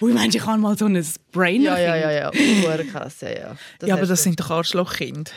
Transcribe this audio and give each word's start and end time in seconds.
Ui, 0.00 0.12
meinst 0.12 0.34
du, 0.34 0.38
ich 0.38 0.46
habe 0.46 0.58
mal 0.58 0.76
so 0.78 0.86
ein 0.86 1.04
Brainer? 1.32 1.78
Ja, 1.78 1.96
ja, 1.96 2.10
ja, 2.10 2.10
ja. 2.10 2.30
Hure 2.62 2.84
krass, 2.84 3.16
ja, 3.20 3.30
ja. 3.30 3.56
ja, 3.84 3.94
aber 3.94 4.06
das 4.06 4.20
du. 4.20 4.24
sind 4.24 4.40
doch 4.40 4.50
Arschlochkinder. 4.50 5.30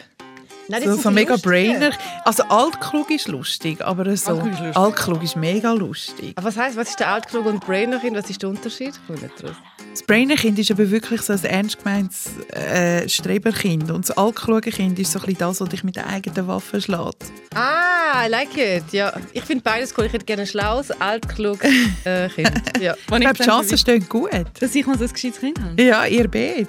Nein, 0.68 0.84
So, 0.84 0.96
so 0.96 1.12
mega. 1.12 1.36
Brainer. 1.38 1.92
Also 2.24 2.44
altklug 2.44 3.10
ist 3.12 3.28
lustig, 3.28 3.82
aber 3.82 4.16
so 4.16 4.32
Altklug 4.32 4.54
ist 4.54 4.60
lustig. 4.60 4.78
altklug 4.78 5.24
ist 5.24 5.36
mega 5.36 5.74
lustig. 5.74 6.34
Aber 6.36 6.48
was 6.48 6.58
heisst, 6.58 6.78
was 6.78 6.90
ist 6.90 7.00
der 7.00 7.10
Altklug 7.10 7.46
und 7.46 7.66
Brainerkind? 7.66 8.16
Was 8.16 8.30
ist 8.30 8.42
der 8.42 8.50
Unterschied? 8.50 8.94
Ich 8.96 9.08
komme 9.08 9.20
nicht 9.20 9.44
raus. 9.44 9.56
Das 9.92 10.04
Brainerkind 10.04 10.58
ist 10.58 10.72
aber 10.72 10.90
wirklich 10.90 11.22
so 11.22 11.34
ein 11.34 11.44
ernst 11.44 11.80
gemeintes 11.80 12.30
äh, 12.54 13.08
Streberkind 13.10 13.92
und 13.92 14.08
das 14.08 14.18
altkluge 14.18 14.72
Kind 14.72 14.98
ist 15.00 15.12
so 15.12 15.20
ein 15.20 15.26
bisschen 15.26 15.40
das, 15.40 15.60
was 15.60 15.68
dich 15.68 15.84
mit 15.84 15.98
der 15.98 16.08
eigenen 16.08 16.48
Waffe 16.48 16.80
schlägt. 16.80 17.26
Ah, 17.54 18.26
I 18.26 18.30
like 18.30 18.58
it. 18.58 18.86
Ja, 18.92 19.14
ich 19.34 19.44
finde 19.44 19.64
beides 19.64 19.94
cool. 19.98 20.06
Ich 20.06 20.14
hätte 20.14 20.26
gerne 20.26 20.44
ein 20.44 20.48
schlaues, 20.48 20.92
altkluges 20.92 21.70
äh, 22.06 22.30
Kind. 22.30 22.52
Ja. 22.82 22.96
Ich 22.96 23.06
glaube, 23.06 23.34
die 23.34 23.44
Chancen 23.44 23.78
stehen 23.78 24.08
gut. 24.08 24.32
Dass 24.60 24.74
ich 24.74 24.88
mal 24.88 24.98
so 24.98 25.04
ein 25.04 25.12
gescheites 25.12 25.40
Kind 25.40 25.60
habe. 25.62 25.82
Ja, 25.82 26.06
ihr 26.06 26.28
beide. 26.28 26.68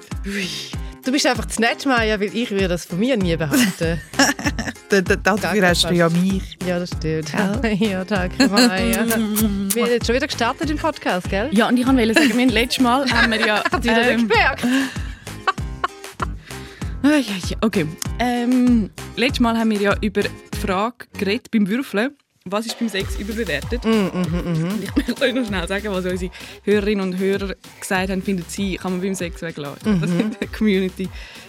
Du 1.05 1.11
bist 1.11 1.25
einfach 1.25 1.45
zu 1.47 1.59
nett, 1.61 1.85
Maya, 1.85 2.19
weil 2.19 2.33
ich 2.35 2.49
würde 2.51 2.69
das 2.69 2.85
von 2.85 2.97
mir 2.99 3.17
nie 3.17 3.35
behaupten. 3.35 3.99
Da- 4.89 5.01
da- 5.01 5.15
Dafür 5.15 5.67
hast 5.69 5.89
du 5.89 5.93
ja 5.95 6.07
mich. 6.07 6.55
ja, 6.67 6.77
das 6.77 6.91
stimmt. 6.95 7.33
Ja, 7.79 8.05
danke, 8.05 8.47
Maya. 8.47 9.03
Wir 9.07 9.11
haben 9.15 9.69
jetzt 9.73 10.05
schon 10.05 10.15
wieder 10.15 10.27
gestartet 10.27 10.69
im 10.69 10.77
Podcast, 10.77 11.27
gell? 11.31 11.49
Ja, 11.51 11.67
und 11.67 11.79
ich 11.79 11.87
wollte 11.87 12.13
sagen, 12.13 12.29
wir 12.29 12.41
haben 12.43 12.49
letztes 12.49 12.83
Mal 12.83 13.09
haben 13.11 13.31
wir 13.31 13.39
ja... 13.43 13.63
Hat 13.71 13.83
wieder 13.83 14.07
ähm, 14.11 14.27
gemerkt. 14.27 14.63
Ja, 17.03 17.09
ja, 17.17 17.57
okay. 17.61 17.87
Ähm, 18.19 18.91
letztes 19.15 19.39
Mal 19.39 19.57
haben 19.57 19.71
wir 19.71 19.81
ja 19.81 19.95
über 20.01 20.21
die 20.21 20.57
Frage 20.59 21.07
geredet 21.17 21.49
beim 21.49 21.67
Würfeln. 21.67 22.15
Was 22.49 22.65
ist 22.65 22.77
beim 22.77 22.89
Sex 22.89 23.15
überbewertet? 23.17 23.85
Und 23.85 24.81
ich 24.83 24.93
möchte 24.97 25.23
euch 25.23 25.33
noch 25.33 25.47
schnell 25.47 25.65
sagen, 25.65 25.87
was 25.91 26.05
unsere 26.05 26.29
Hörerinnen 26.63 26.99
und 27.13 27.17
Hörer 27.17 27.55
gesagt 27.79 28.09
haben, 28.09 28.21
finden 28.21 28.43
sie, 28.49 28.75
kann 28.75 28.91
man 28.91 29.01
beim 29.01 29.15
Sex 29.15 29.41
weglassen. 29.41 30.01
Das 30.01 30.11
hat 30.11 30.41
die 30.41 30.47
Community 30.47 31.07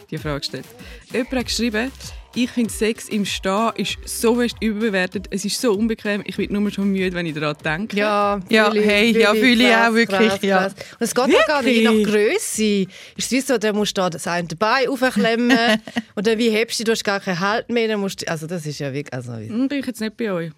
die 0.09 0.19
Frage 0.19 0.38
gestellt. 0.38 0.66
Jemand 1.13 1.33
hat 1.33 1.46
geschrieben, 1.46 1.91
ich 2.37 2.49
finde 2.49 2.73
Sex 2.73 3.09
im 3.09 3.24
Stehen 3.24 3.73
ist 3.74 3.99
so 4.05 4.37
fest 4.37 4.55
überbewertet, 4.60 5.27
es 5.30 5.45
ist 5.45 5.60
so 5.60 5.73
unbequem, 5.73 6.23
ich 6.27 6.37
bin 6.37 6.52
nur 6.52 6.71
schon 6.71 6.93
müde, 6.93 7.13
wenn 7.16 7.27
ich 7.27 7.35
daran 7.35 7.57
denke. 7.65 7.96
Ja, 7.96 8.40
Ja, 8.49 8.73
hey, 8.73 9.21
ja, 9.21 9.35
fühle 9.35 9.68
ich 9.68 9.74
auch 9.74 9.95
wirklich, 9.95 10.43
ja. 10.43 10.66
Und 10.66 10.74
es 11.01 11.13
geht 11.13 11.24
auch 11.24 11.46
gar 11.49 11.63
nicht 11.63 11.83
nach 11.83 11.93
Wirklich? 11.93 12.07
Größe. 12.07 12.83
Ist 13.16 13.27
es 13.27 13.30
wie 13.33 13.40
so, 13.40 13.59
dann 13.59 13.74
musst 13.74 13.99
du 13.99 14.01
da 14.01 14.11
das 14.11 14.29
eine 14.29 14.46
Bein 14.46 14.88
aufklemmen 14.88 15.59
und 16.15 16.24
dann 16.24 16.38
wie 16.38 16.51
hebst 16.51 16.79
du, 16.79 16.85
du 16.85 16.93
hast 16.93 17.02
gar 17.02 17.18
keinen 17.18 17.40
Halt 17.40 17.68
mehr. 17.68 17.88
Dann 17.88 17.99
musst 17.99 18.23
du, 18.23 18.29
also 18.29 18.46
das 18.46 18.65
ist 18.65 18.79
ja 18.79 18.93
wirklich... 18.93 19.13
Also, 19.13 19.33
Hm, 19.33 19.66
bin 19.66 19.80
ich 19.80 19.87
jetzt 19.87 20.01
nicht 20.01 20.16
bei 20.16 20.30
euch. 20.30 20.52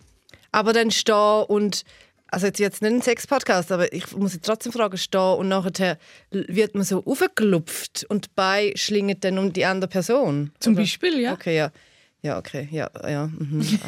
Aber 0.57 0.73
dann 0.73 0.91
stehen 0.91 1.45
und... 1.49 1.83
Also 2.29 2.47
jetzt, 2.49 2.59
jetzt 2.59 2.83
nicht 2.83 2.93
ein 2.93 3.03
Sex-Podcast, 3.03 3.71
aber 3.71 3.93
ich 3.93 4.11
muss 4.17 4.35
jetzt 4.35 4.47
trotzdem 4.47 4.73
fragen, 4.73 4.99
stehen 4.99 5.21
und 5.39 5.47
nachher 5.49 5.97
wird 6.33 6.75
man 6.75 6.83
so 6.83 7.05
aufgelupft 7.05 8.05
und 8.09 8.25
die 8.25 8.31
Beine 8.35 8.77
schlingen 8.77 9.17
dann 9.21 9.39
um 9.39 9.53
die 9.53 9.65
andere 9.65 9.89
Person. 9.89 10.51
Zum 10.59 10.73
Oder? 10.73 10.83
Beispiel, 10.83 11.21
ja. 11.21 11.35
Okay, 11.35 11.57
ja. 11.57 11.71
Ja, 12.23 12.37
okay, 12.39 12.67
ja, 12.73 12.91
ja. 13.09 13.29
Mhm. 13.29 13.63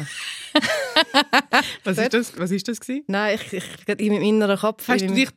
Was 1.83 1.97
ist 1.97 2.13
das, 2.13 2.37
was 2.37 2.51
ist 2.51 2.67
das 2.67 2.79
gewesen? 2.79 3.03
Nein, 3.07 3.37
ich, 3.41 3.53
ich, 3.53 3.85
gerade 3.85 4.03
in 4.03 4.13
meinem 4.13 4.23
inneren 4.23 4.57
Kopf. 4.57 4.87
Hast 4.87 5.01
in 5.01 5.09
du 5.09 5.15
dich 5.15 5.29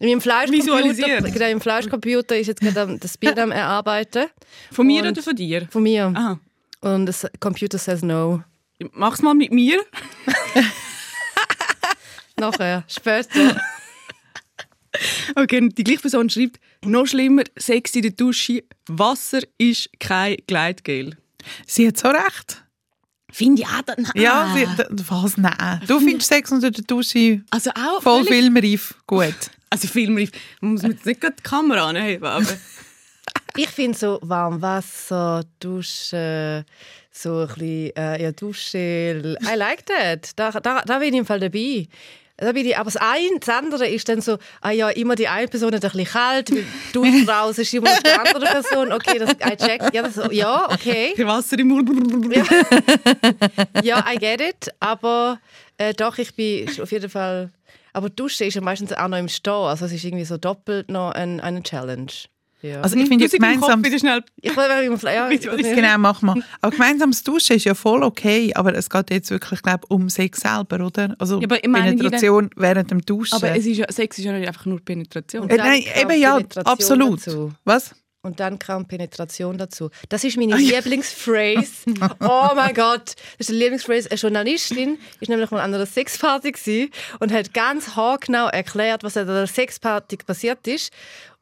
In 0.00 0.08
meinem 0.08 0.20
Fleischcomputer, 0.20 0.64
Visualisiert? 0.64 1.32
genau, 1.32 1.48
im 1.50 1.60
Fleischcomputer 1.60 2.36
ist 2.36 2.48
jetzt 2.48 2.60
gerade 2.60 2.98
das 2.98 3.16
Bild 3.16 3.38
am 3.38 3.52
erarbeiten. 3.52 4.26
von 4.72 4.86
mir 4.86 5.02
Und- 5.04 5.10
oder 5.10 5.22
von 5.22 5.36
dir? 5.36 5.68
Von 5.70 5.82
mir. 5.84 6.12
Aha. 6.14 6.40
Und 6.80 7.06
das 7.06 7.26
Computer 7.38 7.78
says 7.78 8.02
no. 8.02 8.42
Mach's 8.92 9.22
mal 9.22 9.34
mit 9.34 9.52
mir. 9.52 9.80
Nachher, 12.38 12.84
später. 12.88 13.60
Okay, 15.36 15.58
und 15.60 15.76
die 15.76 15.84
gleiche 15.84 16.00
Person 16.00 16.30
schreibt, 16.30 16.58
noch 16.84 17.06
schlimmer, 17.06 17.42
Sex 17.56 17.94
in 17.94 18.02
der 18.02 18.10
Dusche, 18.12 18.64
Wasser 18.86 19.40
ist 19.58 19.90
kein 20.00 20.36
Gleitgel. 20.46 21.16
Sie 21.66 21.86
hat 21.88 21.98
so 21.98 22.08
recht. 22.08 22.64
Finde 23.30 23.62
ich 23.62 23.68
auch. 23.68 23.82
da- 23.82 23.94
Nein. 23.96 24.12
Ja, 24.14 24.54
sie, 24.54 24.64
d- 24.64 24.86
was? 25.08 25.36
Nein. 25.36 25.82
Du 25.86 25.98
findest 26.00 26.28
Sex 26.28 26.50
unter 26.50 26.70
der 26.70 26.84
Dusche 26.84 27.42
also 27.50 27.70
auch 27.72 28.02
voll 28.02 28.24
filmreif 28.24 28.94
gut. 29.06 29.34
Also 29.70 29.86
filmreif. 29.86 30.30
Man 30.62 30.72
muss 30.72 30.82
jetzt 30.82 31.04
nicht 31.04 31.20
gerade 31.20 31.36
die 31.38 31.42
Kamera 31.42 31.90
anheben, 31.90 32.24
aber... 32.26 32.46
Ich 33.58 33.70
finde 33.70 33.98
so 33.98 34.20
warm 34.22 34.62
Wasser, 34.62 35.42
Duschen, 35.58 36.64
so 37.10 37.40
ein 37.40 37.46
bisschen 37.48 37.96
äh, 37.96 38.22
ja, 38.22 38.30
Duschgel. 38.30 39.36
I 39.42 39.56
like 39.56 39.84
that. 39.86 40.30
Da, 40.36 40.52
da, 40.52 40.82
da 40.82 40.98
bin 41.00 41.12
ich 41.12 41.18
im 41.18 41.26
Fall 41.26 41.40
dabei. 41.40 41.88
Da 42.36 42.52
bin 42.52 42.64
ich, 42.64 42.78
aber 42.78 42.84
das, 42.88 42.96
eine, 42.96 43.40
das 43.40 43.48
andere 43.48 43.88
ist 43.88 44.08
dann 44.08 44.20
so, 44.20 44.38
ah 44.60 44.70
ja, 44.70 44.90
immer 44.90 45.16
die 45.16 45.26
eine 45.26 45.48
Person 45.48 45.74
hat 45.74 45.84
ein 45.84 45.90
bisschen 45.90 46.06
kalt, 46.06 46.52
Dusche 46.92 47.26
raus 47.28 47.58
ist 47.58 47.74
immer 47.74 47.90
die 48.00 48.10
andere 48.10 48.46
Person. 48.46 48.92
Okay, 48.92 49.18
das, 49.18 49.32
I 49.32 49.56
check. 49.56 49.92
Ja, 49.92 50.02
das, 50.02 50.20
ja, 50.30 50.70
okay. 50.70 51.14
Wasser 51.26 51.58
im 51.58 51.66
Mund. 51.66 51.90
Ja, 53.82 54.04
I 54.08 54.18
get 54.18 54.40
it. 54.40 54.72
Aber 54.78 55.40
äh, 55.78 55.92
doch, 55.94 56.16
ich 56.18 56.32
bin 56.36 56.68
auf 56.80 56.92
jeden 56.92 57.10
Fall. 57.10 57.50
Aber 57.92 58.08
Duschen 58.08 58.46
ist 58.46 58.54
ja 58.54 58.60
meistens 58.60 58.92
auch 58.92 59.08
noch 59.08 59.18
im 59.18 59.26
Stehen. 59.26 59.52
Also 59.52 59.86
es 59.86 59.92
ist 59.92 60.04
irgendwie 60.04 60.24
so 60.24 60.36
doppelt 60.36 60.90
noch 60.90 61.10
ein, 61.10 61.40
eine 61.40 61.64
Challenge. 61.64 62.12
Ja. 62.60 62.80
Also 62.80 62.96
ich 62.96 63.08
finde 63.08 63.24
ja 63.24 63.30
Kopf 63.30 63.38
gemeinsam... 63.38 63.84
wieder 63.84 63.98
schnell... 63.98 64.24
ich 64.40 64.56
will 64.56 65.12
ja, 65.14 65.30
ich, 65.30 65.40
Genau, 65.42 65.98
mach 65.98 66.22
mal. 66.22 66.42
Aber 66.60 66.72
gemeinsames 66.72 67.22
Duschen 67.22 67.56
ist 67.56 67.64
ja 67.64 67.74
voll 67.74 68.02
okay, 68.02 68.52
aber 68.54 68.74
es 68.74 68.90
geht 68.90 69.10
jetzt 69.10 69.30
wirklich, 69.30 69.62
glaube 69.62 69.86
um 69.88 70.08
Sex 70.08 70.40
selber, 70.40 70.84
oder? 70.84 71.14
Also 71.18 71.38
Ja, 71.38 71.44
aber 71.44 71.62
ich 71.62 71.68
meine, 71.68 71.94
Penetration 71.96 72.50
während 72.56 72.90
dem 72.90 73.00
Duschen. 73.02 73.36
Aber 73.36 73.50
es 73.50 73.64
ist 73.64 73.76
ja, 73.76 73.86
Sex 73.90 74.18
ist 74.18 74.24
ja 74.24 74.32
nicht 74.32 74.48
einfach 74.48 74.66
nur 74.66 74.80
Penetration. 74.80 75.48
äh, 75.48 75.56
nein, 75.56 75.84
eben 76.00 76.20
ja, 76.20 76.36
Penetration 76.36 76.72
absolut. 76.72 77.26
dazu. 77.26 77.52
Was? 77.64 77.94
Und 78.22 78.40
dann 78.40 78.58
kam 78.58 78.86
Penetration 78.86 79.56
dazu. 79.56 79.90
Das 80.08 80.24
ist 80.24 80.36
meine 80.36 80.56
Lieblingsphrase. 80.56 81.94
Oh 82.20 82.50
mein 82.54 82.74
Gott. 82.74 83.14
Das 83.38 83.48
ist 83.48 83.50
die 83.50 83.54
Lieblingsphrase. 83.54 84.10
Eine 84.10 84.18
Journalistin 84.18 84.98
ist 85.20 85.28
nämlich 85.28 85.50
mal 85.52 85.60
an 85.60 85.72
einer 85.72 85.86
Sexparty 85.86 86.90
und 87.20 87.32
hat 87.32 87.54
ganz 87.54 87.94
haargenau 87.94 88.48
erklärt, 88.48 89.04
was 89.04 89.16
an 89.16 89.28
der 89.28 89.46
Sexparty 89.46 90.16
passiert 90.16 90.66
ist. 90.66 90.92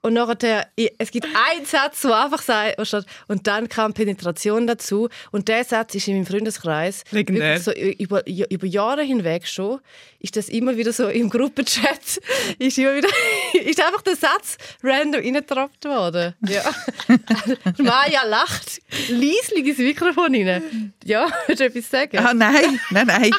Und 0.06 0.12
nachher, 0.12 0.68
es 0.98 1.10
gibt 1.10 1.26
einen 1.26 1.66
Satz, 1.66 2.02
der 2.02 2.16
einfach 2.16 2.40
sagt, 2.40 2.78
und 3.26 3.46
dann 3.48 3.68
kam 3.68 3.92
Penetration 3.92 4.68
dazu. 4.68 5.08
Und 5.32 5.48
der 5.48 5.64
Satz 5.64 5.96
ist 5.96 6.06
in 6.06 6.14
meinem 6.14 6.26
Freundeskreis 6.26 7.02
Legendär. 7.10 7.56
wirklich 7.56 7.64
so 7.64 7.72
über, 8.04 8.24
über 8.24 8.66
Jahre 8.68 9.02
hinweg 9.02 9.48
schon, 9.48 9.80
ist 10.20 10.36
das 10.36 10.48
immer 10.48 10.76
wieder 10.76 10.92
so 10.92 11.08
im 11.08 11.28
Gruppenchat, 11.28 12.20
ist 12.60 12.78
immer 12.78 12.94
wieder, 12.94 13.08
ist 13.64 13.84
einfach 13.84 14.02
der 14.02 14.14
Satz 14.14 14.58
random 14.80 15.22
reingetroppt 15.22 15.84
worden. 15.86 16.34
Ja. 16.46 16.62
Maja 17.78 18.22
lacht 18.26 18.80
leislich 19.08 19.66
ins 19.66 19.78
Mikrofon 19.78 20.36
rein. 20.36 20.94
Ja, 21.02 21.28
willst 21.48 21.60
du 21.60 21.64
etwas 21.64 21.90
sagen? 21.90 22.18
Ah, 22.18 22.32
nein, 22.32 22.78
nein, 22.90 23.06
nein. 23.08 23.30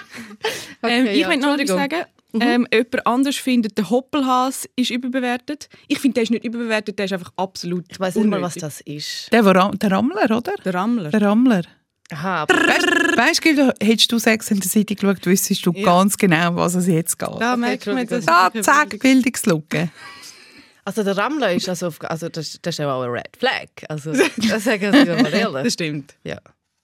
Okay, 0.81 0.99
ähm, 0.99 1.05
ich 1.05 1.19
ja, 1.19 1.27
möchte 1.27 1.45
noch 1.45 1.53
etwas 1.53 1.69
Entschuldigung. 1.69 2.16
Sagen. 2.39 2.51
Ähm, 2.51 2.67
jemand 2.71 3.07
anders 3.07 3.35
findet, 3.35 3.77
der 3.77 3.89
Hoppelhas 3.89 4.67
ist 4.75 4.89
überbewertet. 4.91 5.69
Ich 5.87 5.99
finde, 5.99 6.15
der 6.15 6.23
ist 6.23 6.29
nicht 6.31 6.45
überbewertet, 6.45 6.97
der 6.99 7.05
ist 7.05 7.13
einfach 7.13 7.31
absolut 7.37 7.85
Ich 7.89 7.99
weiß 7.99 8.15
nicht 8.15 8.27
mal, 8.27 8.41
was 8.41 8.55
das 8.55 8.81
ist. 8.81 9.31
Der, 9.31 9.43
war, 9.45 9.71
der 9.71 9.91
Rammler, 9.91 10.25
oder? 10.37 10.53
Der 10.63 10.73
Rammler. 10.73 11.09
Der 11.09 11.21
Rammler. 11.21 11.61
Aha, 12.09 12.45
Weißt 12.47 13.43
du, 13.43 13.73
hättest 13.83 14.11
du 14.11 14.17
Sex 14.17 14.49
in 14.51 14.61
der 14.61 14.69
City 14.69 14.95
geschaut, 14.95 15.25
wüsstest 15.25 15.65
du 15.65 15.73
ganz 15.73 16.17
genau, 16.17 16.55
was 16.55 16.75
es 16.75 16.87
jetzt 16.87 17.19
geht. 17.19 17.27
Da 17.39 17.57
merkt 17.57 17.85
man, 17.85 18.07
dass 18.07 18.25
Da, 18.25 18.49
zack, 18.61 18.97
Bildungslücke. 18.99 19.89
also 20.85 21.03
der 21.03 21.17
Rammler 21.17 21.51
ist 21.53 21.67
also, 21.67 21.87
auf, 21.87 21.99
also 22.03 22.29
das, 22.29 22.59
das 22.61 22.75
ist 22.75 22.79
ja 22.79 22.93
auch 22.93 23.01
ein 23.01 23.09
Red 23.09 23.35
Flag. 23.37 23.67
Also 23.89 24.13
das 24.49 24.63
sagen 24.63 24.91
sie 24.93 25.05
mal 25.05 25.23
Das 25.23 25.33
ehrlich. 25.33 25.73
stimmt. 25.73 26.15
Ja. 26.23 26.37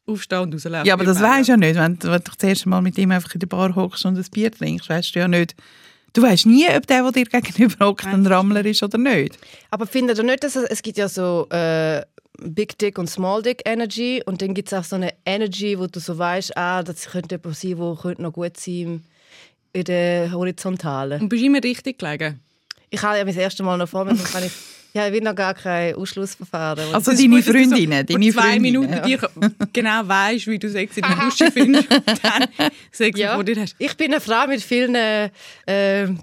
Aufstehen 0.05 0.39
und 0.39 0.53
rauslaufen. 0.53 0.85
Ja, 0.85 0.93
aber 0.95 1.05
das 1.05 1.21
weisst 1.21 1.47
du 1.47 1.53
ja 1.53 1.57
nicht. 1.57 1.75
Wenn, 1.75 1.97
du- 1.97 2.09
wenn 2.11 2.21
du 2.23 2.31
das 2.37 2.43
erste 2.49 2.67
Mal 2.69 2.81
mit 2.81 2.97
ihm 2.97 3.11
einfach 3.11 3.33
in 3.33 3.39
der 3.39 3.47
Bar 3.47 3.75
hockst 3.75 4.05
und 4.05 4.17
ein 4.17 4.25
Bier 4.31 4.51
trinkst, 4.51 4.89
weißt 4.89 5.15
du 5.15 5.19
ja 5.19 5.27
nicht. 5.27 5.55
Du 6.13 6.21
weißt 6.21 6.45
nie, 6.45 6.67
ob 6.67 6.85
der, 6.87 7.03
der 7.03 7.11
dir 7.11 7.25
gegenüber 7.41 7.87
hockt, 7.87 8.05
ein 8.05 8.25
Rammler 8.27 8.63
ist 8.65 8.83
oder 8.83 8.97
nicht. 8.97 9.37
Aber 9.71 9.87
findet 9.87 10.17
ihr 10.17 10.23
nicht, 10.23 10.43
dass 10.43 10.55
es, 10.55 10.63
es 10.69 10.81
gibt 10.81 10.97
ja 10.97 11.07
so 11.09 11.47
äh, 11.49 12.01
Big 12.39 12.77
Dick 12.77 12.97
und 12.99 13.09
Small 13.09 13.41
Dick 13.41 13.61
Energy 13.65 14.21
und 14.25 14.41
dann 14.41 14.53
gibt 14.53 14.71
es 14.71 14.77
auch 14.77 14.83
so 14.83 14.95
eine 14.97 15.11
Energy, 15.25 15.79
wo 15.79 15.87
du 15.87 15.99
so 15.99 16.17
weißt, 16.17 16.55
ah, 16.57 16.83
das 16.83 17.05
könnte 17.05 17.35
jemand 17.35 17.57
sein, 17.57 17.77
wo 17.77 17.95
könnte 17.95 18.21
noch 18.21 18.33
gut 18.33 18.57
sein 18.57 19.03
in 19.71 19.83
der 19.85 20.31
Horizontalen. 20.31 21.21
Und 21.21 21.29
bist 21.29 21.43
immer 21.43 21.63
richtig 21.63 21.97
gelegen. 21.97 22.39
Ich 22.91 23.01
habe 23.01 23.17
ja 23.17 23.25
mein 23.25 23.35
erstes 23.35 23.65
Mal 23.65 23.77
noch 23.77 23.89
vor 23.89 24.05
mir, 24.05 24.15
kann 24.15 24.43
ich, 24.43 24.51
ja, 24.95 25.07
ich 25.07 25.13
will 25.13 25.21
noch 25.21 25.33
gar 25.35 25.53
kein 25.55 25.95
Ausschlussverfahren. 25.95 26.93
Also 26.93 27.11
deine 27.13 27.27
gut, 27.37 27.43
Freundinnen, 27.45 28.05
so 28.07 28.13
deine 28.13 28.29
zwei 28.31 28.41
Freundinnen. 28.41 28.61
Minuten 28.61 29.03
dir 29.03 29.19
genau 29.73 30.07
weißt, 30.07 30.47
wie 30.47 30.59
du 30.59 30.69
Sex 30.69 30.97
in 30.97 31.03
der 31.03 31.15
Dusche 31.15 31.51
findest 31.51 31.91
und 31.93 32.23
dann 32.23 32.45
Sex 32.91 33.19
ja, 33.19 33.33
vor 33.35 33.43
dir 33.43 33.59
hast. 33.59 33.75
ich 33.79 33.97
bin 33.97 34.11
eine 34.11 34.21
Frau 34.21 34.45
mit 34.47 34.61
vielen 34.61 34.93
äh, 34.95 35.29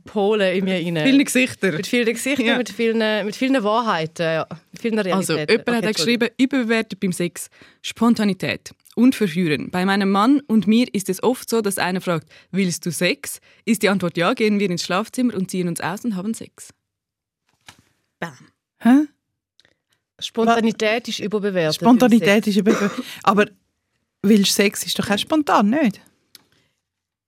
Polen 0.05 0.57
in 0.57 0.65
mir 0.65 0.75
rein. 0.75 1.07
Viele 1.07 1.25
Gesichter. 1.25 1.73
mit 1.73 1.87
vielen 1.87 2.07
Gesichtern, 2.15 2.47
Ja. 2.47 2.57
mit, 2.59 2.69
vielen, 2.71 3.27
mit 3.27 3.35
vielen 3.37 3.63
Wahrheiten, 3.65 4.23
ja. 4.25 4.47
mit 4.73 4.81
vielen 4.81 4.99
Also, 4.99 5.35
Realitäten. 5.35 5.51
jemand 5.51 5.69
hat 5.69 5.85
Okay, 5.85 5.93
geschrieben, 5.93 6.29
überbewertet 6.39 7.01
beim 7.01 7.13
Sex 7.13 7.49
Spontanität 7.83 8.71
und 8.95 9.15
Verführen. 9.17 9.71
Bei 9.71 9.85
meinem 9.85 10.11
Mann 10.11 10.41
und 10.47 10.67
mir 10.67 10.87
ist 10.95 11.09
es 11.09 11.23
oft 11.23 11.51
so, 11.51 11.61
dass 11.61 11.79
einer 11.79 12.01
fragt, 12.01 12.29
willst 12.53 12.87
du 12.87 12.93
Sex? 12.93 13.41
Ist 13.65 13.83
die 13.83 13.89
Antwort 13.89 14.17
ja, 14.17 14.33
gehen 14.35 14.61
wir 14.61 14.71
ins 14.71 14.85
Schlafzimmer 14.85 15.35
und 15.35 15.51
ziehen 15.51 15.67
uns 15.69 15.81
aus 15.81 16.05
und 16.05 16.15
haben 16.17 16.35
Sex. 16.35 16.71
Bam. 18.19 18.37
Hä? 18.83 19.07
Spontanität 20.19 21.09
ist 21.09 21.21
überbewertet. 21.21 21.77
Spontanität 21.77 22.47
ist 22.47 22.57
eben... 22.57 22.77
Aber 23.23 23.47
willst 24.23 24.53
Sex 24.55 24.85
ist 24.85 24.99
doch 24.99 25.09
auch 25.11 25.19
spontan, 25.19 25.71
nicht? 25.71 26.01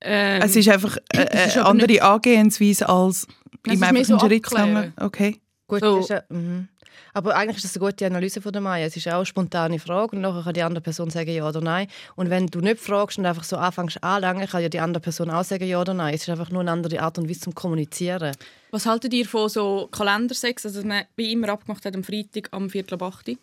Ähm, 0.02 0.42
Es 0.42 0.56
ist 0.56 0.68
einfach 0.68 0.96
äh, 1.12 1.26
es 1.30 1.46
ist 1.48 1.56
eine 1.56 1.66
aber 1.66 1.70
andere 1.70 2.02
Angehensweise 2.02 2.88
als 2.88 3.22
Es 3.22 3.28
im 3.64 3.72
ist 3.74 3.80
mehr 3.80 3.88
einfach 3.88 4.04
so 4.04 4.18
Schritt. 4.18 4.92
Okay. 5.00 5.40
Gut, 5.68 5.80
So. 5.80 5.96
das 5.96 6.04
ist 6.04 6.10
ja, 6.10 6.22
mhm. 6.28 6.68
Aber 7.14 7.36
eigentlich 7.36 7.58
ist 7.58 7.64
das 7.64 7.76
eine 7.76 7.86
gute 7.90 8.06
Analyse 8.06 8.40
von 8.40 8.52
der 8.52 8.62
Maya. 8.62 8.86
Es 8.86 8.96
ist 8.96 9.06
auch 9.08 9.16
eine 9.16 9.26
spontane 9.26 9.78
Frage 9.78 10.16
und 10.16 10.22
nachher 10.22 10.42
kann 10.44 10.54
die 10.54 10.62
andere 10.62 10.80
Person 10.80 11.10
sagen 11.10 11.30
ja 11.30 11.46
oder 11.46 11.60
nein. 11.60 11.86
Und 12.16 12.30
wenn 12.30 12.46
du 12.46 12.60
nicht 12.60 12.80
fragst 12.80 13.18
und 13.18 13.26
einfach 13.26 13.44
so 13.44 13.56
anfängst 13.56 14.02
anlangen, 14.02 14.46
kann 14.46 14.62
ja 14.62 14.68
die 14.68 14.80
andere 14.80 15.02
Person 15.02 15.30
auch 15.30 15.44
sagen 15.44 15.66
ja 15.66 15.80
oder 15.80 15.94
nein. 15.94 16.14
Es 16.14 16.22
ist 16.22 16.30
einfach 16.30 16.50
nur 16.50 16.60
eine 16.62 16.70
andere 16.70 17.00
Art 17.00 17.18
und 17.18 17.28
Weise 17.28 17.40
zum 17.40 17.54
Kommunizieren. 17.54 18.34
was 18.70 18.86
haltet 18.86 19.12
ihr 19.12 19.26
von 19.26 19.48
so 19.48 19.88
Kalendersex, 19.92 20.64
also 20.64 20.78
dass 20.80 20.86
man 20.86 21.04
wie 21.16 21.32
immer 21.32 21.50
abgemacht 21.50 21.84
hat 21.84 21.94
am 21.94 22.02
Freitag 22.04 22.48
am 22.52 22.70
Viertel 22.70 22.94
ab 22.94 23.02
8 23.02 23.28
Uhr? 23.28 23.36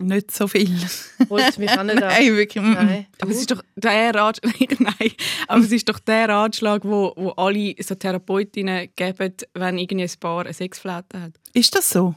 Nicht 0.00 0.32
so 0.32 0.48
viel. 0.48 0.76
Holt 1.30 1.56
mich 1.56 1.70
auch 1.70 1.84
nicht 1.84 1.96
an. 2.02 2.08
Nein, 2.08 2.34
wirklich. 2.36 2.64
Nein. 2.64 3.06
Aber 3.20 3.30
es 3.30 3.38
ist 3.38 3.50
doch 3.50 3.62
der 3.76 4.12
Ratschlag, 4.14 4.52
nein, 4.80 5.12
aber 5.46 5.60
es 5.60 5.70
ist 5.70 5.88
doch 5.88 6.00
der 6.00 6.28
Ratschlag, 6.28 6.84
wo, 6.84 7.12
wo 7.16 7.30
alle 7.30 7.74
so 7.80 7.94
Therapeutinnen 7.94 8.88
geben, 8.96 9.34
wenn 9.54 9.78
irgendwie 9.78 10.04
ein 10.04 10.10
Paar 10.18 10.40
eine 10.44 10.52
Sexflaute 10.52 11.20
hat. 11.20 11.32
Ist 11.52 11.74
das 11.76 11.88
so? 11.90 12.14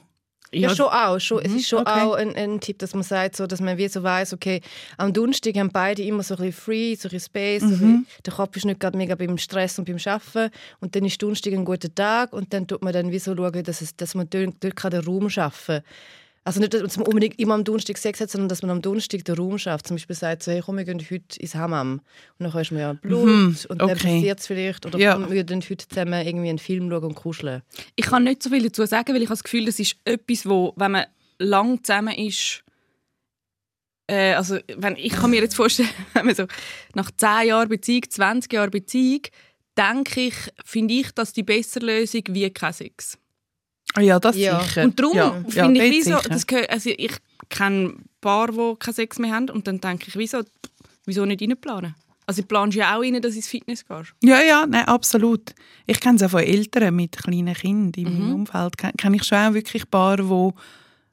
Ja, 0.54 0.74
schon 0.76 0.88
auch. 0.88 1.20
Schon, 1.20 1.42
es 1.44 1.52
Mhm, 1.52 1.58
ist 1.58 1.68
schon 1.68 1.80
okay. 1.80 2.02
auch 2.02 2.14
ein, 2.14 2.36
ein 2.36 2.60
Tipp, 2.60 2.80
dass 2.80 2.94
man 2.94 3.04
sagt, 3.04 3.36
so, 3.36 3.48
dass 3.48 3.60
man 3.62 3.78
wie 3.78 3.88
so 3.88 4.04
weiss, 4.04 4.34
okay, 4.34 4.62
am 4.98 5.12
Donnerstag 5.14 5.56
haben 5.58 5.72
beide 5.72 6.02
immer 6.04 6.24
so 6.24 6.36
ein 6.36 6.42
bisschen 6.42 6.54
free, 6.62 6.96
so 6.96 7.08
ein 7.08 7.12
bisschen 7.12 7.20
Space, 7.26 7.62
so 7.62 7.68
ein 7.68 7.72
bisschen, 7.72 8.08
der 8.26 8.34
Kopf 8.34 8.56
ist 8.56 8.66
nicht 8.66 8.80
gerade 8.80 8.98
mega 8.98 9.16
beim 9.16 9.38
Stress 9.38 9.78
und 9.78 9.86
beim 9.86 9.98
Arbeiten 10.06 10.52
und 10.80 10.96
dann 10.96 11.06
ist 11.06 11.22
Donnerstag 11.22 11.54
ein 11.54 11.66
guter 11.66 11.94
Tag 11.94 12.34
und 12.34 12.54
dann 12.54 12.66
tut 12.68 12.82
man 12.82 12.94
dann 12.94 13.12
wie 13.12 13.20
so 13.20 13.36
schauen, 13.36 13.64
dass, 13.64 13.82
es, 13.82 13.96
dass 13.96 14.16
man 14.16 14.30
dort, 14.30 14.56
dort 14.62 14.76
kann 14.76 14.92
den 14.92 15.04
Raum 15.04 15.30
schaffen 15.30 15.82
also 16.48 16.60
nicht, 16.60 16.74
dass 16.74 16.98
man 16.98 17.06
unbedingt 17.08 17.38
immer 17.40 17.54
am 17.54 17.64
Donnerstag 17.64 17.98
Sex 17.98 18.20
hat, 18.22 18.32
sondern 18.32 18.50
dass 18.50 18.62
man 18.62 18.72
am 18.72 18.82
Donnerstag 18.82 19.24
den 19.26 19.36
Raum 19.36 19.58
schafft. 19.60 19.88
Zum 19.88 19.96
Beispiel 19.98 20.16
sagt 20.16 20.44
so, 20.44 20.52
hey, 20.52 20.62
komm, 20.66 20.78
wir 20.78 20.86
gehen 20.86 21.00
heute 21.00 21.40
ins 21.40 21.54
Hammam. 21.56 21.94
Und 22.40 22.44
dann 22.44 22.54
hast 22.54 22.70
du 22.72 22.76
ja 22.76 22.94
Blut 22.94 23.26
Mhm, 23.26 23.58
und 23.70 23.82
dann 23.82 23.90
passiert 23.90 24.40
es 24.40 24.48
vielleicht. 24.48 24.86
Oder 24.86 24.98
Ja. 24.98 25.14
komm, 25.14 25.30
wir 25.30 25.44
gehen 25.44 25.62
heute 25.62 25.88
zusammen 25.88 26.26
irgendwie 26.26 26.50
einen 26.50 26.58
Film 26.60 26.90
schauen 26.90 27.04
und 27.04 27.16
kuscheln. 27.16 27.62
Ich 27.96 28.06
kann 28.06 28.24
nicht 28.24 28.42
so 28.42 28.50
viel 28.50 28.64
dazu 28.64 28.86
sagen, 28.86 29.14
weil 29.14 29.22
ich 29.22 29.28
habe 29.28 29.36
das 29.38 29.44
Gefühl, 29.44 29.66
das 29.66 29.80
ist 29.80 29.98
etwas, 30.06 30.48
wo, 30.48 30.74
wenn 30.78 30.92
man 30.94 31.06
lang 31.38 31.84
zusammen 31.84 32.16
ist, 32.16 32.64
äh, 34.10 34.34
also 34.34 34.58
wenn, 34.78 34.96
ich 34.96 35.12
kann 35.12 35.30
mir 35.30 35.42
jetzt 35.42 35.56
vorstellen, 35.56 35.90
wenn 36.14 36.26
man 36.26 36.36
so 36.36 36.46
nach 36.96 37.12
10 37.16 37.48
Jahren 37.50 37.70
Beziehung, 37.70 38.04
20 38.10 38.54
Jahren 38.54 38.72
Beziehung, 38.72 39.22
denke 39.78 40.22
ich, 40.22 40.36
finde 40.64 40.94
ich 40.94 41.12
das 41.12 41.34
die 41.34 41.44
bessere 41.44 41.86
Lösung 41.86 42.24
wie 42.30 42.50
kein 42.50 42.74
Sex. 42.74 43.18
Ja, 44.00 44.20
das 44.20 44.36
Ja. 44.38 44.60
sicher. 44.62 44.84
Und 44.84 45.00
darum 45.00 45.16
ja. 45.18 45.44
ja, 45.54 45.66
finde 45.66 45.84
ich, 45.86 46.06
dort 46.06 46.24
wieso, 46.26 46.30
das 46.30 46.48
gehört, 46.48 46.70
also 46.70 46.90
ich 46.90 47.12
kenne 47.50 47.96
Paar, 48.22 48.48
die 48.52 48.76
keinen 48.80 48.94
Sex 48.94 49.20
mehr 49.20 49.34
haben 49.34 49.50
und 49.50 49.68
dann 49.68 49.80
denke 49.80 50.06
ich, 50.08 50.16
wieso, 50.18 50.42
wieso 51.06 51.26
nicht 51.26 51.42
reinplanen? 51.42 51.96
Also 52.26 52.42
du 52.42 52.48
planst 52.48 52.76
ja 52.76 52.96
auch 52.98 53.02
rein, 53.02 53.22
dass 53.22 53.32
du 53.32 53.38
ins 53.38 53.48
Fitness 53.48 53.86
gehst. 53.86 54.14
Ja, 54.22 54.42
ja, 54.42 54.66
nein, 54.68 54.86
absolut. 54.86 55.54
Ich 55.86 56.00
kenne 56.02 56.18
es 56.18 56.24
auch 56.24 56.30
von 56.32 56.42
Eltern 56.42 56.94
mit 56.96 57.16
kleinen 57.18 57.54
Kindern 57.54 58.04
in 58.06 58.14
Mhm. 58.14 58.20
meinem 58.20 58.36
Umfeld. 58.36 58.78
Ken- 58.78 58.92
Kenne 58.98 59.16
ich 59.16 59.24
schon 59.24 59.38
auch 59.38 59.54
wirklich 59.54 59.90
Paare, 59.90 60.28
wo, 60.28 60.54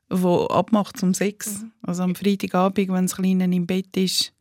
wo 0.08 0.46
abmacht 0.46 0.96
zum 0.98 1.14
Sex. 1.14 1.60
Mhm. 1.62 1.72
Also 1.82 2.02
am 2.02 2.14
Freitagabend, 2.16 2.88
wenn 2.88 3.06
das 3.06 3.14
Kleine 3.14 3.44
im 3.44 3.66
Bett 3.66 3.96
ist, 3.96 4.32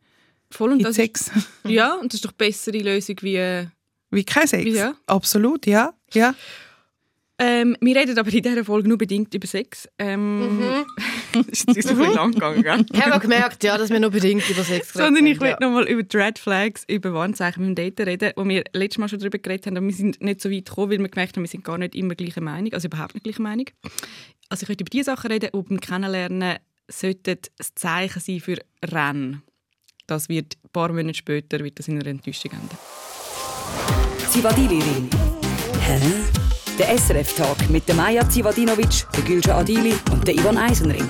Voll 0.50 0.72
und 0.72 0.82
das 0.84 0.96
Sex. 0.96 1.30
Ja, 1.64 1.94
und 1.94 2.12
das 2.12 2.16
ist 2.16 2.24
doch 2.24 2.30
eine 2.30 2.36
bessere 2.48 2.78
Lösung 2.78 3.16
wie... 3.22 3.68
Wie 4.10 4.24
kein 4.24 4.46
Sex. 4.46 4.70
Ja. 4.72 4.94
Absolut, 5.06 5.66
ja. 5.66 5.92
ja. 6.12 6.34
Ähm, 7.46 7.76
wir 7.80 7.94
reden 7.94 8.18
aber 8.18 8.32
in 8.32 8.42
dieser 8.42 8.64
Folge 8.64 8.88
nur 8.88 8.96
bedingt 8.96 9.34
über 9.34 9.46
Sex. 9.46 9.86
Ähm, 9.98 10.58
Mhm. 10.58 10.84
ist 11.48 11.68
jetzt 11.68 11.90
ein 11.90 11.98
bisschen 11.98 12.14
lang 12.14 12.32
gegangen, 12.32 12.62
gell? 12.62 12.86
Ich 12.90 13.02
habe 13.02 13.14
auch 13.14 13.20
gemerkt, 13.20 13.62
ja, 13.64 13.76
dass 13.76 13.90
wir 13.90 14.00
nur 14.00 14.10
bedingt 14.10 14.48
über 14.48 14.62
Sex 14.62 14.92
geredet 14.92 15.06
Sondern 15.06 15.26
ich 15.26 15.34
haben, 15.34 15.42
will 15.42 15.50
ja. 15.50 15.56
noch 15.60 15.70
mal 15.70 15.86
über 15.86 16.02
die 16.02 16.16
Red 16.16 16.38
Flags, 16.38 16.84
über 16.88 17.12
Warnzeichen 17.12 17.62
beim 17.62 17.74
Daten 17.74 18.02
reden, 18.08 18.32
wo 18.36 18.46
wir 18.48 18.64
letztes 18.72 18.98
Mal 18.98 19.08
schon 19.08 19.18
darüber 19.18 19.38
geredet 19.38 19.66
haben, 19.66 19.76
aber 19.76 19.86
wir 19.86 19.94
sind 19.94 20.22
nicht 20.22 20.40
so 20.40 20.50
weit 20.50 20.64
gekommen, 20.64 20.92
weil 20.92 20.98
wir 21.00 21.08
gemerkt 21.08 21.36
haben, 21.36 21.42
wir 21.42 21.48
sind 21.48 21.64
gar 21.64 21.76
nicht 21.76 21.94
immer 21.94 22.14
gleicher 22.14 22.40
Meinung, 22.40 22.72
also 22.72 22.86
überhaupt 22.86 23.14
nicht 23.14 23.24
gleicher 23.24 23.42
Meinung. 23.42 23.66
Also 24.48 24.62
ich 24.62 24.68
möchte 24.68 24.82
über 24.82 24.90
die 24.90 25.02
Sachen 25.02 25.30
reden, 25.30 25.50
die 25.54 25.62
beim 25.62 25.80
Kennenlernen 25.80 26.58
sollten 26.88 27.38
das 27.58 27.74
Zeichen 27.74 28.20
sein 28.20 28.40
für 28.40 28.56
Rennen. 28.84 29.42
Das 30.06 30.28
wird 30.28 30.56
ein 30.64 30.70
paar 30.70 30.92
Monate 30.92 31.14
später 31.14 31.60
wird 31.60 31.78
das 31.78 31.88
in 31.88 31.98
einer 31.98 32.06
Enttäuschung 32.06 32.52
enden. 32.52 32.78
Zivadili. 34.30 34.80
Hä? 35.80 36.43
Der 36.78 36.98
SRF-Tag 36.98 37.70
mit 37.70 37.86
der 37.86 37.94
Maja 37.94 38.28
Zivadinovic, 38.28 39.06
der 39.16 39.22
Gülce 39.22 39.54
Adili 39.54 39.94
und 40.10 40.26
der 40.26 40.34
Ivan 40.34 40.58
Eisenring. 40.58 41.08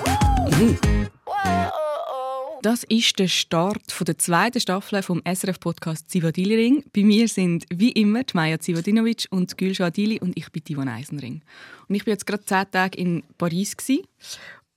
Das 2.61 2.83
ist 2.83 3.17
der 3.17 3.27
Start 3.27 3.81
der 4.07 4.17
zweiten 4.19 4.59
Staffel 4.59 5.01
vom 5.01 5.23
SRF-Podcast 5.25 6.09
Zivadili 6.11 6.55
Ring. 6.55 6.83
Bei 6.95 7.03
mir 7.03 7.27
sind 7.27 7.65
wie 7.73 7.91
immer 7.93 8.23
die 8.23 8.35
Maja 8.35 8.59
Zivadinovic 8.59 9.25
und 9.31 9.57
Gülşah 9.57 9.85
Adili 9.85 10.19
und 10.19 10.37
ich 10.37 10.51
bin 10.51 10.61
Yvonne 10.69 10.91
Eisenring. 10.91 11.41
Und 11.87 11.95
ich 11.95 12.05
bin 12.05 12.11
jetzt 12.11 12.27
gerade 12.27 12.45
zehn 12.45 12.69
Tage 12.71 12.97
in 12.99 13.23
Paris 13.39 13.75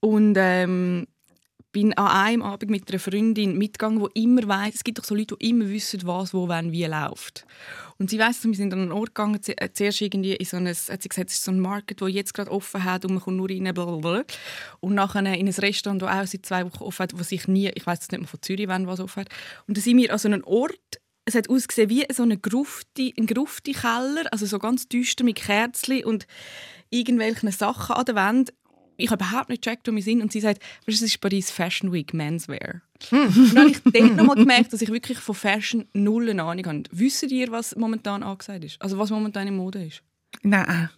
und 0.00 0.37
ähm, 0.38 1.06
bin 1.79 1.93
an 1.93 2.09
einem 2.09 2.43
Abend 2.43 2.73
mit 2.73 2.91
einer 2.91 2.99
Freundin 2.99 3.57
mitgegangen, 3.57 4.05
die 4.13 4.25
immer 4.25 4.49
weiß, 4.49 4.75
es 4.75 4.83
gibt 4.83 4.99
doch 4.99 5.05
so 5.05 5.15
Leute, 5.15 5.37
die 5.37 5.51
immer 5.51 5.69
wissen, 5.69 6.01
was, 6.05 6.35
wo, 6.35 6.49
wann, 6.49 6.73
wie 6.73 6.85
läuft. 6.85 7.47
Und 7.99 8.11
sie 8.11 8.19
weiss, 8.19 8.45
wir 8.45 8.53
sind 8.55 8.73
an 8.73 8.81
einen 8.81 8.91
Ort 8.91 9.15
gegangen, 9.15 9.39
äh, 9.47 9.69
zuerst 9.73 10.01
irgendwie 10.01 10.35
in 10.35 10.45
so 10.45 10.57
ein, 10.57 10.67
hat 10.67 11.03
sie 11.03 11.09
gesagt, 11.09 11.31
es 11.31 11.37
ist 11.37 11.45
so 11.45 11.53
ein 11.53 11.61
Market, 11.61 12.01
der 12.01 12.09
jetzt 12.09 12.35
gerade 12.35 12.51
offen 12.51 12.83
hat 12.83 13.05
und 13.05 13.15
man 13.15 13.23
kommt 13.23 13.37
nur 13.37 13.49
rein, 13.49 13.63
blablabla. 13.63 14.25
Und 14.81 14.95
nachher 14.95 15.21
in 15.21 15.47
ein 15.47 15.55
Restaurant, 15.55 16.03
das 16.03 16.11
auch 16.11 16.27
seit 16.27 16.47
zwei 16.47 16.65
Wochen 16.65 16.83
offen 16.83 17.05
hat, 17.05 17.17
was 17.17 17.31
ich 17.31 17.47
nie, 17.47 17.71
ich 17.73 17.87
weiß 17.87 18.11
nicht 18.11 18.19
mehr 18.19 18.27
von 18.27 18.43
Zürich, 18.43 18.67
wann 18.67 18.89
was 18.89 18.99
offen 18.99 19.21
hat. 19.21 19.29
Und 19.69 19.77
da 19.77 19.81
sind 19.81 19.99
wir 19.99 20.13
an 20.13 20.19
so 20.19 20.27
einem 20.27 20.43
Ort, 20.43 21.01
es 21.27 21.37
hat 21.37 21.49
ausgesehen 21.49 21.91
wie 21.91 22.07
so 22.13 22.25
eine 22.25 22.39
Grufti, 22.39 23.15
ein 23.17 23.27
Grufti-Keller, 23.27 24.25
also 24.33 24.47
so 24.47 24.59
ganz 24.59 24.89
düster 24.89 25.23
mit 25.23 25.37
Kerzen 25.37 26.03
und 26.05 26.27
irgendwelchen 26.91 27.53
Sachen 27.53 27.95
an 27.95 28.05
der 28.05 28.15
Wand. 28.17 28.53
Ich 28.99 29.11
habe 29.11 29.25
überhaupt 29.25 29.49
nicht 29.49 29.62
gecheckt, 29.62 29.89
wo 29.89 29.95
wir 29.95 30.03
sind. 30.03 30.21
Und 30.21 30.33
sie 30.33 30.41
sagt, 30.41 30.61
weißt, 30.61 30.87
du, 30.87 30.93
es 30.93 31.03
ist 31.03 31.21
Paris 31.21 31.50
Fashion 31.50 31.93
Week, 31.93 32.12
Menswear. 32.12 32.83
Und 33.11 33.55
dann 33.55 33.59
habe 33.59 33.71
ich 33.71 33.81
dort 33.85 34.17
nochmal 34.17 34.37
gemerkt, 34.37 34.73
dass 34.73 34.83
ich 34.83 34.91
wirklich 34.91 35.19
von 35.19 35.35
Fashion 35.35 35.87
null 35.93 36.29
eine 36.29 36.43
Ahnung 36.43 36.67
habe. 36.67 36.83
Wisst 36.91 37.23
ihr, 37.23 37.50
was 37.50 37.77
momentan 37.77 38.23
angesagt 38.23 38.65
ist? 38.65 38.83
Also 38.83 38.99
was 38.99 39.11
momentan 39.11 39.47
in 39.47 39.56
Mode 39.56 39.85
ist? 39.87 40.03
Nein. 40.43 40.91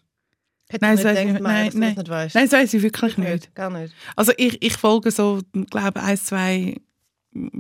Hätte 0.70 0.85
Nein, 0.85 0.97
ich 0.97 1.02
das 1.02 1.19
ich 1.19 1.26
gedacht, 1.26 1.43
nein, 1.43 1.70
nein. 1.75 1.94
das 1.94 1.97
nicht 1.97 2.08
weißt. 2.08 2.35
Nein, 2.37 2.44
das 2.49 2.52
weiß 2.52 2.75
ich 2.75 2.82
wirklich 2.82 3.19
nicht. 3.19 3.31
nicht. 3.31 3.55
Gar 3.55 3.70
nicht. 3.70 3.93
Also 4.17 4.32
ich, 4.37 4.62
ich 4.62 4.76
folge 4.76 5.11
so, 5.11 5.40
glaube 5.69 6.00
ein, 6.02 6.16
zwei 6.16 6.76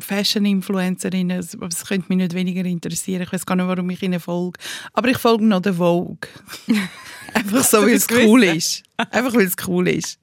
Fashion-Influencerinnen, 0.00 1.38
es 1.38 1.56
könnte 1.86 2.06
mich 2.08 2.18
nicht 2.18 2.34
weniger 2.34 2.64
interessieren. 2.64 3.22
Ich 3.22 3.32
weiß 3.32 3.46
gar 3.46 3.56
nicht, 3.56 3.66
warum 3.68 3.88
ich 3.90 4.02
ihnen 4.02 4.20
folge. 4.20 4.58
Aber 4.92 5.08
ich 5.08 5.18
folge 5.18 5.44
noch 5.44 5.60
der 5.62 5.74
Vogue. 5.74 6.18
Einfach 7.34 7.64
so, 7.64 7.82
weil 7.82 7.90
es 7.94 8.06
das 8.06 8.18
cool 8.18 8.44
ist. 8.44 8.82
Einfach, 8.96 9.34
weil 9.34 9.46
es 9.46 9.54
cool 9.66 9.88
ist. 9.88 10.18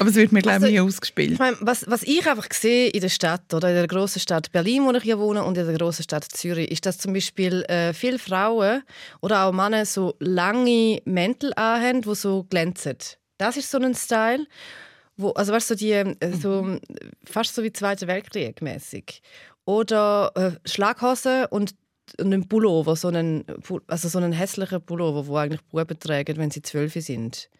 Aber 0.00 0.08
es 0.08 0.16
wird 0.16 0.32
mir, 0.32 0.42
glaube 0.42 0.56
ich, 0.58 0.62
Also, 0.64 0.66
nie 0.66 0.74
Ich 0.74 0.80
ausgespielt. 0.80 1.38
meine, 1.38 1.56
was, 1.60 1.84
was 1.88 2.02
ich 2.02 2.28
einfach 2.28 2.48
sehe 2.52 2.88
in 2.88 3.00
der 3.00 3.08
Stadt 3.08 3.54
oder 3.54 3.68
in 3.68 3.76
der 3.76 3.86
grossen 3.86 4.18
Stadt 4.18 4.50
Berlin, 4.50 4.82
wo 4.84 4.90
ich 4.92 5.02
hier 5.04 5.18
wohne, 5.18 5.44
und 5.44 5.56
in 5.56 5.64
der 5.64 5.76
grossen 5.78 6.02
Stadt 6.02 6.24
Zürich, 6.24 6.72
ist, 6.72 6.86
dass 6.86 6.98
zum 6.98 7.12
Beispiel 7.12 7.62
äh, 7.68 7.92
viele 7.92 8.18
Frauen 8.18 8.82
oder 9.20 9.44
auch 9.44 9.52
Männer 9.52 9.86
so 9.86 10.16
lange 10.18 11.00
Mäntel 11.04 11.52
anhaben, 11.54 12.02
die 12.02 12.14
so 12.16 12.42
glänzen. 12.44 12.96
Das 13.38 13.56
ist 13.56 13.70
so 13.70 13.78
ein 13.78 13.94
Style, 13.94 14.46
wo, 15.16 15.30
also 15.30 15.52
weißt 15.52 15.70
du, 15.70 15.74
so 15.74 15.78
die, 15.78 15.92
äh, 15.92 16.32
so, 16.40 16.78
fast 17.24 17.54
so 17.54 17.62
wie 17.62 17.72
Zweiter 17.72 18.06
Weltkrieg 18.06 18.60
mäßig. 18.62 19.22
Oder 19.64 20.32
äh, 20.34 20.68
Schlaghosen 20.68 21.46
und 21.46 21.74
und 22.20 22.32
ein 22.32 22.48
Pullover, 22.48 22.96
so 22.96 23.08
einen, 23.08 23.44
also 23.88 24.08
so 24.08 24.18
einen 24.18 24.32
hässlichen 24.32 24.80
Pullover, 24.80 25.26
wo 25.26 25.36
eigentlich 25.36 25.62
Buben 25.62 25.98
tragen, 25.98 26.36
wenn 26.36 26.50
sie 26.50 26.62
zwölf 26.62 26.94
sind. 26.94 27.50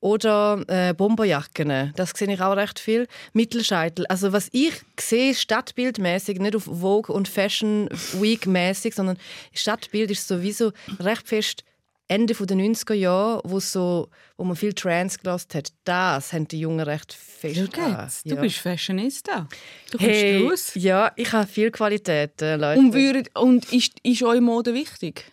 Oder 0.00 0.64
äh, 0.66 0.92
Bomberjacken, 0.92 1.92
das 1.94 2.10
sehe 2.10 2.32
ich 2.32 2.40
auch 2.40 2.56
recht 2.56 2.80
viel. 2.80 3.06
Mittelscheitel. 3.32 4.04
Also 4.06 4.32
was 4.32 4.48
ich 4.52 4.74
sehe, 4.98 5.34
stadtbildmäßig, 5.34 6.40
nicht 6.40 6.56
auf 6.56 6.64
Vogue 6.64 7.14
und 7.14 7.28
Fashion 7.28 7.88
Week 8.14 8.46
mäßig, 8.46 8.94
sondern 8.94 9.18
Stadtbild 9.54 10.10
ist 10.10 10.26
sowieso 10.26 10.72
recht 10.98 11.28
fest 11.28 11.64
Ende 12.08 12.34
der 12.34 12.56
90er 12.56 12.92
Jahre, 12.94 13.40
wo, 13.44 13.58
so, 13.60 14.08
wo 14.36 14.44
man 14.44 14.56
viel 14.56 14.72
Trance 14.74 15.18
gelassen 15.18 15.48
hat. 15.54 15.72
Das 15.84 16.32
haben 16.32 16.46
die 16.48 16.60
Jungen 16.60 16.80
recht 16.80 17.12
fest 17.12 17.72
gehabt. 17.72 18.12
Du 18.24 18.34
Ja. 18.34 18.40
bist 18.40 18.58
Fashionista. 18.58 19.48
Du 19.90 19.98
kommst 19.98 20.10
hey, 20.12 20.46
raus. 20.46 20.70
Ja, 20.74 21.12
ich 21.16 21.32
habe 21.32 21.46
viel 21.46 21.70
Qualität, 21.70 22.42
äh, 22.42 22.56
Leute. 22.56 22.80
Und, 22.80 22.92
würd, 22.92 23.30
und 23.38 23.72
ist, 23.72 23.92
ist 24.02 24.22
eure 24.22 24.40
Mode 24.40 24.74
wichtig? 24.74 25.24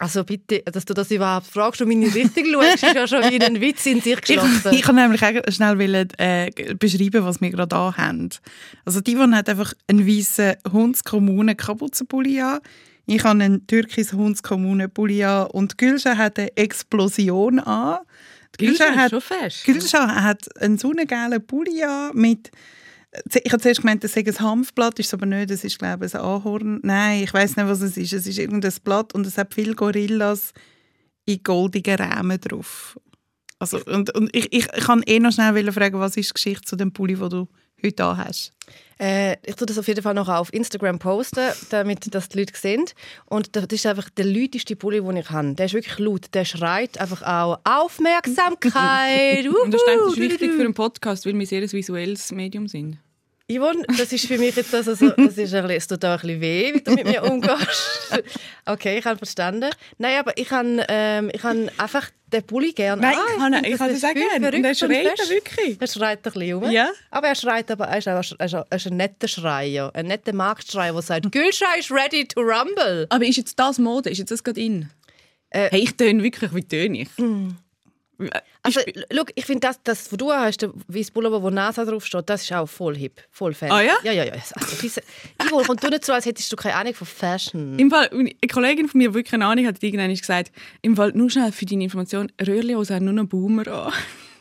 Also 0.00 0.22
bitte, 0.22 0.60
dass 0.62 0.84
du 0.84 0.94
das 0.94 1.10
überhaupt 1.10 1.48
fragst 1.48 1.82
und 1.82 1.88
meine 1.88 2.12
Richtung 2.14 2.44
schaust, 2.52 2.84
ist 2.84 2.94
ja 2.94 3.06
schon 3.08 3.22
wie 3.30 3.40
ein 3.40 3.60
Witz 3.60 3.84
in 3.86 4.00
sich 4.00 4.14
Ich, 4.14 4.20
geschlossen. 4.20 4.72
ich 4.72 4.82
kann 4.82 4.94
nämlich 4.94 5.24
auch 5.24 5.32
schnell 5.52 5.76
wollen, 5.78 6.08
äh, 6.18 6.50
beschreiben, 6.78 7.24
was 7.24 7.40
wir 7.40 7.50
gerade 7.50 7.68
da 7.68 7.96
haben. 7.96 8.28
Also 8.84 9.00
die 9.00 9.16
Yvonne 9.16 9.36
hat 9.36 9.48
einfach 9.48 9.74
einen 9.88 10.06
weißen 10.06 10.54
Hundskommunen 10.72 11.56
Kapuzenpulli 11.56 12.40
an. 12.40 12.60
Ich 13.10 13.24
habe 13.24 13.42
einen 13.42 13.66
türkis 13.66 14.12
Hundskommunen 14.12 14.90
Pulli 14.90 15.24
an 15.24 15.46
und 15.46 15.78
Gülscha 15.78 16.18
hat 16.18 16.38
eine 16.38 16.54
Explosion 16.58 17.58
an. 17.58 18.00
Gülscha 18.58 18.84
Gülscha 18.84 19.00
hat, 19.00 19.10
schon 19.10 19.20
fest. 19.22 19.64
Gülscha 19.64 20.22
hat 20.22 20.60
einen 20.60 20.76
so 20.76 20.90
einen 20.90 21.06
gelben 21.06 21.46
Pulli 21.46 21.82
an 21.82 22.10
mit 22.14 22.50
ich 23.32 23.50
habe 23.50 23.62
zuerst 23.62 23.80
gemeint, 23.80 24.04
das 24.04 24.12
sei 24.12 24.20
ein 24.20 24.38
Hanfblatt, 24.38 24.98
ist 24.98 25.06
es 25.06 25.14
aber 25.14 25.24
nicht, 25.24 25.50
das 25.50 25.64
ist 25.64 25.78
glaube 25.78 26.04
ich 26.04 26.14
ein 26.14 26.20
Ahorn. 26.20 26.80
Nein, 26.82 27.22
ich 27.22 27.32
weiß 27.32 27.56
nicht, 27.56 27.66
was 27.66 27.80
es 27.80 27.96
ist. 27.96 28.12
Es 28.12 28.26
ist 28.26 28.38
irgendein 28.38 28.74
Blatt 28.84 29.14
und 29.14 29.26
es 29.26 29.38
hat 29.38 29.54
viele 29.54 29.74
Gorillas 29.74 30.52
in 31.24 31.42
goldigen 31.42 31.96
Rahmen 31.96 32.38
drauf. 32.38 33.00
Also, 33.58 33.82
und, 33.86 34.14
und 34.14 34.28
ich, 34.36 34.52
ich, 34.52 34.68
ich 34.76 34.84
kann 34.84 35.02
eh 35.06 35.18
noch 35.18 35.32
schnell 35.32 35.72
fragen, 35.72 35.98
was 35.98 36.18
ist 36.18 36.28
die 36.28 36.34
Geschichte 36.34 36.66
zu 36.66 36.76
dem 36.76 36.92
Pulli, 36.92 37.14
den 37.14 37.30
du 37.30 37.48
heute 37.82 38.04
an 38.04 38.16
hast? 38.18 38.52
Äh, 39.00 39.36
ich 39.44 39.54
tue 39.54 39.66
das 39.66 39.78
auf 39.78 39.86
jeden 39.86 40.02
Fall 40.02 40.14
noch 40.14 40.28
auf 40.28 40.52
Instagram 40.52 40.98
posten, 40.98 41.52
damit 41.70 42.12
das 42.14 42.28
die 42.28 42.40
Leute 42.40 42.52
sehen. 42.56 42.84
Und 43.26 43.54
das 43.54 43.66
ist 43.66 43.86
einfach 43.86 44.10
der 44.10 44.24
lauteste 44.24 44.76
Pulli, 44.76 45.00
den 45.00 45.16
ich 45.16 45.30
habe. 45.30 45.54
Der 45.54 45.66
ist 45.66 45.74
wirklich 45.74 45.98
laut. 45.98 46.26
Der 46.34 46.44
schreit 46.44 46.98
einfach 46.98 47.22
auch 47.22 47.60
Aufmerksamkeit. 47.64 49.46
Und 49.64 49.72
das, 49.72 49.84
denke, 49.84 50.08
ist 50.08 50.16
wichtig 50.16 50.52
für 50.52 50.62
einen 50.62 50.74
Podcast, 50.74 51.26
weil 51.26 51.38
wir 51.38 51.46
sehr 51.46 51.62
ein 51.62 51.72
visuelles 51.72 52.32
Medium 52.32 52.66
sind. 52.66 52.98
Yvonne, 53.50 53.82
das 53.96 54.12
ist 54.12 54.26
für 54.26 54.36
mich 54.36 54.54
jetzt 54.56 54.74
also 54.74 54.94
so, 54.94 55.08
das 55.08 55.38
ist 55.38 55.54
ein 55.54 55.62
bisschen, 55.62 55.70
es 55.70 55.86
tut 55.86 56.04
auch 56.04 56.10
ein 56.10 56.20
bisschen 56.20 56.40
weh, 56.42 56.74
wie 56.74 56.80
du 56.82 56.92
mit 56.92 57.06
mir 57.06 57.22
umgehst. 57.22 57.94
Okay, 58.66 58.98
ich 58.98 59.04
habe 59.06 59.16
verstanden. 59.16 59.70
Nein, 59.96 60.18
aber 60.18 60.36
ich 60.36 60.50
habe, 60.50 60.84
ähm, 60.88 61.30
ich 61.32 61.42
habe 61.42 61.72
einfach 61.78 62.10
den 62.26 62.42
Pulli 62.44 62.72
gerne 62.72 63.00
Nein, 63.00 63.14
an. 63.40 63.64
ich 63.64 63.72
ich 63.72 63.80
habe 63.80 63.92
das 63.92 64.02
das 64.02 64.10
auch 64.10 64.14
gerne. 64.14 64.54
Und 64.54 64.64
er 64.64 64.74
schreit 64.74 65.06
auch 65.20 65.30
wirklich. 65.30 65.80
Er 65.80 65.86
schreit 65.86 66.18
ein 66.18 66.32
bisschen 66.32 66.52
rum. 66.52 66.70
Ja. 66.70 66.90
Aber 67.10 67.28
er 67.28 67.34
schreit 67.34 67.70
aber, 67.70 67.86
er 67.86 67.98
ist, 67.98 68.08
auch, 68.08 68.38
er 68.38 68.46
ist, 68.46 68.52
er 68.52 68.66
ist 68.70 68.86
ein 68.86 68.96
netter 68.98 69.28
Schreier, 69.28 69.90
ein 69.94 70.06
netter 70.06 70.34
Marktschreier, 70.34 70.92
der 70.92 71.00
sagt, 71.00 71.32
Gülscha 71.32 71.66
ist 71.78 71.90
ready 71.90 72.26
to 72.26 72.40
rumble. 72.42 73.06
Aber 73.08 73.24
ist 73.24 73.36
jetzt 73.36 73.58
das 73.58 73.78
Mode? 73.78 74.10
Ist 74.10 74.18
jetzt 74.18 74.30
das 74.30 74.44
gerade 74.44 74.60
in? 74.60 74.90
Äh, 75.48 75.70
hey, 75.70 75.80
ich 75.80 75.96
töne 75.96 76.22
wirklich, 76.22 76.54
wie 76.54 76.64
töne 76.64 77.00
ich? 77.00 77.08
Also, 78.62 78.80
look, 79.10 79.30
ich 79.36 79.46
finde, 79.46 79.60
das, 79.68 79.80
das, 79.84 80.10
was 80.10 80.18
du 80.18 80.32
hast, 80.32 80.62
der 80.62 80.70
weiße 80.88 81.12
Pullover, 81.12 81.42
wo 81.42 81.50
NASA 81.50 81.84
draufsteht, 81.84 82.28
das 82.28 82.42
ist 82.42 82.52
auch 82.52 82.66
voll 82.66 82.96
hip, 82.96 83.22
voll 83.30 83.54
fan. 83.54 83.70
Ah, 83.70 83.80
ja? 83.80 83.96
Ja, 84.02 84.12
ja, 84.12 84.24
ja. 84.24 84.32
Also, 84.32 84.54
Ivo, 85.44 85.62
kommt 85.62 85.82
du 85.82 85.88
nicht 85.88 86.04
so, 86.04 86.12
als 86.12 86.26
hättest 86.26 86.50
du 86.50 86.56
keine 86.56 86.74
Ahnung 86.74 86.94
von 86.94 87.06
Fashion. 87.06 87.78
Im 87.78 87.90
Fall, 87.90 88.10
eine 88.12 88.32
Kollegin 88.50 88.88
von 88.88 88.98
mir, 88.98 89.10
die 89.10 89.14
wirklich 89.14 89.34
eine 89.34 89.46
Ahnung 89.46 89.66
hat, 89.66 89.82
irgendwann 89.82 90.12
gesagt, 90.12 90.52
im 90.82 90.96
Fall, 90.96 91.12
nur 91.12 91.30
schnell 91.30 91.52
für 91.52 91.64
deine 91.64 91.84
Information, 91.84 92.32
Röhrlihose 92.44 92.94
haben 92.94 93.04
nur 93.04 93.14
noch 93.14 93.26
Boomer 93.26 93.68
an. 93.68 93.92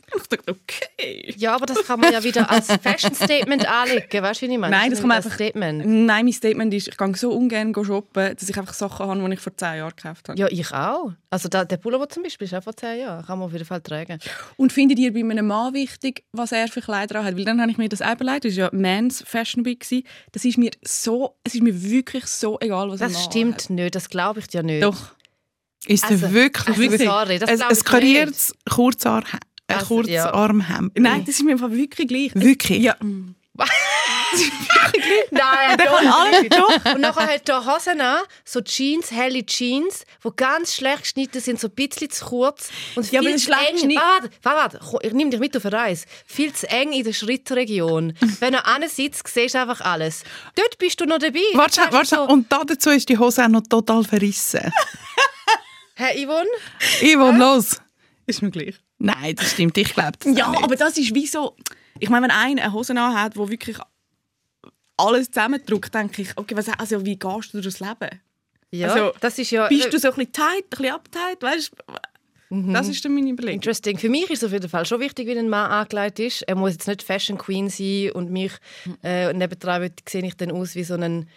ich 0.15 0.27
dachte, 0.27 0.51
okay. 0.51 1.33
Ja, 1.37 1.55
aber 1.55 1.65
das 1.65 1.85
kann 1.85 1.99
man 1.99 2.13
ja 2.13 2.23
wieder 2.23 2.49
als 2.49 2.67
Fashion-Statement 2.67 3.69
anlegen. 3.69 4.23
Weißt 4.23 4.41
du, 4.41 4.47
wie 4.47 4.53
ich 4.53 4.57
meine? 4.57 4.75
Nein, 4.75 4.91
das 4.91 4.99
kann 4.99 5.09
man 5.09 5.17
einfach... 5.17 5.33
Statement. 5.33 5.85
Nein, 5.85 6.25
mein 6.25 6.33
Statement 6.33 6.73
ist, 6.73 6.87
ich 6.87 6.97
gehe 6.97 7.15
so 7.15 7.31
ungern 7.31 7.73
shoppen, 7.73 8.35
dass 8.35 8.49
ich 8.49 8.57
einfach 8.57 8.73
Sachen 8.73 9.05
habe, 9.07 9.27
die 9.27 9.33
ich 9.33 9.39
vor 9.39 9.55
zehn 9.55 9.77
Jahren 9.77 9.93
gekauft 9.95 10.29
habe. 10.29 10.39
Ja, 10.39 10.47
ich 10.49 10.71
auch. 10.73 11.11
Also 11.29 11.49
da, 11.49 11.65
der 11.65 11.77
Pullover 11.77 12.07
zum 12.07 12.23
Beispiel 12.23 12.45
ist 12.47 12.53
auch 12.53 12.63
vor 12.63 12.75
zehn 12.75 13.01
Jahren. 13.01 13.25
Kann 13.25 13.37
man 13.39 13.47
auf 13.47 13.53
jeden 13.53 13.65
Fall 13.65 13.81
tragen. 13.81 14.17
Und 14.55 14.71
findet 14.71 14.97
ihr 14.99 15.13
bei 15.13 15.19
einem 15.19 15.47
Mann 15.47 15.73
wichtig, 15.73 16.23
was 16.31 16.51
er 16.53 16.67
für 16.69 16.81
Kleider 16.81 17.23
hat? 17.23 17.37
Weil 17.37 17.45
dann 17.45 17.59
habe 17.59 17.69
ich 17.71 17.77
mir 17.77 17.89
das 17.89 18.01
auch 18.01 18.13
überlegt, 18.13 18.45
das 18.45 18.55
war 18.57 18.63
ja 18.65 18.69
Mans 18.71 19.23
Fashion 19.27 19.65
Week. 19.65 19.85
Das 20.31 20.45
ist 20.45 20.57
mir 20.57 20.71
so, 20.83 21.35
es 21.43 21.53
ist 21.55 21.61
mir 21.63 21.81
wirklich 21.83 22.25
so 22.27 22.57
egal, 22.61 22.89
was 22.89 23.01
ein 23.01 23.09
Das 23.09 23.13
Mann 23.21 23.31
stimmt 23.31 23.63
hat. 23.63 23.69
nicht, 23.71 23.95
das 23.95 24.09
glaube 24.09 24.39
ich 24.39 24.47
dir 24.47 24.63
nicht. 24.63 24.83
Doch. 24.83 25.11
Ist 25.85 26.03
Also, 26.03 26.25
er 26.25 26.33
wirklich, 26.33 26.67
also, 26.67 26.81
wirklich 26.81 27.07
sorry, 27.07 27.39
das 27.39 27.49
ein 27.61 27.71
ich 27.71 27.83
kariertes 27.85 28.53
Kurzarm, 28.69 29.23
ein 29.67 29.77
Also, 29.77 30.01
ja. 30.03 30.24
Kurzarmhemd? 30.29 30.97
Nein, 31.00 31.25
das 31.25 31.36
ist 31.36 31.43
mir 31.43 31.51
einfach 31.51 31.71
wirklich 31.71 32.07
gleich. 32.07 32.31
Wirklich? 32.36 32.79
Ja. 32.83 32.95
Nein, 35.31 35.77
Der 35.77 35.86
kann 35.88 36.07
alles 36.07 36.50
doch. 36.50 36.93
Und 36.93 37.01
nachher 37.01 37.27
hat 37.27 37.50
er 37.50 37.65
Hosen 37.65 38.00
an, 38.01 38.21
so 38.45 38.62
Jeans, 38.62 39.12
helle 39.12 39.43
Jeans, 39.45 40.05
die 40.24 40.29
ganz 40.36 40.75
schlecht 40.75 41.01
geschnitten 41.03 41.41
sind, 41.41 41.59
so 41.59 41.67
ein 41.67 41.74
bisschen 41.74 42.09
zu 42.12 42.25
kurz. 42.25 42.69
Und 42.95 43.12
Ja, 43.12 43.19
aber 43.19 43.29
viel 43.29 43.38
zu 43.39 43.45
schlecht 43.45 43.67
eng. 43.69 43.74
geschnitten- 43.75 44.00
Warte, 44.01 44.29
warte, 44.43 44.79
warte, 44.91 45.07
ich 45.07 45.13
nehme 45.13 45.31
dich 45.31 45.39
mit 45.39 45.55
auf 45.57 45.65
eine 45.65 45.75
Reise. 45.75 46.05
Viel 46.25 46.53
zu 46.53 46.69
eng 46.69 46.91
in 46.93 47.03
der 47.03 47.13
Schrittregion. 47.13 48.13
Wenn 48.39 48.53
er 48.53 48.67
an 48.67 48.88
sitzt, 48.88 49.27
siehst 49.27 49.55
du 49.55 49.59
einfach 49.62 49.81
alles. 49.81 50.24
Dort 50.55 50.77
bist 50.77 51.00
du 51.01 51.05
noch 51.05 51.17
dabei. 51.19 51.39
Warte, 51.53 51.81
warte, 51.91 52.15
du 52.15 52.15
so, 52.15 52.21
und 52.27 52.51
da 52.51 52.63
dazu 52.63 52.89
ist 52.91 53.09
die 53.09 53.17
Hose 53.17 53.43
auch 53.43 53.50
noch 53.50 53.62
total 53.67 54.03
verrissen. 54.03 54.71
Herr 55.95 56.13
Yvonne, 56.15 56.47
Ivo, 57.01 57.31
los! 57.31 57.77
Ist 58.27 58.41
mir 58.43 58.51
gleich. 58.51 58.75
Nein, 58.99 59.35
das 59.35 59.51
stimmt, 59.51 59.77
ich 59.77 59.93
glaube 59.93 60.17
das 60.19 60.35
Ja, 60.37 60.47
auch 60.47 60.51
nicht. 60.51 60.63
aber 60.63 60.75
das 60.75 60.97
ist 60.97 61.13
wie 61.13 61.27
so... 61.27 61.55
Ich 61.99 62.09
meine, 62.09 62.23
wenn 62.25 62.31
einer 62.31 62.61
eine 62.63 62.73
Hose 62.73 62.93
hat, 62.95 63.35
wo 63.37 63.49
wirklich 63.49 63.77
alles 64.97 65.27
zusammendrückt, 65.31 65.93
denke 65.93 66.21
ich, 66.23 66.29
okay, 66.35 66.55
was, 66.55 66.67
also 66.69 67.05
wie 67.05 67.17
gehst 67.17 67.53
du 67.53 67.61
durchs 67.61 67.79
Leben? 67.79 68.09
ja, 68.71 68.87
Also, 68.91 69.13
das 69.19 69.37
ist 69.39 69.51
ja... 69.51 69.67
Bist 69.67 69.93
du 69.93 69.99
so 69.99 70.09
ein 70.09 70.15
bisschen 70.15 70.31
tight, 70.33 70.63
ein 70.63 70.69
bisschen 70.69 70.93
uptight, 70.93 71.41
weißt 71.41 71.71
Mhm. 72.49 72.73
Das 72.73 72.87
ist 72.87 73.03
dann 73.03 73.13
meine 73.13 73.29
Überlegung. 73.29 73.55
Interesting. 73.55 73.97
Für 73.97 74.07
mich 74.07 74.29
ist 74.29 74.41
es 74.41 74.45
auf 74.45 74.53
jeden 74.53 74.69
Fall 74.69 74.85
schon 74.85 75.01
wichtig, 75.01 75.27
wie 75.27 75.37
ein 75.37 75.49
Mann 75.49 75.69
angelegt 75.69 76.17
ist. 76.19 76.43
Er 76.43 76.55
muss 76.55 76.71
jetzt 76.71 76.87
nicht 76.87 77.03
Fashion 77.03 77.37
Queen 77.37 77.69
sein 77.69 78.11
und 78.13 78.31
mich 78.31 78.53
äh, 79.03 79.33
nebendran 79.33 79.81
wird- 79.81 80.07
sehe 80.07 80.25
ich 80.25 80.35
dann 80.37 80.51
aus 80.51 80.73
wie 80.75 80.85
so 80.85 80.93
ein, 80.93 81.27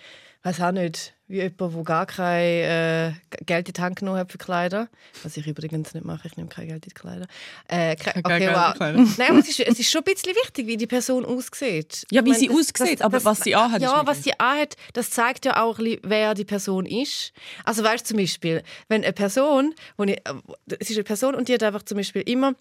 weiß 0.42 0.60
auch 0.62 0.72
nicht, 0.72 1.14
wie 1.28 1.36
jemand, 1.36 1.60
der 1.74 1.82
gar 1.84 2.06
kein 2.06 2.42
äh, 2.42 3.12
Geld 3.44 3.68
in 3.68 3.74
die 3.74 3.80
Hand 3.80 3.96
genommen 3.96 4.18
hat 4.18 4.32
für 4.32 4.38
Kleider. 4.38 4.88
Was 5.22 5.36
ich 5.36 5.46
übrigens 5.46 5.94
nicht 5.94 6.04
mache, 6.04 6.26
ich 6.26 6.36
nehme 6.36 6.48
kein 6.48 6.66
Geld 6.66 6.84
in 6.86 6.88
die 6.88 6.94
Kleider. 6.94 7.26
Äh, 7.68 7.94
ke- 7.94 8.14
okay, 8.24 8.38
Geld 8.40 8.56
wow. 8.56 8.74
Kleider. 8.74 8.98
Nein, 9.18 9.30
aber 9.30 9.38
es 9.38 9.48
ist, 9.48 9.60
es 9.60 9.78
ist 9.78 9.90
schon 9.90 10.00
ein 10.00 10.12
bisschen 10.12 10.34
wichtig, 10.34 10.66
wie 10.66 10.76
die 10.76 10.86
Person 10.88 11.24
aussieht. 11.24 12.04
Ja, 12.10 12.24
wie 12.24 12.30
Ich 12.30 12.38
sie 12.38 12.48
das- 12.48 12.56
aussieht, 12.80 13.02
aber 13.02 13.22
was 13.24 13.40
sie 13.40 13.54
anhat, 13.54 13.76
ist 13.80 13.82
Ja, 13.82 14.06
was 14.06 14.24
sie 14.24 14.32
anhat, 14.40 14.76
das 14.94 15.10
zeigt 15.10 15.44
ja 15.44 15.62
auch, 15.62 15.78
wer 15.78 16.34
die 16.34 16.44
Person 16.44 16.86
ist. 16.86 17.32
Also 17.64 17.84
weißt 17.84 18.04
du 18.06 18.08
zum 18.08 18.16
Beispiel, 18.16 18.62
wenn 18.88 19.04
eine 19.04 19.12
Person, 19.12 19.74
wo 19.96 20.04
ich, 20.04 20.16
äh, 20.16 20.22
es 20.80 20.90
ist 20.90 20.96
eine 20.96 21.04
Person 21.04 21.34
und 21.34 21.48
die 21.48 21.54
hat 21.54 21.62
einfach 21.62 21.82
zum 21.84 21.98
Beispiel 21.98 22.22
immer 22.22 22.54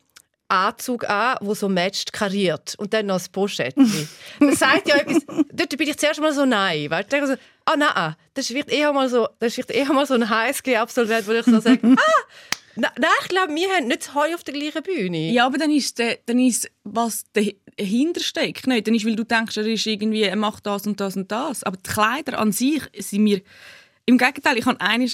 Anzug 0.50 1.08
an, 1.08 1.38
wo 1.42 1.54
so 1.54 1.70
matcht, 1.70 2.12
kariert 2.12 2.76
und 2.78 2.94
dann 2.94 3.06
noch 3.06 3.16
das 3.16 3.30
Poschettchen. 3.30 4.10
Das 4.40 4.60
sagt 4.60 4.88
ja 4.88 4.96
etwas. 4.98 5.24
Dort 5.54 5.78
bin 5.78 5.88
ich 5.88 5.98
zuerst 5.98 6.20
mal 6.20 6.34
so 6.34 6.46
nein, 6.46 6.90
weißt? 6.90 7.04
Ich 7.04 7.10
denke 7.10 7.28
so, 7.28 7.34
ah 7.66 7.78
nein, 7.78 8.16
das 8.34 8.46
ist 8.46 8.52
vielleicht 8.52 8.72
eher 8.72 8.92
mal 8.92 9.08
so, 9.10 9.28
das 9.40 9.58
ist 9.58 9.70
eher 9.70 9.94
mal 9.94 10.06
so 10.06 10.16
ein 10.16 10.30
HSG-Absolvent, 10.30 11.28
wo 11.28 11.32
ich 11.32 11.46
so 11.46 11.60
sage, 11.60 11.80
ah, 11.84 12.32
nein, 12.76 12.92
ich 13.22 13.28
glaube, 13.28 13.54
wir 13.54 13.70
haben 13.70 13.88
nicht 13.88 14.08
das 14.08 14.16
Heu 14.16 14.34
auf 14.34 14.44
der 14.44 14.56
gleichen 14.56 14.82
Bühne. 14.82 15.32
Ja, 15.32 15.46
aber 15.46 15.60
dann 15.60 15.72
ist, 15.72 16.00
der, 16.00 16.18
dann 16.26 16.40
ist 16.40 16.70
was 16.84 17.26
dahinter 17.34 18.22
steckt. 18.22 18.66
Nicht? 18.66 18.88
Dann 18.88 18.96
ist, 18.96 19.06
weil 19.06 19.16
du 19.16 19.24
denkst, 19.24 19.56
er, 19.56 19.68
ist 19.68 19.86
irgendwie, 19.86 20.24
er 20.24 20.36
macht 20.36 20.66
das 20.66 20.88
und 20.88 21.00
das 21.00 21.16
und 21.16 21.32
das. 21.32 21.64
Aber 21.64 21.78
die 21.78 21.90
Kleider 21.90 22.40
an 22.40 22.52
sich 22.52 22.82
sind 22.98 23.24
mir... 23.24 23.42
Im 24.10 24.18
Gegenteil, 24.18 24.58
ich 24.58 24.66
hatte 24.66 24.82
einmal 24.82 25.08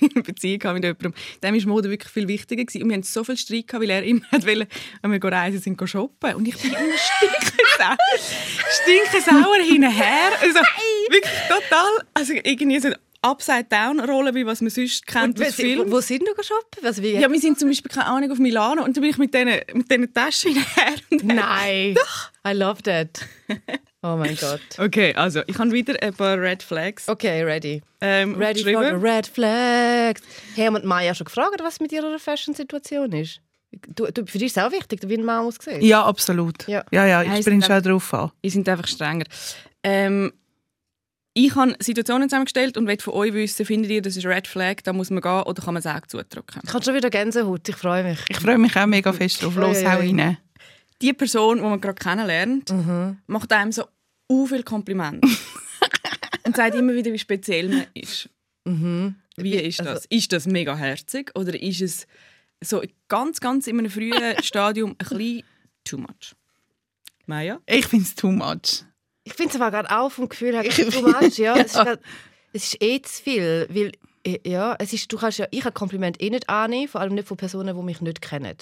eine 0.00 0.22
Beziehung 0.22 0.74
mit 0.74 0.84
jemandem, 0.84 1.12
dem 1.42 1.54
war 1.54 1.66
Mode 1.66 1.90
wirklich 1.90 2.12
viel 2.12 2.28
wichtiger. 2.28 2.64
Gewesen. 2.64 2.84
Und 2.84 2.88
wir 2.88 2.94
hatten 2.94 3.02
so 3.02 3.24
viel 3.24 3.36
Streit, 3.36 3.66
gehabt, 3.66 3.82
weil 3.82 3.90
er 3.90 4.04
immer 4.04 4.20
wollte, 4.30 4.68
wenn 5.02 5.10
wir 5.10 5.24
reisen 5.24 5.60
sind, 5.60 5.88
shoppen. 5.88 6.34
Und 6.36 6.46
ich 6.46 6.56
bin 6.56 6.70
immer 6.70 6.96
stinkesauer, 6.96 7.96
stinkesauer 8.84 9.56
hinterher. 9.64 10.30
Also, 10.40 10.60
wirklich 11.10 11.32
total, 11.48 12.06
also 12.14 12.32
irgendwie 12.32 12.78
so 12.78 12.90
Upside-Down-Rolle, 13.22 14.32
wie 14.36 14.46
was 14.46 14.60
man 14.60 14.70
sonst 14.70 15.04
kennt 15.04 15.40
Und 15.40 15.44
aus 15.44 15.58
wo, 15.58 15.62
Filmen. 15.62 15.90
wo 15.90 16.00
sind 16.00 16.22
du 16.22 16.40
shoppen? 16.40 16.84
Also, 16.84 17.02
wie, 17.02 17.14
Ja, 17.14 17.28
wir 17.32 17.40
sind 17.40 17.58
zum 17.58 17.68
Beispiel, 17.68 17.90
keine 17.90 18.06
Ahnung, 18.06 18.30
auf 18.30 18.38
Milano 18.38 18.84
und 18.84 18.96
dann 18.96 19.00
bin 19.00 19.10
ich 19.10 19.18
mit 19.18 19.34
diesen 19.34 20.00
mit 20.00 20.14
Taschen 20.14 20.54
her. 20.54 20.94
Nein. 21.10 21.96
I 22.46 22.52
love 22.52 22.84
that. 22.84 23.26
Oh 24.02 24.16
mein 24.16 24.36
Gott. 24.36 24.60
Okay, 24.78 25.12
also 25.14 25.42
ich 25.46 25.58
habe 25.58 25.72
wieder 25.72 26.00
ein 26.02 26.14
paar 26.14 26.38
Red 26.40 26.62
Flags 26.62 27.08
Okay, 27.08 27.42
ready. 27.42 27.82
ähm, 28.00 28.36
Ready 28.36 28.62
for 28.72 28.84
the 28.84 28.94
red 28.94 29.26
flags. 29.26 30.22
Hey, 30.54 30.66
haben 30.66 30.86
Maya 30.86 31.14
schon 31.14 31.24
gefragt, 31.24 31.56
was 31.60 31.80
mit 31.80 31.90
ihrer 31.92 32.18
Fashion-Situation 32.18 33.12
ist? 33.12 33.40
Du, 33.88 34.06
du, 34.06 34.24
für 34.24 34.38
dich 34.38 34.46
ist 34.46 34.56
es 34.56 34.62
auch 34.62 34.72
wichtig, 34.72 35.00
wie 35.06 35.14
ein 35.18 35.24
Mann 35.24 35.44
aussieht. 35.44 35.82
Ja, 35.82 36.04
absolut. 36.04 36.66
Ja. 36.68 36.84
Ja, 36.90 37.06
ja, 37.06 37.22
ich 37.22 37.40
es 37.40 37.44
bin 37.44 37.60
schon 37.62 37.82
drauf 37.82 38.14
an. 38.14 38.30
Die 38.44 38.50
sind 38.50 38.68
einfach 38.68 38.86
strenger. 38.86 39.24
Ähm, 39.82 40.32
ich 41.34 41.54
habe 41.54 41.74
Situationen 41.78 42.28
zusammengestellt 42.28 42.76
und 42.76 42.86
will 42.86 42.98
von 43.00 43.14
euch 43.14 43.32
wissen, 43.32 43.64
findet 43.66 43.90
ihr, 43.90 44.02
das 44.02 44.16
ist 44.16 44.26
Red 44.26 44.46
Flag, 44.48 44.76
da 44.84 44.92
muss 44.92 45.10
man 45.10 45.20
gehen 45.20 45.42
oder 45.42 45.62
kann 45.62 45.74
man 45.74 45.80
es 45.80 45.86
auch 45.86 46.04
zudrücken? 46.06 46.62
Ich 46.64 46.72
habe 46.72 46.84
schon 46.84 46.94
wieder 46.94 47.10
Gänsehaut, 47.10 47.68
ich 47.68 47.76
freue 47.76 48.02
mich. 48.02 48.18
Ich 48.28 48.38
freue 48.38 48.58
mich 48.58 48.74
auch 48.76 48.86
mega 48.86 49.12
fest 49.12 49.42
drauf. 49.42 49.54
Los, 49.56 49.84
hau 49.84 49.98
rein. 49.98 50.38
Die 51.02 51.12
Person, 51.12 51.58
die 51.58 51.62
man 51.62 51.80
gerade 51.80 51.94
kennenlernt, 52.02 52.70
Mhm. 52.70 53.18
macht 53.26 53.52
einem 53.52 53.72
so 53.72 53.84
u 54.30 54.46
viel 54.46 54.62
Komplimente 54.62 55.26
und 56.44 56.56
sagt 56.56 56.74
immer 56.74 56.94
wieder, 56.94 57.12
wie 57.12 57.18
speziell 57.18 57.68
man 57.68 57.86
ist. 57.94 58.28
Mhm. 58.64 59.16
Wie 59.36 59.54
ist 59.54 59.78
das? 59.80 59.86
Also- 59.86 60.06
ist 60.10 60.32
das 60.32 60.46
mega 60.46 60.76
herzig 60.76 61.30
oder 61.36 61.60
ist 61.60 61.80
es 61.80 62.06
so 62.62 62.82
ganz, 63.06 63.40
ganz 63.40 63.66
in 63.68 63.78
einem 63.78 63.90
frühen 63.90 64.12
Stadium 64.42 64.90
ein 64.92 64.96
bisschen 64.96 65.42
too 65.84 65.98
much? 65.98 66.34
Maja? 67.26 67.60
Ich 67.66 67.86
finde 67.86 68.04
es 68.04 68.14
too 68.14 68.32
much. 68.32 68.84
Ich 69.24 69.34
finde 69.34 69.54
es 69.54 69.60
aber 69.60 69.70
gerade 69.70 69.90
auch 69.96 70.10
vom 70.10 70.28
Gefühl 70.28 70.54
her 70.54 70.64
too 70.68 71.02
much. 71.02 71.38
Ja, 71.38 71.54
Es, 71.58 71.66
ist 71.66 71.74
grad, 71.74 72.00
es 72.52 72.64
ist 72.74 72.82
eh 72.82 73.00
zu 73.02 73.22
viel, 73.22 73.66
weil 73.70 73.92
ja, 74.44 74.74
es 74.78 74.92
ist, 74.92 75.10
du 75.12 75.16
kannst 75.18 75.38
ja, 75.38 75.46
ich 75.50 75.60
kann 75.60 75.72
Kompliment 75.74 76.20
eh 76.20 76.30
nicht 76.30 76.48
annehmen, 76.48 76.88
vor 76.88 77.00
allem 77.00 77.14
nicht 77.14 77.28
von 77.28 77.36
Personen, 77.36 77.76
die 77.76 77.82
mich 77.82 78.00
nicht 78.00 78.20
kennen. 78.20 78.56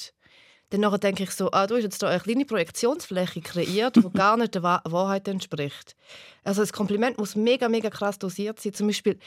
Dann 0.70 0.80
nachher 0.80 0.99
denke 0.99 1.23
ich 1.23 1.30
so, 1.30 1.50
ah, 1.52 1.66
du 1.66 1.76
hast 1.76 1.85
jetzt 1.85 2.02
da 2.02 2.08
eine 2.08 2.20
kleine 2.20 2.44
Projektionsfläche 2.44 3.40
kreiert, 3.40 3.96
die 3.96 4.11
gar 4.14 4.37
nicht 4.37 4.54
der 4.54 4.62
Wa- 4.62 4.82
Wahrheit 4.85 5.28
entspricht. 5.28 5.94
Also 6.44 6.62
das 6.62 6.73
Kompliment 6.73 7.18
muss 7.18 7.37
mega, 7.37 7.68
mega 7.68 7.88
krass 7.90 8.18
dosiert 8.18 8.58
sein. 8.61 8.73
Zum 8.75 8.87
Beispiel, 8.88 9.18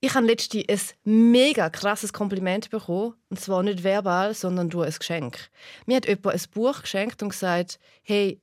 Ich 0.00 0.14
habe 0.14 0.26
letztens 0.26 0.94
ein 1.06 1.30
mega 1.30 1.70
krasses 1.70 2.12
Kompliment 2.12 2.68
bekommen. 2.70 3.14
Und 3.30 3.40
zwar 3.40 3.62
nicht 3.62 3.82
verbal, 3.84 4.34
sondern 4.34 4.68
durch 4.68 4.88
ein 4.88 4.98
Geschenk. 4.98 5.48
Mir 5.86 5.96
hat 5.96 6.06
jemand 6.08 6.34
ein 6.34 6.42
Buch 6.52 6.82
geschenkt 6.82 7.22
und 7.22 7.30
gesagt, 7.30 7.78
hey, 8.02 8.40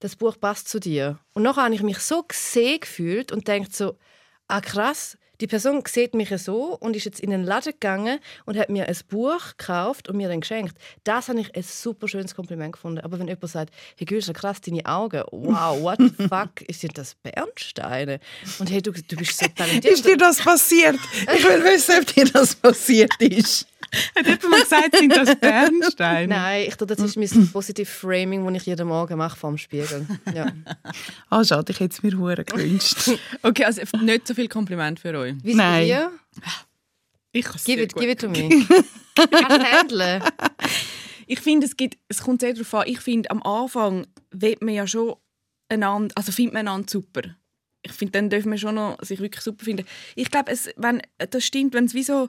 das 0.00 0.16
Buch 0.16 0.36
passt 0.40 0.68
zu 0.68 0.80
dir. 0.80 1.18
Und 1.34 1.42
nachher 1.44 1.64
habe 1.64 1.74
ich 1.74 1.82
mich 1.82 1.98
so 1.98 2.22
gesehen 2.24 2.80
gefühlt 2.80 3.32
und 3.32 3.46
denkt 3.48 3.76
so, 3.76 3.96
ah 4.48 4.60
krass, 4.60 5.16
die 5.40 5.46
Person 5.46 5.82
sieht 5.86 6.14
mich 6.14 6.30
so 6.38 6.76
und 6.80 6.96
ist 6.96 7.04
jetzt 7.04 7.20
in 7.20 7.30
den 7.30 7.44
Laden 7.44 7.72
gegangen 7.72 8.18
und 8.44 8.56
hat 8.56 8.70
mir 8.70 8.86
ein 8.86 8.96
Buch 9.08 9.56
gekauft 9.56 10.08
und 10.08 10.16
mir 10.16 10.28
dann 10.28 10.40
geschenkt. 10.40 10.76
Das 11.04 11.28
habe 11.28 11.40
ich 11.40 11.54
ein 11.54 11.62
super 11.62 12.08
schönes 12.08 12.34
Kompliment 12.34 12.72
gefunden. 12.72 13.00
Aber 13.00 13.18
wenn 13.18 13.28
jemand 13.28 13.48
sagt, 13.48 13.74
hey 13.96 14.04
Gülscha, 14.04 14.32
krass, 14.32 14.60
deine 14.60 14.84
Augen, 14.86 15.22
wow, 15.30 15.80
what 15.80 15.98
the 15.98 16.10
fuck, 16.28 16.62
ist 16.66 16.84
das 16.96 17.14
Bernsteine? 17.16 18.20
Und 18.58 18.70
hey, 18.70 18.82
du, 18.82 18.92
du 18.92 19.16
bist 19.16 19.38
so 19.38 19.46
talentiert. 19.54 19.94
Ist 19.94 20.06
dir 20.06 20.16
das 20.16 20.38
passiert? 20.38 20.98
Ich 21.34 21.44
will 21.44 21.64
wissen, 21.64 21.96
ob 22.00 22.06
dir 22.06 22.24
das 22.26 22.54
passiert 22.54 23.12
ist. 23.20 23.66
Hat 24.16 24.26
jemand 24.26 24.50
mal 24.50 24.60
gesagt, 24.60 24.96
sind 24.96 25.16
das 25.16 25.36
Bernsteine? 25.36 26.28
Nein, 26.34 26.66
ich 26.68 26.76
glaube, 26.76 26.94
das 26.94 27.04
ist 27.04 27.16
mein 27.16 27.48
Positive 27.52 27.86
Framing, 27.86 28.44
das 28.46 28.62
ich 28.62 28.66
jeden 28.66 28.88
Morgen 28.88 29.18
mache 29.18 29.36
vor 29.36 29.50
dem 29.50 29.58
Spiegel. 29.58 30.06
Ja. 30.34 30.52
Ah, 31.30 31.42
schade, 31.42 31.72
ich 31.72 31.80
hätte 31.80 31.94
es 31.94 32.02
mir 32.02 32.16
hure 32.16 32.44
gewünscht. 32.44 33.10
Okay, 33.42 33.64
also 33.64 33.82
nicht 34.02 34.26
so 34.26 34.34
viel 34.34 34.48
Kompliment 34.48 35.00
für 35.00 35.18
euch. 35.18 35.34
Wie 35.42 35.54
Nein. 35.54 36.10
Ich 37.32 37.44
kann 37.44 37.56
es 37.56 37.64
Give 37.64 37.76
sehr 37.78 37.84
it, 37.84 37.92
gut. 37.92 38.02
give 38.02 38.12
it 38.12 38.20
to 38.20 38.28
me. 38.28 38.64
Kannst 39.14 39.50
du 39.50 39.64
handeln? 39.64 40.22
Ich 41.26 41.40
finde, 41.40 41.66
es, 41.66 41.76
gibt, 41.76 41.98
es 42.08 42.22
kommt 42.22 42.40
sehr 42.40 42.52
darauf 42.52 42.74
an. 42.74 42.84
Ich 42.86 43.00
finde, 43.00 43.30
am 43.30 43.42
Anfang 43.42 44.06
will 44.30 44.56
man 44.60 44.74
ja 44.74 44.86
schon 44.86 45.14
einander, 45.68 46.14
also 46.16 46.32
findet 46.32 46.54
man 46.54 46.68
einander 46.68 46.88
super. 46.88 47.22
Ich 47.82 47.92
finde, 47.92 48.12
dann 48.12 48.30
dürfen 48.30 48.50
wir 48.50 48.58
schon 48.58 48.76
noch 48.76 49.02
sich 49.02 49.20
wirklich 49.20 49.42
super 49.42 49.64
finden. 49.64 49.84
Ich 50.14 50.30
glaube, 50.30 50.50
es, 50.52 50.70
wenn, 50.76 51.02
das 51.18 51.44
stimmt, 51.44 51.74
wenn 51.74 51.84
es 51.84 51.94
wie 51.94 52.02
so 52.02 52.28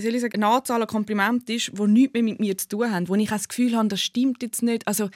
soll 0.00 0.14
ich 0.14 0.20
sagen, 0.20 0.42
eine 0.42 0.52
Anzahl 0.54 0.80
an 0.80 0.88
Komplimenten 0.88 1.54
ist, 1.56 1.70
die 1.76 1.82
nichts 1.82 2.14
mehr 2.14 2.22
mit 2.22 2.40
mir 2.40 2.56
zu 2.56 2.68
tun 2.68 2.90
haben, 2.90 3.08
wo 3.08 3.14
ich 3.14 3.28
auch 3.30 3.36
das 3.36 3.48
Gefühl 3.48 3.76
habe, 3.76 3.88
das 3.88 4.00
stimmt 4.00 4.42
jetzt 4.42 4.62
nicht. 4.62 4.86
Also 4.86 5.10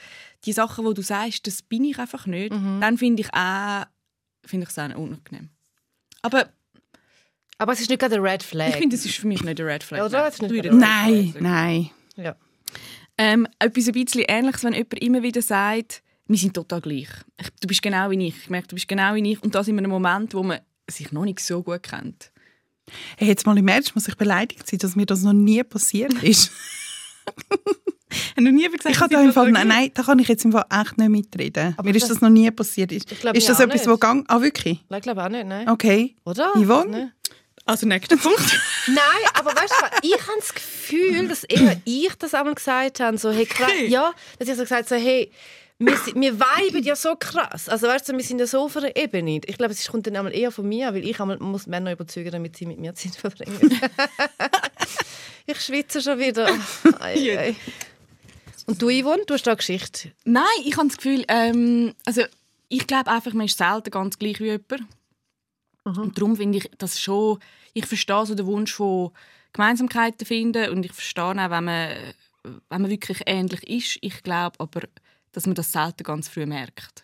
die 0.45 0.53
Sachen, 0.53 0.85
die 0.85 0.93
du 0.93 1.01
sagst, 1.01 1.47
das 1.47 1.61
bin 1.61 1.83
ich 1.83 1.97
einfach 1.99 2.25
nicht. 2.27 2.51
Dann 2.51 2.97
finde 2.97 3.21
ich 3.23 3.33
auch, 3.33 3.85
finde 4.45 4.65
ich 4.65 4.69
es 4.69 4.79
auch 4.79 4.95
unangenehm. 4.97 5.49
Aber 6.21 6.49
Aber 7.57 7.73
es 7.73 7.81
ist 7.81 7.89
nicht 7.89 7.99
gerade 7.99 8.15
ein 8.15 8.21
Red 8.21 8.43
Flag. 8.43 8.69
ich 8.69 8.75
finde, 8.75 8.95
es 8.95 9.05
ist 9.05 9.15
für 9.15 9.27
mich 9.27 9.43
nicht 9.43 9.59
ein 9.59 9.65
Red 9.65 9.83
Flag. 9.83 10.05
Oder? 10.05 10.27
Ist 10.27 10.41
nicht 10.41 10.71
nein, 10.71 11.33
nein. 11.39 11.89
ja. 12.17 12.35
Ähm, 13.17 13.47
etwas 13.59 13.87
ein 13.87 13.93
bisschen 13.93 14.23
Ähnliches, 14.27 14.63
wenn 14.63 14.73
jemand 14.73 14.99
immer 15.01 15.23
wieder 15.23 15.41
sagt, 15.41 16.03
wir 16.27 16.37
sind 16.37 16.53
total 16.53 16.81
gleich. 16.81 17.07
Ich, 17.39 17.49
du 17.61 17.67
bist 17.67 17.81
genau 17.81 18.09
wie 18.09 18.27
ich. 18.27 18.35
Ich 18.37 18.49
merke, 18.49 18.67
du 18.67 18.75
bist 18.75 18.87
genau 18.87 19.15
wie 19.15 19.31
ich. 19.31 19.41
Und 19.41 19.55
das 19.55 19.67
in 19.67 19.77
einem 19.77 19.91
Moment, 19.91 20.33
wo 20.33 20.43
man 20.43 20.59
sich 20.89 21.11
noch 21.11 21.23
nicht 21.23 21.39
so 21.39 21.63
gut 21.63 21.83
kennt. 21.83 22.31
Hey, 23.17 23.27
jetzt 23.27 23.45
mal 23.45 23.57
im 23.57 23.67
Ernst 23.67 23.95
muss 23.95 24.07
ich 24.07 24.15
beleidigt 24.15 24.67
sein, 24.67 24.79
dass 24.79 24.95
mir 24.95 25.05
das 25.05 25.21
noch 25.21 25.33
nie 25.33 25.63
passiert 25.63 26.13
ist. 26.23 26.51
Hast 27.27 28.37
du 28.37 28.41
noch 28.43 28.51
nie 28.51 28.63
gesagt, 28.69 28.89
Ich 28.95 28.99
habe 28.99 29.13
da 29.13 29.21
im 29.21 29.33
Fall, 29.33 29.51
nein, 29.51 29.67
nein, 29.67 29.91
da 29.93 30.03
kann 30.03 30.19
ich 30.19 30.27
jetzt 30.27 30.45
im 30.45 30.51
Fall 30.51 30.65
echt 30.71 30.97
nicht 30.97 31.09
mitreden. 31.09 31.73
Aber 31.77 31.89
mir 31.89 31.95
ist 31.95 32.03
das- 32.03 32.09
das 32.09 32.21
noch 32.21 32.29
nie 32.29 32.49
passiert. 32.51 32.91
Ist, 32.91 33.11
Ich 33.11 33.19
glaub, 33.19 33.35
ist 33.35 33.49
das 33.49 33.57
auch 33.57 33.63
etwas, 33.63 33.81
nicht. 33.81 33.89
wo 33.89 33.97
gang? 33.97 34.23
Ah, 34.29 34.39
wirklich? 34.41 34.79
Ich 34.89 35.01
glaube 35.01 35.23
auch 35.23 35.29
nicht, 35.29 35.45
nein. 35.45 35.67
Okay. 35.69 36.15
Oder? 36.23 36.51
Yvonne? 36.55 36.91
Nein. 36.91 37.11
Also, 37.65 37.87
nächster 37.87 38.15
Punkt. 38.17 38.39
Nein, 38.87 38.97
aber 39.33 39.49
weißt 39.55 39.73
du, 39.79 39.83
was? 39.85 39.99
ich 40.03 40.13
habe 40.13 40.39
das 40.39 40.53
Gefühl, 40.53 41.27
dass 41.27 41.43
eher 41.45 41.81
ich 41.83 42.13
das 42.19 42.35
einmal 42.35 42.53
gesagt 42.53 42.99
habe. 42.99 43.17
So, 43.17 43.31
hey, 43.31 43.47
krass, 43.47 43.71
Okay. 43.71 43.87
ja, 43.87 44.13
dass 44.37 44.47
ich 44.47 44.55
so 44.55 44.61
gesagt 44.61 44.91
habe, 44.91 44.99
so, 45.01 45.03
hey, 45.03 45.31
wir, 45.77 45.93
wir 45.93 46.39
viben 46.39 46.83
ja 46.83 46.95
so 46.95 47.15
krass. 47.15 47.67
Also 47.67 47.87
weißt 47.87 48.09
du, 48.09 48.13
wir 48.13 48.23
sind 48.23 48.39
ja 48.39 48.47
so 48.47 48.61
auf 48.61 48.77
einer 48.77 48.95
Ebene. 48.95 49.41
Ich 49.45 49.57
glaube, 49.57 49.73
es 49.73 49.87
kommt 49.87 50.07
dann 50.07 50.15
einmal 50.15 50.33
eher 50.33 50.51
von 50.51 50.67
mir, 50.67 50.93
weil 50.93 51.05
ich 51.05 51.19
einmal 51.19 51.37
muss 51.39 51.67
Männer 51.67 51.91
überzeugen, 51.91 52.31
damit 52.31 52.55
sie 52.55 52.65
mit 52.65 52.79
mir 52.79 52.95
Zeit 52.95 53.15
verbringen. 53.15 53.59
ich 55.45 55.61
schwitze 55.61 56.01
schon 56.01 56.19
wieder. 56.19 56.47
Ei, 56.99 57.37
ei. 57.37 57.55
Und 58.67 58.81
du, 58.81 58.89
Yvonne, 58.89 59.23
du 59.27 59.33
hast 59.33 59.43
da 59.43 59.51
eine 59.51 59.57
Geschichte. 59.57 60.11
Nein, 60.23 60.45
ich 60.63 60.77
habe 60.77 60.87
das 60.87 60.97
Gefühl, 60.97 61.23
ähm, 61.27 61.93
also 62.05 62.23
ich 62.69 62.87
glaube 62.87 63.11
einfach, 63.11 63.33
man 63.33 63.45
ist 63.45 63.57
selten 63.57 63.91
ganz 63.91 64.17
gleich 64.17 64.39
wie 64.39 64.45
jemand. 64.45 64.85
Und 65.83 66.17
darum 66.17 66.35
finde 66.35 66.57
ich 66.57 66.71
das 66.77 66.99
schon, 66.99 67.39
ich 67.73 67.85
verstehe 67.85 68.25
so 68.25 68.33
den 68.33 68.47
Wunsch 68.47 68.73
von 68.73 69.11
Gemeinsamkeiten 69.53 70.25
finden 70.25 70.71
und 70.71 70.83
ich 70.83 70.93
verstehe 70.93 71.25
auch, 71.25 71.35
wenn 71.35 71.63
man, 71.63 71.89
wenn 72.43 72.81
man 72.81 72.89
wirklich 72.89 73.21
ähnlich 73.27 73.63
ist. 73.69 73.97
Ich 74.01 74.23
glaube 74.23 74.59
aber, 74.59 74.81
dass 75.35 75.45
man 75.45 75.55
das 75.55 75.71
selten 75.71 76.03
ganz 76.03 76.29
früh 76.29 76.45
merkt. 76.45 77.03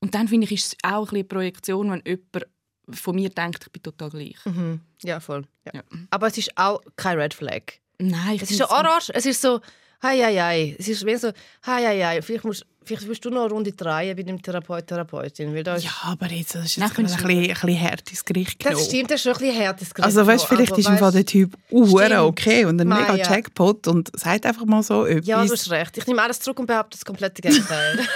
Und 0.00 0.14
dann 0.14 0.28
finde 0.28 0.44
ich, 0.44 0.52
ist 0.52 0.66
es 0.66 0.76
auch 0.82 1.10
ein 1.10 1.16
eine 1.16 1.24
Projektion, 1.24 1.90
wenn 1.90 2.02
jemand 2.06 2.46
von 2.90 3.14
mir 3.14 3.30
denkt, 3.30 3.64
ich 3.64 3.72
bin 3.72 3.82
total 3.82 4.10
gleich. 4.10 4.36
Mhm. 4.44 4.80
Ja, 5.02 5.20
voll. 5.20 5.46
Ja. 5.64 5.72
Ja. 5.76 5.82
Aber 6.10 6.26
es 6.26 6.36
ist 6.36 6.56
auch 6.56 6.82
kein 6.96 7.18
Red 7.18 7.32
Flag. 7.32 7.62
Nein, 7.98 8.36
ich 8.36 8.42
Es 8.42 8.50
ist 8.50 8.58
so 8.58 8.68
orange, 8.68 9.10
es 9.14 9.24
ist 9.24 9.40
so, 9.40 9.60
hei, 10.02 10.18
hei, 10.22 10.36
hei. 10.36 10.76
Es 10.78 10.86
ist 10.86 11.02
mehr 11.02 11.18
so, 11.18 11.28
hei, 11.64 11.82
hei, 11.82 12.04
hei. 12.04 12.22
Vielleicht 12.22 12.44
musst, 12.44 12.66
vielleicht 12.86 13.06
musst 13.08 13.24
du 13.24 13.30
noch 13.30 13.42
eine 13.42 13.50
Runde 13.52 13.72
drehen 13.72 14.16
bei 14.16 14.22
dem 14.22 14.40
Therapeut, 14.40 14.86
Therapeutin. 14.86 15.54
Weil 15.54 15.62
da 15.64 15.74
ist, 15.76 15.84
Ja, 15.84 15.90
aber 16.04 16.30
jetzt 16.30 16.54
das 16.54 16.64
ist 16.66 16.76
jetzt 16.76 16.98
ein 16.98 17.04
bisschen, 17.04 17.26
ein 17.26 17.48
bisschen 17.48 17.80
hart 17.80 18.10
ins 18.10 18.24
Gericht 18.24 18.64
das 18.64 18.70
genommen. 18.70 18.86
stimmt, 18.86 19.10
das 19.10 19.16
ist 19.16 19.22
schon 19.24 19.32
ein 19.32 19.38
bisschen 19.38 19.54
härtes 19.56 19.94
Gericht. 19.94 20.06
Also 20.06 20.26
weißt, 20.26 20.46
vielleicht 20.46 20.72
aber 20.72 20.80
ist 20.80 20.88
im 20.88 20.98
Fall 20.98 21.12
der 21.12 21.26
Typ 21.26 21.56
uhr 21.70 22.22
okay 22.24 22.64
und 22.64 22.80
ein 22.80 22.88
mega. 22.88 23.14
Jackpot 23.16 23.86
und 23.88 24.10
sagt 24.18 24.46
einfach 24.46 24.64
mal 24.64 24.82
so 24.82 25.04
etwas. 25.04 25.26
Ja, 25.26 25.44
du 25.44 25.52
hast 25.52 25.70
recht. 25.70 25.98
Ich 25.98 26.06
nehme 26.06 26.22
alles 26.22 26.40
zurück 26.40 26.58
und 26.60 26.66
behaupte 26.66 26.96
das 26.96 27.04
komplette 27.04 27.42
Gegenteil. 27.42 27.98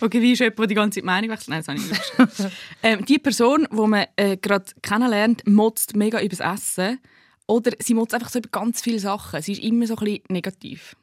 Okay, 0.00 0.20
wie 0.22 0.32
ist 0.32 0.38
jemand, 0.40 0.58
der 0.60 0.66
die 0.66 0.74
ganze 0.74 1.00
Zeit 1.00 1.04
Meinung 1.04 1.30
wechselt? 1.30 1.48
Nein, 1.48 1.62
das 1.64 1.68
habe 1.68 1.78
ich 1.78 1.90
nicht 2.38 2.52
ähm, 2.82 3.04
Die 3.04 3.18
Person, 3.18 3.68
die 3.70 3.76
man 3.76 4.06
äh, 4.16 4.36
gerade 4.36 4.64
kennenlernt, 4.82 5.46
motzt 5.46 5.94
mega 5.94 6.20
über 6.20 6.34
das 6.34 6.40
Essen. 6.40 6.98
Oder 7.46 7.72
sie 7.78 7.92
motzt 7.94 8.14
einfach 8.14 8.30
so 8.30 8.38
über 8.38 8.48
ganz 8.50 8.80
viele 8.80 8.98
Sachen. 8.98 9.42
Sie 9.42 9.52
ist 9.52 9.62
immer 9.62 9.86
so 9.86 9.94
ein 9.96 10.04
bisschen 10.04 10.22
negativ. 10.30 10.96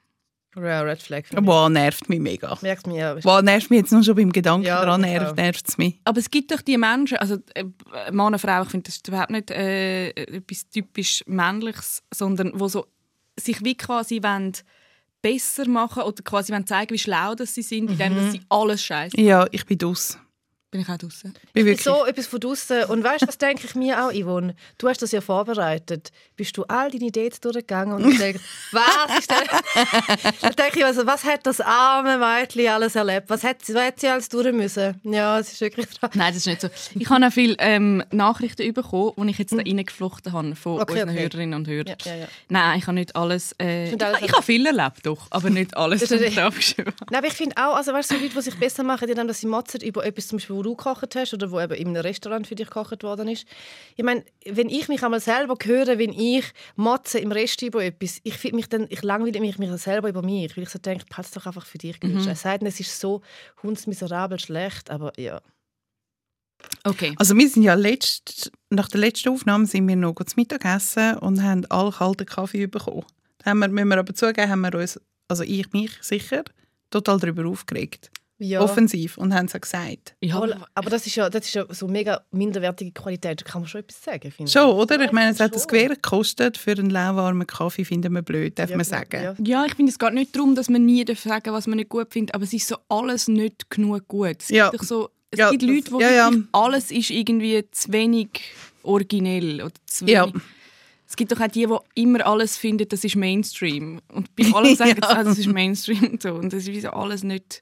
Ja, 0.55 0.81
Red 0.81 1.01
Flag. 1.01 1.25
für 1.25 1.39
mich. 1.39 1.49
Wow, 1.49 1.69
nervt 1.69 2.09
mich 2.09 2.19
mega. 2.19 2.57
Merkt 2.61 2.87
mir 2.87 2.97
ja. 2.97 3.23
Wow, 3.23 3.41
nervt 3.41 3.69
mich 3.69 3.79
jetzt 3.79 3.91
nur 3.91 4.03
schon 4.03 4.15
beim 4.15 4.31
Gedanken 4.31 4.65
Ja, 4.65 4.83
daran, 4.83 5.01
nervt, 5.01 5.69
es 5.69 5.77
mich. 5.77 5.99
Aber 6.03 6.19
es 6.19 6.29
gibt 6.29 6.51
doch 6.51 6.61
die 6.61 6.77
Menschen, 6.77 7.17
also 7.17 7.37
äh, 7.55 7.65
Mann 8.11 8.33
und 8.33 8.39
Frau, 8.39 8.63
ich 8.63 8.69
finde, 8.69 8.85
das 8.85 8.95
ist 8.95 9.07
überhaupt 9.07 9.31
nicht 9.31 9.51
äh, 9.51 10.09
etwas 10.09 10.67
typisch 10.69 11.23
Männliches, 11.27 12.03
sondern 12.13 12.51
wo 12.59 12.67
so 12.67 12.85
sich 13.39 13.63
wie 13.63 13.75
quasi 13.75 14.21
wollen 14.21 14.53
besser 15.21 15.67
machen 15.67 16.03
oder 16.03 16.21
quasi 16.23 16.51
wollen 16.51 16.67
zeigen, 16.67 16.93
wie 16.93 16.99
schlau 16.99 17.35
das 17.35 17.53
sie 17.53 17.61
sind, 17.61 17.89
indem 17.89 18.15
dass 18.15 18.31
sie 18.31 18.41
alles 18.49 18.83
scheiße. 18.83 19.19
Ja, 19.19 19.45
ich 19.51 19.65
bin 19.65 19.77
dus. 19.77 20.17
Bin 20.71 20.79
ich 20.79 20.87
auch 20.87 20.97
draußen. 20.97 21.33
So 21.83 22.05
etwas 22.05 22.27
von 22.27 22.39
draussen. 22.39 22.85
Und 22.85 23.03
weißt 23.03 23.23
du, 23.23 23.27
was 23.27 23.37
denke 23.37 23.65
ich 23.65 23.75
mir 23.75 24.05
auch, 24.05 24.13
Yvonne? 24.13 24.55
Du 24.77 24.87
hast 24.87 25.01
das 25.01 25.11
ja 25.11 25.19
vorbereitet. 25.19 26.13
Bist 26.37 26.55
du 26.55 26.63
all 26.63 26.89
deine 26.89 27.11
Dates 27.11 27.41
durchgegangen 27.41 28.01
und 28.01 28.17
denkst, 28.17 28.41
was 28.71 29.19
ist 29.19 29.29
denn? 29.29 30.31
Dann 30.41 30.55
denke 30.55 30.79
ich, 30.79 30.85
also, 30.85 31.05
was 31.05 31.25
hat 31.25 31.45
das 31.45 31.59
arme 31.59 32.17
Mädchen 32.17 32.69
alles 32.69 32.95
erlebt? 32.95 33.29
Was 33.29 33.43
hat, 33.43 33.57
was 33.67 33.83
hat 33.83 33.99
sie 33.99 34.07
alles 34.07 34.29
durch 34.29 34.49
müssen? 34.53 34.99
Ja, 35.03 35.39
es 35.39 35.51
ist 35.51 35.59
wirklich 35.59 35.87
dran. 35.99 36.09
Nein, 36.13 36.33
das 36.33 36.37
ist 36.37 36.47
nicht 36.47 36.61
so. 36.61 36.69
Ich 36.97 37.09
habe 37.09 37.27
auch 37.27 37.33
viele 37.33 37.55
ähm, 37.59 38.01
Nachrichten 38.11 38.73
bekommen, 38.73 39.11
die 39.17 39.31
ich 39.31 39.39
jetzt 39.39 39.51
da 39.51 39.57
reingeflochten 39.57 40.31
habe 40.31 40.55
von 40.55 40.79
Okay, 40.79 40.93
unseren 40.93 41.09
okay. 41.09 41.19
Hörerinnen 41.19 41.53
und 41.53 41.67
Hörern. 41.67 41.97
Ja, 42.05 42.13
ja, 42.13 42.15
ja. 42.21 42.27
Nein, 42.47 42.79
ich 42.79 42.87
habe 42.87 42.95
nicht 42.95 43.13
alles... 43.17 43.53
Äh, 43.61 43.87
ich, 43.87 43.91
Nicht 43.91 44.03
alles 44.03 44.21
ich 44.21 44.31
habe 44.31 44.43
viel 44.43 44.65
erlebt, 44.65 45.05
doch, 45.05 45.27
aber 45.31 45.49
nicht 45.49 45.75
alles, 45.77 45.99
Das. 45.99 46.11
Nein, 46.11 46.37
aber 46.39 47.27
ich 47.27 47.33
finde 47.33 47.57
auch, 47.57 47.75
also 47.75 47.91
weißt 47.91 48.09
du, 48.11 48.15
so 48.15 48.21
Leute, 48.21 48.35
die 48.35 48.41
sich 48.41 48.55
besser 48.57 48.83
machen, 48.83 49.07
die 49.07 49.13
dann, 49.13 49.27
dass 49.27 49.41
sie 49.41 49.47
motzen 49.47 49.81
über 49.81 50.05
etwas, 50.05 50.29
zum 50.29 50.37
Beispiel, 50.37 50.60
wo 50.61 50.63
du 50.63 50.75
gekocht 50.75 51.15
hast 51.15 51.33
oder 51.33 51.49
wo 51.49 51.59
eben 51.59 51.73
in 51.73 51.87
einem 51.87 52.01
Restaurant 52.01 52.45
für 52.45 52.55
dich 52.55 52.67
gekocht 52.67 53.01
worden 53.03 53.27
ist. 53.27 53.47
Ich 53.95 54.03
meine, 54.03 54.23
wenn 54.45 54.69
ich 54.69 54.87
mich 54.87 55.03
einmal 55.03 55.19
selber 55.19 55.57
höre, 55.63 55.97
wenn 55.97 56.13
ich 56.13 56.45
motze 56.75 57.17
im 57.17 57.31
Rest 57.31 57.63
über 57.63 57.83
etwas, 57.83 58.19
ich 58.23 58.35
finde 58.35 58.57
mich 58.57 58.69
dann, 58.69 58.85
ich 58.89 59.01
langweile 59.01 59.39
mich, 59.39 59.57
mich 59.57 59.71
selber 59.81 60.09
über 60.09 60.21
mich, 60.21 60.55
weil 60.55 60.63
ich 60.63 60.69
so 60.69 60.77
denke, 60.77 61.05
pass 61.09 61.31
doch 61.31 61.47
einfach 61.47 61.65
für 61.65 61.79
dich. 61.79 62.01
Mhm. 62.03 62.17
Es 62.17 62.41
sei 62.41 62.57
denn, 62.59 62.67
es 62.67 62.79
ist 62.79 62.99
so 62.99 63.21
hundsmiserabel 63.63 64.39
schlecht, 64.39 64.91
aber 64.91 65.11
ja. 65.19 65.41
Okay. 66.83 67.15
Also 67.17 67.35
wir 67.35 67.49
sind 67.49 67.63
ja 67.63 67.73
letzt, 67.73 68.51
nach 68.69 68.87
der 68.87 68.99
letzten 68.99 69.29
Aufnahme 69.29 69.65
sind 69.65 69.87
wir 69.87 69.95
noch 69.95 70.13
zu 70.13 70.35
Mittag 70.35 70.61
gegessen 70.61 71.17
und 71.17 71.41
haben 71.41 71.65
alle 71.69 71.91
kalten 71.91 72.27
Kaffee 72.27 72.67
bekommen. 72.67 73.03
Da 73.39 73.49
haben 73.49 73.59
wir, 73.59 73.67
müssen 73.67 73.87
wir 73.87 73.97
aber 73.97 74.13
zugeben, 74.13 74.47
haben 74.47 74.61
wir 74.61 74.75
uns, 74.75 74.99
also 75.27 75.43
ich 75.43 75.71
mich 75.73 75.91
sicher, 76.01 76.43
total 76.91 77.19
darüber 77.19 77.47
aufgeregt. 77.47 78.11
Ja. 78.43 78.59
Offensiv 78.61 79.17
und 79.17 79.33
haben 79.33 79.45
es 79.45 79.55
auch 79.55 79.61
gesagt. 79.61 80.15
Ja, 80.21 80.41
Aber, 80.73 80.89
das 80.89 81.05
ist 81.05 81.15
ja, 81.15 81.29
das 81.29 81.45
ist 81.45 81.53
ja 81.53 81.65
so 81.69 81.87
mega 81.87 82.21
minderwertige 82.31 82.91
Qualität. 82.91 83.41
Da 83.41 83.45
kann 83.45 83.61
man 83.61 83.67
schon 83.69 83.81
etwas 83.81 84.03
sagen, 84.03 84.31
finde. 84.31 84.51
Schon, 84.51 84.71
oder? 84.71 84.99
Ich 85.01 85.11
meine, 85.11 85.31
es 85.31 85.37
Ja, 85.37 85.45
hat 85.45 85.55
das. 85.55 85.67
Gewehr 85.67 85.89
gekostet. 85.89 86.57
Für 86.57 86.71
einen 86.71 86.89
lauwarmen 86.89 87.45
Kaffee 87.45 87.85
finden 87.85 88.13
wir 88.13 88.21
blöd, 88.23 88.57
darf 88.57 88.69
Ja, 88.71 88.77
man 88.77 88.85
sagen. 88.85 89.23
ja. 89.23 89.35
Ja, 89.43 89.65
ich 89.65 89.75
finde, 89.75 89.91
es 89.91 89.99
geht 89.99 90.13
nicht 90.13 90.35
darum, 90.35 90.55
dass 90.55 90.69
man 90.69 90.85
nie 90.85 91.05
darf 91.05 91.19
sagen 91.19 91.53
was 91.53 91.67
man 91.67 91.77
nicht 91.77 91.89
gut 91.89 92.11
findet, 92.11 92.33
aber 92.35 92.43
es 92.43 92.53
ist 92.53 92.67
so 92.67 92.77
alles 92.89 93.27
nicht 93.27 93.69
genug 93.69 94.07
gut. 94.07 94.37
Es 94.41 94.49
Ja. 94.49 94.69
gibt, 94.69 94.85
so, 94.85 95.09
es 95.29 95.39
Ja, 95.39 95.51
gibt 95.51 95.61
Leute, 95.63 95.91
die 95.91 96.01
ja, 96.01 96.09
ja. 96.11 96.31
alles 96.51 96.91
ist 96.91 97.09
irgendwie 97.11 97.63
zu 97.71 97.91
wenig 97.93 98.29
originell 98.83 99.61
oder 99.61 99.73
zu 99.85 100.05
Ja. 100.05 100.25
wenig. 100.27 100.41
Es 101.07 101.15
gibt 101.17 101.31
doch 101.31 101.39
auch 101.41 101.47
die, 101.47 101.67
die 101.67 102.01
immer 102.01 102.25
alles 102.25 102.55
finden, 102.57 102.87
das 102.87 103.03
ist 103.03 103.15
Mainstream. 103.17 103.99
Und 104.13 104.33
bei 104.35 104.45
allem 104.53 104.75
sagen 104.75 104.91
Ja. 105.01 105.07
sie, 105.09 105.15
ah, 105.15 105.23
das 105.23 105.37
ist 105.37 105.47
Mainstream 105.47 106.03
und 106.13 106.21
so. 106.21 106.33
Und 106.33 106.53
das 106.53 106.63
ist 106.63 106.67
wie 106.71 106.79
so 106.79 106.89
alles 106.91 107.23
nicht, 107.23 107.61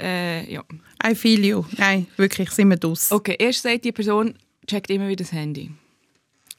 Äh, 0.00 0.52
ja. 0.52 0.62
I 1.04 1.14
feel 1.14 1.44
you. 1.44 1.64
Nein, 1.76 2.06
wirklich, 2.16 2.50
sind 2.50 2.68
wir 2.68 2.76
draus. 2.76 3.10
Okay, 3.10 3.36
erst 3.38 3.62
sagt 3.62 3.84
die 3.84 3.92
Person, 3.92 4.34
checkt 4.66 4.90
immer 4.90 5.08
wieder 5.08 5.24
das 5.24 5.32
Handy. 5.32 5.70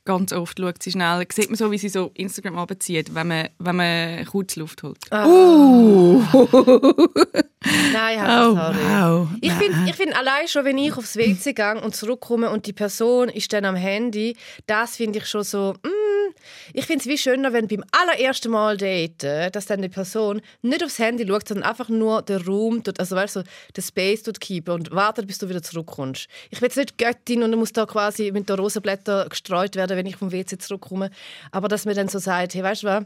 Ganz 0.05 0.31
oft 0.31 0.57
schaut 0.57 0.81
sie 0.81 0.91
schnell. 0.91 1.27
Sieht 1.33 1.49
man 1.49 1.57
so, 1.57 1.69
wie 1.69 1.77
sie 1.77 1.89
so 1.89 2.11
Instagram 2.13 2.57
abzieht, 2.57 3.13
wenn 3.13 3.27
man, 3.27 3.49
wenn 3.59 3.75
man 3.75 4.25
kurz 4.25 4.55
Luft 4.55 4.81
holt. 4.83 4.97
Uh, 5.11 6.23
Nein, 7.91 8.21
halt 8.21 8.47
oh, 8.47 8.55
sorry. 8.55 8.77
wow. 8.87 9.27
Ich 9.41 9.51
finde 9.51 9.89
ich 9.89 9.95
find 9.95 10.15
allein 10.15 10.47
schon, 10.47 10.63
wenn 10.63 10.77
ich 10.77 10.95
aufs 10.95 11.17
WC 11.17 11.51
gehe 11.53 11.81
und 11.81 11.93
zurückkomme 11.93 12.49
und 12.49 12.67
die 12.67 12.73
Person 12.73 13.27
ist 13.27 13.51
dann 13.51 13.65
am 13.65 13.75
Handy, 13.75 14.37
das 14.65 14.95
finde 14.95 15.19
ich 15.19 15.25
schon 15.25 15.43
so, 15.43 15.73
mm, 15.83 16.06
ich 16.73 16.85
finde 16.85 17.01
es 17.01 17.07
wie 17.07 17.17
schöner, 17.17 17.53
wenn 17.53 17.67
beim 17.67 17.83
allerersten 17.91 18.51
Mal 18.51 18.77
daten, 18.77 19.51
dass 19.51 19.65
dann 19.65 19.81
die 19.81 19.89
Person 19.89 20.41
nicht 20.61 20.83
aufs 20.83 20.99
Handy 20.99 21.27
schaut, 21.27 21.47
sondern 21.47 21.69
einfach 21.69 21.89
nur 21.89 22.21
den 22.21 22.41
Raum, 22.41 22.83
also 22.97 23.15
weißt 23.15 23.37
du, 23.37 23.43
den 23.75 23.83
Space 23.83 24.23
dort 24.23 24.39
keepen 24.39 24.73
und 24.73 24.91
wartet, 24.91 25.27
bis 25.27 25.37
du 25.37 25.49
wieder 25.49 25.61
zurückkommst. 25.61 26.27
Ich 26.49 26.59
bin 26.59 26.67
jetzt 26.67 26.77
nicht 26.77 26.97
Göttin 26.97 27.43
und 27.43 27.55
muss 27.55 27.73
da 27.73 27.85
quasi 27.85 28.31
mit 28.31 28.49
den 28.49 28.59
Rosenblättern 28.59 29.29
gestreut 29.29 29.75
werden, 29.75 29.97
wenn 29.97 30.05
ich 30.05 30.15
vom 30.15 30.31
WC 30.31 30.57
zurückkomme, 30.57 31.09
aber 31.51 31.67
dass 31.67 31.85
mir 31.85 31.93
dann 31.93 32.07
so 32.09 32.19
sagt, 32.19 32.53
hey, 32.53 32.63
weißt 32.63 32.83
du 32.83 32.87
was, 32.87 33.03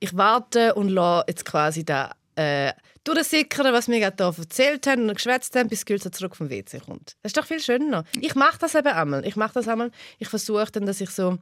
ich 0.00 0.16
warte 0.16 0.74
und 0.74 0.88
lasse 0.88 1.24
jetzt 1.28 1.44
quasi 1.44 1.84
da 1.84 2.12
äh, 2.36 2.72
durchsickern, 3.04 3.72
was 3.72 3.88
wir 3.88 4.00
gerade 4.00 4.30
hier 4.30 4.42
erzählt 4.42 4.86
haben 4.86 5.08
und 5.08 5.14
geschwätzt 5.14 5.54
haben, 5.56 5.68
bis 5.68 5.84
Gülse 5.84 6.10
zurück 6.10 6.36
vom 6.36 6.50
WC 6.50 6.80
kommt. 6.80 7.16
Das 7.22 7.30
ist 7.30 7.36
doch 7.36 7.46
viel 7.46 7.60
schöner. 7.60 8.04
Ich 8.20 8.34
mache 8.34 8.58
das 8.58 8.74
eben 8.74 8.88
einmal. 8.88 9.26
Ich 9.26 9.36
mache 9.36 9.54
das 9.54 9.68
einmal. 9.68 9.90
Ich 10.18 10.28
versuche 10.28 10.72
dann, 10.72 10.86
dass 10.86 11.00
ich 11.00 11.10
so 11.10 11.38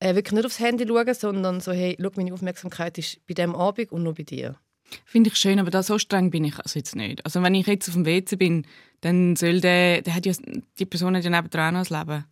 äh, 0.00 0.14
wirklich 0.14 0.32
nicht 0.32 0.46
aufs 0.46 0.60
Handy 0.60 0.86
schaue, 0.86 1.14
sondern 1.14 1.60
so, 1.60 1.72
hey, 1.72 1.96
schau, 2.00 2.10
meine 2.16 2.32
Aufmerksamkeit 2.32 2.98
ist 2.98 3.26
bei 3.26 3.34
dem 3.34 3.54
Abend 3.54 3.92
und 3.92 4.02
nur 4.02 4.14
bei 4.14 4.22
dir. 4.22 4.56
Finde 5.04 5.30
ich 5.30 5.36
schön, 5.36 5.58
aber 5.58 5.70
da 5.70 5.82
so 5.82 5.98
streng 5.98 6.30
bin 6.30 6.44
ich 6.44 6.58
also 6.58 6.78
jetzt 6.78 6.96
nicht. 6.96 7.24
Also 7.24 7.42
wenn 7.42 7.54
ich 7.54 7.66
jetzt 7.66 7.88
auf 7.88 7.94
dem 7.94 8.06
WC 8.06 8.36
bin, 8.36 8.66
dann 9.00 9.36
soll 9.36 9.60
der, 9.60 10.02
der 10.02 10.14
hat 10.14 10.24
ja, 10.26 10.32
die 10.78 10.86
Person 10.86 11.16
hat 11.16 11.24
ja 11.24 11.30
nebendran 11.30 11.74
noch 11.74 11.90
ein 11.90 11.98
Leben. 11.98 12.24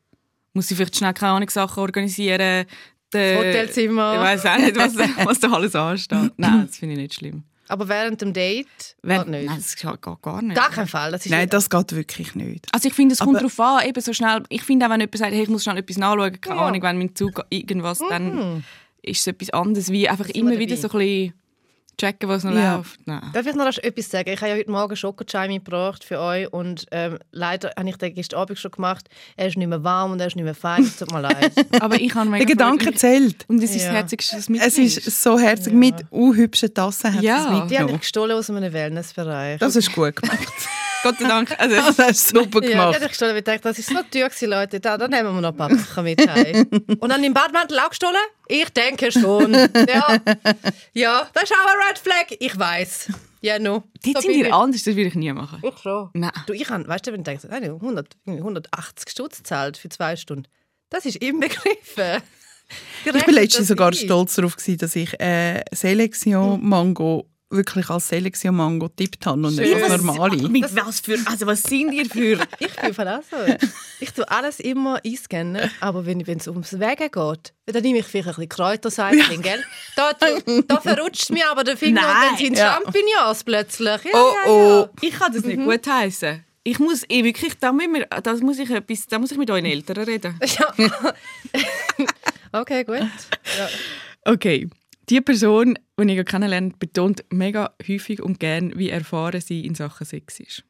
Muss 0.55 0.69
sie 0.69 0.75
vielleicht 0.75 0.97
schnell 0.97 1.13
keine 1.13 1.33
Ahnung, 1.33 1.51
Sachen 1.51 1.81
organisieren. 1.81 2.67
Der, 3.13 3.39
Hotelzimmer. 3.39 4.15
Ich 4.15 4.21
weiß 4.21 4.47
auch 4.47 4.59
nicht, 4.59 4.77
was, 4.77 4.97
was 4.97 5.41
da 5.41 5.53
alles 5.53 5.75
ansteht. 5.75 6.33
Nein, 6.37 6.67
das 6.67 6.79
finde 6.79 6.95
ich 6.95 7.01
nicht 7.01 7.15
schlimm. 7.15 7.45
Aber 7.69 7.89
während 7.89 8.21
dem 8.21 8.33
Date 8.33 8.67
Wenn, 9.03 9.19
geht 9.23 9.29
nicht. 9.29 9.47
Nein, 9.47 9.57
das 9.57 9.77
geht 9.77 10.23
gar 10.23 10.43
nicht. 10.43 10.57
Gar 10.57 10.71
keinen 10.71 10.87
Fall. 10.87 11.11
Das 11.13 11.25
ist 11.27 11.31
Nein, 11.33 11.49
das 11.49 11.69
geht 11.71 11.93
wirklich 11.95 12.35
nicht. 12.35 12.67
Also 12.73 12.89
ich 12.89 12.95
finde, 12.95 13.15
es 13.15 13.19
kommt 13.21 13.37
darauf 13.37 13.59
an, 13.61 13.87
eben 13.87 14.01
so 14.01 14.13
schnell. 14.13 14.43
Ich 14.49 14.63
finde 14.63 14.87
auch, 14.87 14.91
wenn 14.91 15.01
jemand 15.01 15.19
sagt, 15.19 15.33
hey, 15.33 15.43
ich 15.43 15.49
muss 15.49 15.65
schnell 15.65 15.79
etwas 15.79 15.97
nachschauen, 15.97 16.41
keine 16.41 16.57
Ja. 16.57 16.67
Ahnung, 16.67 16.83
wenn 16.83 16.99
mein 16.99 17.15
Zug 17.17 17.45
irgendwas, 17.51 17.99
dann 18.09 18.65
ist 19.03 19.21
es 19.21 19.27
etwas 19.27 19.51
anderes, 19.51 19.91
wie 19.91 20.09
einfach 20.09 20.29
immer 20.31 20.59
wieder 20.59 20.77
dabei. 20.77 20.89
so 20.89 20.99
ein 20.99 20.99
bisschen 20.99 21.35
checken, 21.99 22.29
was 22.29 22.45
noch 22.45 22.53
Ja. 22.55 22.77
läuft. 22.77 23.01
Nein. 23.07 23.23
Darf 23.33 23.47
ich 23.47 23.55
noch 23.55 23.67
etwas 23.67 24.11
sagen? 24.11 24.29
Ich 24.31 24.41
habe 24.41 24.51
ja 24.51 24.57
heute 24.57 24.71
Morgen 24.71 24.97
Schokochai 24.97 25.49
mitgebracht 25.49 26.05
für 26.05 26.21
euch 26.21 26.53
und 26.53 26.87
ähm, 26.91 27.19
leider 27.33 27.73
habe 27.77 27.89
ich 27.89 27.97
den 27.97 28.15
gestern 28.15 28.41
Abend 28.41 28.59
schon 28.59 28.71
gemacht. 28.71 29.09
Er 29.37 29.47
ist 29.49 29.57
nicht 29.57 29.67
mehr 29.69 29.83
warm 29.83 30.13
und 30.13 30.21
er 30.21 30.27
ist 30.27 30.37
nicht 30.37 30.45
mehr 30.45 30.55
fein. 30.55 30.83
Es 30.83 30.97
tut 30.97 31.11
mir 31.13 31.21
leid. 31.23 31.53
Aber 31.81 31.97
ich 32.01 32.15
habe 32.15 32.31
Der 32.37 32.47
Gedanke 32.47 32.93
zählt. 32.95 33.45
Und 33.49 33.63
es 33.63 33.71
ist 33.71 33.83
Ja. 33.83 33.89
das 33.89 33.97
Herzigste, 33.97 34.37
was 34.37 34.43
Es 34.43 34.49
mitnimmst. 34.49 34.99
ist 35.07 35.23
so 35.23 35.39
herzig. 35.39 35.73
Mit 35.73 35.95
unhübschen 36.11 36.73
Tassen 36.75 37.15
hat 37.15 37.23
Ja. 37.23 37.63
es 37.63 37.69
Die 37.69 37.79
habe 37.79 37.93
ich 37.93 38.01
gestohlen 38.01 38.37
aus 38.37 38.51
einem 38.51 38.73
Wellnessbereich. 38.73 39.59
Das 39.59 39.77
ist 39.77 39.93
gut 39.93 40.17
gemacht. 40.17 40.39
Gott 41.07 41.19
sei 41.21 41.29
Dank. 41.29 41.55
Also, 41.59 41.77
Das 41.97 41.99
hast 41.99 42.35
du 42.35 42.41
super 42.41 42.61
ja, 42.63 42.67
die 42.67 42.73
gemacht. 42.73 42.95
habe 42.95 43.05
ich 43.05 43.11
gestohlen, 43.11 43.33
weil 43.33 43.39
ich 43.39 43.45
dachte, 43.45 43.61
das 43.61 43.79
ist 43.79 43.89
so 43.89 43.95
teuer 43.95 44.29
gewesen, 44.29 44.51
Leute. 44.51 44.81
Da, 44.81 44.99
da 44.99 45.07
nehmen 45.07 45.35
wir 45.35 45.41
noch 45.41 45.51
ein 45.51 45.57
paar 45.57 45.75
Sachen 45.75 46.05
mit 46.05 46.29
heim. 46.29 46.67
Und 47.01 47.09
dann 47.09 47.23
im 47.23 47.33
Badmantel 47.33 47.79
auch 47.79 47.91
gestohlen? 47.91 48.17
Ich 48.49 48.69
denke 48.71 49.13
schon. 49.13 49.53
Ja, 49.55 50.19
ja 50.93 51.29
das 51.33 51.45
ist 51.45 51.53
auch 51.53 51.67
ein 51.67 51.89
Red 51.89 51.99
Flag. 51.99 52.37
Ich 52.41 52.59
weiß. 52.59 53.13
Ja, 53.41 53.59
no. 53.59 53.85
dort 54.05 54.23
So 54.23 54.29
sind 54.29 54.47
ich. 54.47 54.53
anders, 54.53 54.83
das 54.83 54.97
würde 54.97 55.09
ich 55.09 55.15
nie 55.15 55.33
machen. 55.33 55.63
Ich 55.63 55.79
schon. 55.79 56.11
Nein. 56.15 56.33
Du, 56.47 56.53
ich 56.53 56.69
habe, 56.69 56.89
weißt 56.89 57.07
du, 57.07 57.13
wenn 57.13 57.23
du 57.23 57.31
denkst, 57.31 57.45
nein, 57.49 57.63
100, 57.65 58.17
180 58.27 59.09
Stutz 59.09 59.43
zahlt 59.45 59.77
für 59.77 59.89
zwei 59.89 60.17
Stunden, 60.17 60.49
das 60.91 61.07
ist 61.07 61.17
inbegriffen. 61.17 62.23
Ich 63.05 63.15
war 63.15 63.33
letztens 63.33 63.69
sogar 63.69 63.93
stolz 63.93 64.35
darauf, 64.35 64.57
dass 64.57 64.97
ich 64.97 65.21
äh, 65.21 65.63
Selection 65.73 66.61
Mango 66.69 67.29
wirklich 67.51 67.89
als 67.91 68.09
Selection 68.09 68.57
Mango 68.57 68.89
tippt 68.89 69.25
habe 69.27 69.47
und 69.47 69.57
nicht 69.57 69.75
als 69.75 70.03
normale. 70.03 70.49
Mit 70.49 70.75
was 70.75 71.01
für, 71.01 71.19
also 71.27 71.47
was 71.47 71.63
sind 71.63 71.93
ihr 71.93 72.07
für... 72.07 72.39
Ich 72.59 72.75
bin 72.75 72.95
von 72.95 73.09
auch 73.09 73.23
so. 73.23 73.37
Ich 74.01 74.13
tue 74.13 74.29
alles 74.31 74.61
immer 74.61 75.01
einscannen, 75.05 75.71
aber 75.81 76.07
wenn 76.07 76.27
wenn 76.27 76.39
es 76.39 76.49
ums 76.49 76.73
Wegen 76.75 77.11
geht, 77.11 77.53
dann 77.67 77.83
nehme 77.83 77.99
ich 77.99 78.07
vielleicht 78.07 78.29
ein 78.29 78.35
bisschen 78.35 78.49
Kräuterseitling, 78.49 79.43
gell? 79.43 79.63
Da, 79.95 80.13
da 80.13 80.81
verrutscht 80.81 81.25
es 81.25 81.31
mir 81.31 81.51
aber 81.51 81.65
der 81.65 81.77
Finger 81.77 82.01
und 82.01 82.07
dann 82.07 82.29
Nein. 82.31 82.37
sind 82.39 82.59
Ja. 82.59 82.81
Champignons 82.83 83.45
plötzlich. 83.45 84.05
Ja, 84.05 84.11
Oh, 84.13 84.35
ja, 84.45 84.51
oh. 84.51 84.89
Ich 85.01 85.15
kann 85.15 85.33
das 85.33 85.45
nicht 85.45 85.63
gut 85.63 85.87
heißen. 85.87 86.45
Ich 86.65 86.81
muss 86.81 87.05
eh 87.09 87.23
wirklich, 87.23 87.57
da, 87.61 87.71
müssen 87.71 87.95
wir, 87.95 88.07
da, 88.07 88.35
muss 88.35 88.59
ich 88.59 88.69
etwas, 88.71 89.07
da 89.07 89.21
muss 89.21 89.31
ich 89.31 89.39
mit 89.39 89.51
euren 89.51 89.67
Eltern 89.67 90.05
reden. 90.05 90.39
Ja. 90.59 90.75
ja. 90.77 91.15
okay, 92.61 92.83
gut. 92.83 92.99
Ja. 92.99 93.69
Okay. 94.25 94.69
Die 95.09 95.21
Person, 95.21 95.79
die 96.01 96.19
ich 96.19 96.27
kennenlerne, 96.27 96.73
betont 96.79 97.25
mega 97.31 97.75
häufig 97.87 98.21
und 98.23 98.41
gern, 98.41 98.77
wie 98.77 98.91
erfahren 98.91 99.41
sie 99.41 99.65
in 99.65 99.75
Sachen 99.75 100.05
Sex 100.07 100.41
ist. 100.41 100.65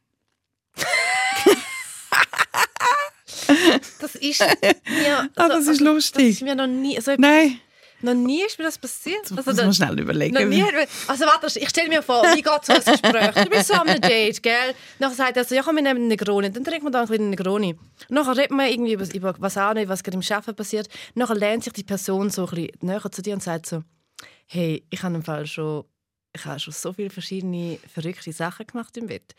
Das 4.00 4.14
ist 4.16 4.40
mir, 4.40 5.30
Ah, 5.36 5.48
das 5.48 5.60
ist 5.66 5.68
Das 5.68 5.80
lustig. 5.80 6.28
ist 6.30 6.42
mir 6.42 6.54
noch 6.54 6.66
nie, 6.66 6.96
also, 6.96 7.14
Nein, 7.16 7.58
noch 8.02 8.14
nie 8.14 8.42
ist 8.44 8.58
mir 8.58 8.64
das 8.64 8.76
passiert. 8.78 9.22
das 9.22 9.32
Also, 9.32 9.50
muss 9.50 9.56
da- 9.56 9.64
man 9.64 9.74
schnell 9.74 10.00
überlegen. 10.00 10.34
Noch 10.34 10.44
nie, 10.44 10.64
also 11.06 11.24
warte, 11.26 11.58
ich 11.58 11.68
stelle 11.68 11.88
mir 11.88 12.02
vor, 12.02 12.22
wie 12.34 12.42
geht 12.42 12.64
so 12.64 12.72
ein 12.74 12.80
Gespräch? 12.84 13.44
Du 13.44 13.50
bist 13.50 13.68
so 13.68 13.74
am 13.74 13.86
Date, 14.00 14.42
gell? 14.42 14.74
Nachher 14.98 15.14
sagt 15.14 15.36
er 15.36 15.44
so, 15.44 15.54
ja 15.54 15.62
komm, 15.62 15.76
wir 15.76 15.82
nehmen 15.82 16.00
einen 16.00 16.08
Negroni. 16.08 16.50
Dann 16.50 16.64
trinkt 16.64 16.82
man 16.82 16.92
da 16.92 17.02
ein 17.02 17.08
bisschen 17.08 17.30
Negroni. 17.30 17.76
Nachher 18.08 18.36
redet 18.36 18.50
man 18.50 18.68
irgendwie 18.68 18.92
über, 18.94 19.06
über 19.14 19.34
was 19.38 19.56
auch 19.56 19.74
nicht, 19.74 19.88
was 19.88 20.02
gerade 20.02 20.18
im 20.18 20.22
Arbeiten 20.36 20.54
passiert. 20.56 20.88
Nachher 21.14 21.36
lernt 21.36 21.64
sich 21.64 21.72
die 21.72 21.84
Person 21.84 22.30
so 22.30 22.46
ein 22.46 22.50
bisschen 22.54 22.70
näher 22.82 23.10
zu 23.10 23.22
dir 23.22 23.34
und 23.34 23.42
sagt 23.42 23.66
so, 23.66 23.82
hey, 24.46 24.86
ich 24.90 25.02
habe 25.02 25.14
im 25.14 25.22
Fall 25.22 25.46
schon 25.46 25.84
ich 26.36 26.44
habe 26.44 26.60
schon 26.60 26.72
so 26.72 26.92
viele 26.92 27.10
verschiedene 27.10 27.78
verrückte 27.92 28.32
Sachen 28.32 28.66
gemacht 28.66 28.96
im 28.96 29.06
Bett. 29.06 29.34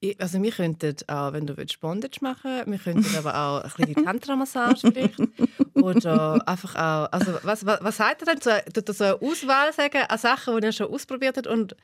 Ich, 0.00 0.20
also 0.20 0.42
wir 0.42 0.50
könnten 0.50 0.96
auch, 1.06 1.32
wenn 1.32 1.46
du 1.46 1.56
willst, 1.56 1.80
Bondage 1.80 2.18
machen, 2.20 2.62
wir 2.66 2.78
könnten 2.78 3.14
aber 3.16 3.36
auch 3.36 3.62
ein 3.62 3.86
bisschen 3.86 4.04
Tantra-Massage 4.04 4.90
vielleicht. 4.92 5.20
Oder 5.74 6.42
einfach 6.48 6.74
auch, 6.74 7.12
also 7.12 7.38
was, 7.42 7.64
was, 7.66 7.82
was 7.82 7.96
sagt 7.96 8.22
er 8.22 8.34
denn? 8.34 8.40
So, 8.40 8.50
tut 8.72 8.88
er 8.88 8.94
so 8.94 9.04
eine 9.04 9.22
Auswahl 9.22 9.72
sagen 9.72 10.02
an 10.08 10.18
Sachen, 10.18 10.60
die 10.60 10.66
er 10.66 10.72
schon 10.72 10.92
ausprobiert 10.92 11.36
hat 11.36 11.46
und 11.46 11.76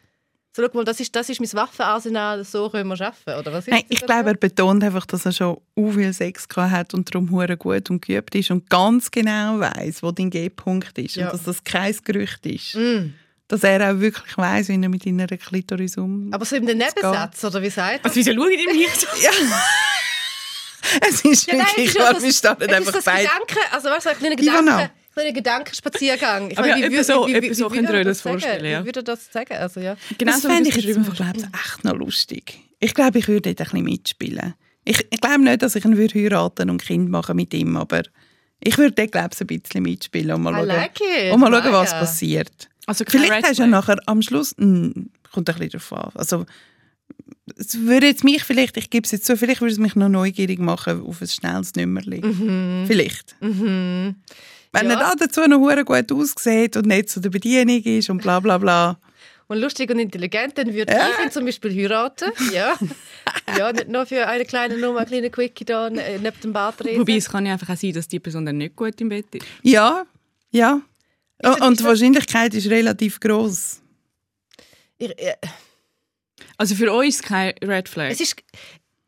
so, 0.57 0.63
schau 0.63 0.69
mal, 0.77 0.85
das 0.85 1.01
ist, 1.01 1.15
das 1.17 1.29
ist 1.29 1.41
mein 1.41 1.53
Waffenarsenal, 1.53 2.45
so 2.45 2.71
können 2.71 2.89
wir 2.89 3.01
arbeiten, 3.01 3.41
oder 3.41 3.53
was 3.53 3.65
ist 3.67 3.73
Nein, 3.73 3.83
das 3.89 3.99
ich 3.99 4.07
glaube, 4.07 4.29
er 4.31 4.35
betont 4.37 4.85
einfach, 4.85 5.05
dass 5.07 5.27
er 5.27 5.33
schon 5.33 5.57
u 5.77 5.91
viel 5.91 6.13
Sex 6.13 6.49
gehabt 6.49 6.71
hat 6.73 6.95
und 6.95 7.13
darum 7.13 7.29
hure 7.33 7.57
gut 7.57 7.91
und 7.91 8.07
geübt 8.07 8.35
ist 8.37 8.53
und 8.53 8.71
ganz 8.71 9.11
genau 9.11 9.59
weiß, 9.59 10.03
wo 10.05 10.13
dein 10.13 10.31
G-Punkt 10.31 10.97
ist 10.99 11.17
Ja. 11.17 11.27
und 11.27 11.33
dass 11.35 11.43
das 11.43 11.65
kein 11.65 11.97
Gerücht 12.05 12.47
ist. 12.47 12.77
Mm. 12.77 13.15
Dass 13.49 13.65
er 13.65 13.91
auch 13.93 13.99
wirklich 13.99 14.39
weiß, 14.39 14.69
wie 14.69 14.81
er 14.81 14.89
mit 14.89 15.05
deiner 15.05 15.27
Klitoris 15.27 15.99
um. 15.99 16.33
Aber 16.33 16.45
so 16.45 16.55
im 16.57 16.65
Nebensatz, 16.65 17.45
oder 17.45 17.61
wie 17.61 17.71
sagt 17.71 17.99
er? 18.01 18.05
Also 18.05 18.15
wieso 18.17 18.33
schauen 18.33 18.51
die 18.51 18.67
mich 18.73 18.95
so? 18.95 19.07
es 21.09 21.25
ist 21.25 21.47
Ja, 21.47 21.57
nein, 21.57 21.67
wirklich, 21.67 21.87
ist 21.87 21.95
ja 21.97 22.03
wahr, 22.05 22.13
das- 22.15 22.23
wir 22.23 22.29
ist 22.31 22.47
einfach 22.47 22.93
das 22.93 23.05
beide. 23.05 23.29
Gedanke, 23.29 23.57
also 23.73 23.89
weißt 23.91 24.07
du, 24.07 24.11
ein 24.11 24.17
kleiner 24.19 24.39
Ivana. 24.41 24.91
Gedanke, 25.15 25.23
kleiner 25.23 25.33
Gedankenspaziergang. 25.33 26.51
Ich 26.51 26.59
Aber 26.59 26.69
meine, 26.69 26.81
ja, 26.83 26.91
wie 26.91 27.03
so- 27.05 27.27
wie- 27.27 27.43
wie- 27.43 27.55
so 27.55 27.71
wie 27.71 27.77
könnt 27.77 27.89
ihr 27.89 27.95
würde 27.95 27.99
euch 28.01 28.05
das 28.07 28.21
vorstellen, 28.21 28.65
ja. 28.65 28.81
Wie 28.83 28.87
würde 28.87 29.03
das 29.05 29.33
sagen? 29.33 29.55
Also, 29.55 29.81
ja. 29.81 29.97
Genau 30.19 30.33
das 30.33 30.43
so, 30.43 30.49
fände 30.49 30.69
ich 30.69 30.77
jetzt 30.77 30.97
einfach, 30.97 31.19
hast. 31.21 31.35
glaube 31.37 31.49
echt 31.55 31.85
noch 31.85 31.95
lustig. 31.97 32.59
Ich 32.81 32.95
glaube, 32.95 33.19
ich 33.19 33.29
würde 33.29 33.55
dort 33.55 33.61
ein 33.61 33.65
bisschen 33.73 33.85
mitspielen. 33.85 34.55
Ich, 34.85 35.07
ich 35.11 35.21
glaube 35.21 35.41
nicht, 35.43 35.63
dass 35.63 35.75
ich 35.77 35.85
ihn 35.85 35.97
würde 35.97 36.19
heiraten 36.19 36.69
und 36.71 36.83
Kind 36.83 37.09
machen 37.09 37.37
mit 37.37 37.55
ihm, 37.55 37.77
aber 37.77 38.03
ich 38.61 38.77
würde 38.77 38.93
dort, 38.93 39.13
glaube 39.13 39.31
ich, 39.33 39.41
ein 39.41 39.47
bisschen 39.47 39.83
mitspielen 39.83 40.33
und 40.33 40.43
mal 40.43 40.53
I 40.53 40.57
schauen, 40.57 40.67
like 40.69 41.01
und 41.33 41.41
mal 41.41 41.51
schauen 41.63 41.73
was 41.73 41.91
passiert. 41.93 42.69
Also 42.87 43.05
Vielleicht 43.09 43.47
hast 43.47 43.59
du 43.59 43.63
ja 43.63 43.67
nachher 43.67 43.99
am 44.07 44.21
Schluss, 44.21 44.55
hm, 44.59 45.11
kommt 45.33 45.49
ein 45.49 45.55
bisschen 45.57 45.71
darauf 45.71 45.93
an. 45.93 46.11
Also, 46.15 46.45
es 47.57 47.79
würde 47.81 48.07
jetzt 48.09 48.25
mich 48.25 48.43
vielleicht, 48.45 48.77
ich 48.77 48.91
gebe 48.91 49.05
es 49.05 49.11
jetzt 49.13 49.27
so, 49.27 49.37
vielleicht 49.37 49.61
würde 49.63 49.73
es 49.73 49.79
mich 49.79 49.95
noch 49.97 50.09
neugierig 50.11 50.59
machen 50.59 51.03
auf 51.03 51.21
ein 51.23 51.29
schnelles 51.29 51.75
Nummerli. 51.77 52.21
Vielleicht. 52.87 53.37
Wenn 54.75 54.87
Ja. 54.91 54.93
er 54.95 54.99
da 54.99 55.15
dazu 55.15 55.43
noch 55.49 55.59
hure 55.59 55.85
gut 55.85 56.11
aussieht 56.13 56.77
und 56.77 56.87
nicht 56.87 57.09
zu 57.09 57.21
der 57.21 57.31
Bedienung 57.31 57.83
ist 57.83 58.11
und 58.11 58.21
bla 58.23 58.41
bla 58.41 58.59
bla. 58.59 58.99
Und 59.47 59.59
lustig 59.59 59.91
und 59.91 59.99
intelligent, 59.99 60.57
dann 60.57 60.73
würde 60.73 60.93
Ja. 60.93 61.09
ich 61.19 61.25
ihn 61.27 61.31
zum 61.31 61.45
Beispiel 61.45 61.71
heiraten. 61.75 62.31
Ja. 62.53 62.75
ja, 63.59 63.73
nicht 63.73 63.89
nur 63.89 64.07
für 64.07 64.27
eine 64.27 64.45
kleine 64.45 64.79
Nummer, 64.79 65.01
eine 65.01 65.07
kleine 65.09 65.31
Quickie 65.31 65.65
da 65.65 65.91
ne- 65.91 66.19
neben 66.21 66.41
dem 66.41 66.53
Bad 66.53 66.83
reden. 66.85 67.01
Wobei 67.01 67.17
es 67.17 67.29
kann 67.31 67.45
ja 67.47 67.53
einfach 67.53 67.69
auch 67.71 67.77
sein, 67.77 67.93
dass 67.93 68.09
die 68.09 68.21
Person 68.21 68.47
dann 68.47 68.57
nicht 68.59 68.75
gut 68.75 69.01
im 69.01 69.11
Bett 69.11 69.27
ist. 69.35 69.47
Ja, 69.63 70.05
ja. 70.51 70.81
Ist 71.43 71.61
und 71.61 71.73
ist 71.73 71.81
die 71.81 71.85
Wahrscheinlichkeit 71.85 72.55
ist 72.55 72.71
relativ 72.71 73.21
groß. 73.21 73.81
ich, 74.99 75.11
äh, 75.19 75.35
Also 76.57 76.75
für 76.75 76.93
euch 76.93 77.09
ist 77.09 77.17
es 77.17 77.23
kein 77.23 77.53
Red 77.63 77.89
Flag. 77.89 78.11
es 78.11 78.21
ist, 78.21 78.37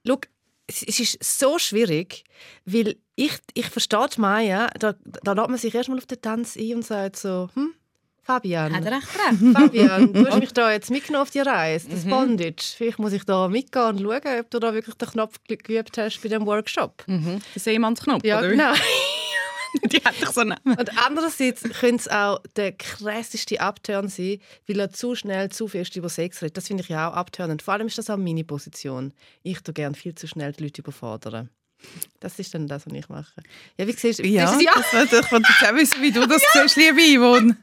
schau, 0.06 0.18
es, 0.66 0.82
ist 1.00 1.22
so 1.38 1.58
schwierig, 1.58 2.24
weil 2.64 2.96
ich, 3.14 3.32
ich 3.54 3.66
verstehe 3.66 4.06
die 4.14 4.20
Maya, 4.20 4.68
da, 4.78 4.94
da 5.22 5.32
lädt 5.32 5.48
man 5.48 5.58
sich 5.58 5.74
erstmal 5.74 5.98
auf 5.98 6.06
den 6.06 6.20
Tanz 6.20 6.56
ein 6.56 6.74
und 6.76 6.84
sagt 6.84 7.16
so, 7.16 7.48
hm, 7.54 7.72
Fabian. 8.22 8.74
Hat 8.74 8.84
er 8.84 8.92
recht. 8.96 9.06
Fabian, 9.54 10.12
du 10.12 10.26
hast 10.26 10.40
mich 10.40 10.52
da 10.52 10.72
jetzt 10.72 10.90
mitgenommen 10.90 11.22
auf 11.22 11.30
die 11.30 11.38
Reise, 11.40 11.86
Mhm. 11.88 11.92
das 11.92 12.04
Bondage. 12.04 12.74
Vielleicht 12.76 12.98
muss 12.98 13.12
ich 13.12 13.22
da 13.24 13.46
mitgehen 13.48 13.84
und 13.84 14.00
schauen, 14.00 14.40
ob 14.40 14.50
du 14.50 14.58
da 14.58 14.74
wirklich 14.74 14.96
den 14.96 15.08
Knopf 15.08 15.36
ge- 15.46 15.56
geübt 15.56 15.96
hast 15.96 16.20
bei 16.22 16.28
dem 16.28 16.44
Workshop. 16.44 17.04
Mhm. 17.06 17.40
Der 17.54 17.62
Seemannsknopf, 17.62 18.24
Ja, 18.24 18.40
oder? 18.40 18.48
genau. 18.50 18.72
Die 19.84 19.98
hat 19.98 20.14
doch 20.22 20.32
so 20.32 20.40
einen 20.40 20.56
Und 20.64 20.90
andererseits 21.04 21.62
könnte 21.62 21.96
es 21.96 22.08
auch 22.08 22.40
der 22.56 22.72
krasseste 22.72 23.60
Upturn 23.60 24.08
sein, 24.08 24.38
weil 24.66 24.80
er 24.80 24.90
zu 24.90 25.14
schnell, 25.14 25.50
zu 25.50 25.68
fest 25.68 25.96
über 25.96 26.08
Sex 26.08 26.42
redet. 26.42 26.56
Das 26.56 26.66
finde 26.68 26.82
ich 26.82 26.88
ja 26.88 27.10
auch 27.10 27.14
abturnend. 27.14 27.62
Vor 27.62 27.74
allem 27.74 27.86
ist 27.86 27.98
das 27.98 28.10
auch 28.10 28.16
meine 28.16 28.44
Position. 28.44 29.12
Ich 29.42 29.60
tue 29.60 29.74
gerne 29.74 29.94
viel 29.96 30.14
zu 30.14 30.26
schnell 30.26 30.52
die 30.52 30.64
Leute 30.64 30.80
überfordern. 30.82 31.50
Das 32.20 32.38
ist 32.38 32.54
dann 32.54 32.66
das, 32.66 32.86
was 32.86 32.92
ich 32.94 33.08
mache. 33.10 33.42
Ja, 33.78 33.86
wie 33.86 33.92
siehst 33.92 34.18
du? 34.20 34.26
Ja, 34.26 34.46
siehst 34.48 34.60
du- 34.60 34.64
ja. 34.64 34.72
Das, 34.76 34.86
ich 34.86 34.92
wollte 35.32 35.48
jetzt 35.50 35.70
auch 35.70 35.74
wissen, 35.76 36.02
wie 36.02 36.10
du 36.10 36.26
das 36.26 36.42
siehst, 36.54 36.76
liebe 36.76 37.00
Yvonne. 37.18 37.56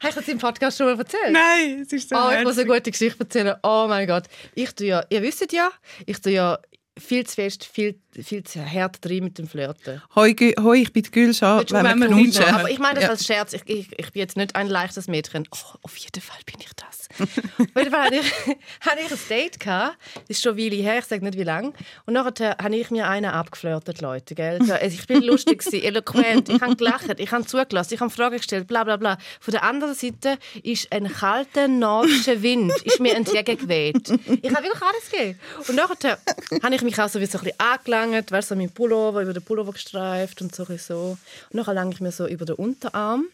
Habe 0.00 0.08
ich 0.10 0.14
das 0.14 0.28
im 0.28 0.38
Podcast 0.38 0.78
schon 0.78 0.86
mal 0.86 0.98
erzählt? 0.98 1.32
Nein, 1.32 1.80
es 1.82 1.92
ist 1.92 2.08
so 2.08 2.16
Oh, 2.16 2.30
ich 2.30 2.44
muss 2.44 2.58
eine 2.58 2.66
gute 2.68 2.90
Geschichte 2.92 3.18
erzählen. 3.20 3.56
Oh 3.62 3.86
mein 3.88 4.06
Gott. 4.06 4.24
Ich 4.54 4.72
tue 4.74 4.86
ja, 4.86 5.04
ihr 5.10 5.22
wisst 5.22 5.50
ja, 5.52 5.70
ich 6.06 6.20
tue 6.20 6.32
ja 6.32 6.58
viel 6.98 7.26
zu 7.26 7.34
fest, 7.34 7.64
viel, 7.64 7.98
viel 8.22 8.44
zu 8.44 8.64
hart 8.64 9.04
drin 9.04 9.24
mit 9.24 9.38
dem 9.38 9.48
Flirten. 9.48 10.02
Hoi, 10.14 10.34
hoi, 10.60 10.78
ich 10.82 10.92
bin 10.92 11.02
die 11.02 11.10
Gülscha, 11.10 11.62
wenn 11.70 11.84
wir 12.00 12.06
knutschen. 12.08 12.32
knutschen? 12.32 12.54
Aber 12.54 12.70
ich 12.70 12.78
meine 12.78 12.94
das 12.96 13.04
Ja. 13.04 13.10
als 13.10 13.26
Scherz. 13.26 13.52
Ich, 13.52 13.62
ich, 13.66 13.98
ich 13.98 14.12
bin 14.12 14.20
jetzt 14.20 14.36
nicht 14.36 14.54
ein 14.56 14.68
leichtes 14.68 15.08
Mädchen. 15.08 15.46
Oh, 15.52 15.76
auf 15.82 15.96
jeden 15.96 16.20
Fall 16.20 16.38
bin 16.46 16.56
ich 16.60 16.70
das. 16.74 17.08
auf 17.20 17.76
jeden 17.76 17.90
Fall 17.90 18.04
hatte 18.04 18.16
ich, 18.16 18.32
hatte 18.80 18.98
ich 19.04 19.10
ein 19.12 19.18
Date. 19.28 19.60
Gehabt. 19.60 19.96
Das 20.14 20.22
ist 20.28 20.42
schon 20.42 20.52
eine 20.52 20.62
Weile 20.62 20.76
her, 20.82 20.98
ich 20.98 21.04
sage 21.04 21.24
nicht 21.24 21.38
wie 21.38 21.42
lange. 21.44 21.72
Und 22.04 22.14
nachher 22.14 22.56
habe 22.60 22.76
ich 22.76 22.90
mir 22.90 23.08
einen 23.08 23.30
abgeflirtet, 23.30 24.00
Leute. 24.00 24.34
Gell? 24.34 24.62
So, 24.64 24.74
also 24.74 24.86
Ich 24.98 25.06
bin 25.06 25.22
lustig, 25.22 25.62
eloquent, 25.72 26.48
ich 26.48 26.60
habe 26.60 26.76
gelacht, 26.76 27.06
ich 27.18 27.32
habe 27.32 27.46
zugelassen, 27.46 27.94
ich 27.94 28.00
habe 28.00 28.10
Fragen 28.10 28.36
gestellt, 28.36 28.66
bla 28.66 28.84
bla 28.84 28.96
bla. 28.96 29.18
Von 29.40 29.52
der 29.52 29.62
anderen 29.62 29.94
Seite 29.94 30.38
ist 30.62 30.92
ein 30.92 31.10
kalter 31.12 31.68
nordischer 31.68 32.42
Wind 32.42 32.72
ist 32.84 33.00
mir 33.00 33.14
entgegengeweht. 33.14 34.08
Ich 34.42 34.54
habe 34.54 34.64
wirklich 34.64 34.82
alles 34.82 35.10
gegeben. 35.10 35.38
Und 35.68 35.74
nachher 35.76 36.18
habe 36.62 36.74
ich 36.74 36.82
mich 36.82 37.00
auch 37.00 37.08
so, 37.08 37.20
wie 37.20 37.26
so 37.26 37.38
ein 37.38 37.44
bisschen 37.44 37.60
angelangt, 37.60 38.05
weißt 38.12 38.50
du, 38.50 38.54
so 38.54 38.58
mein 38.58 38.70
Pullover, 38.70 39.22
über 39.22 39.32
den 39.32 39.42
Pullover 39.42 39.72
gestreift 39.72 40.42
und 40.42 40.54
so. 40.54 41.18
Und 41.50 41.54
nachher 41.54 41.74
lange 41.74 41.92
ich 41.92 42.00
mir 42.00 42.12
so 42.12 42.26
über 42.26 42.44
den 42.44 42.56
Unterarm. 42.56 43.26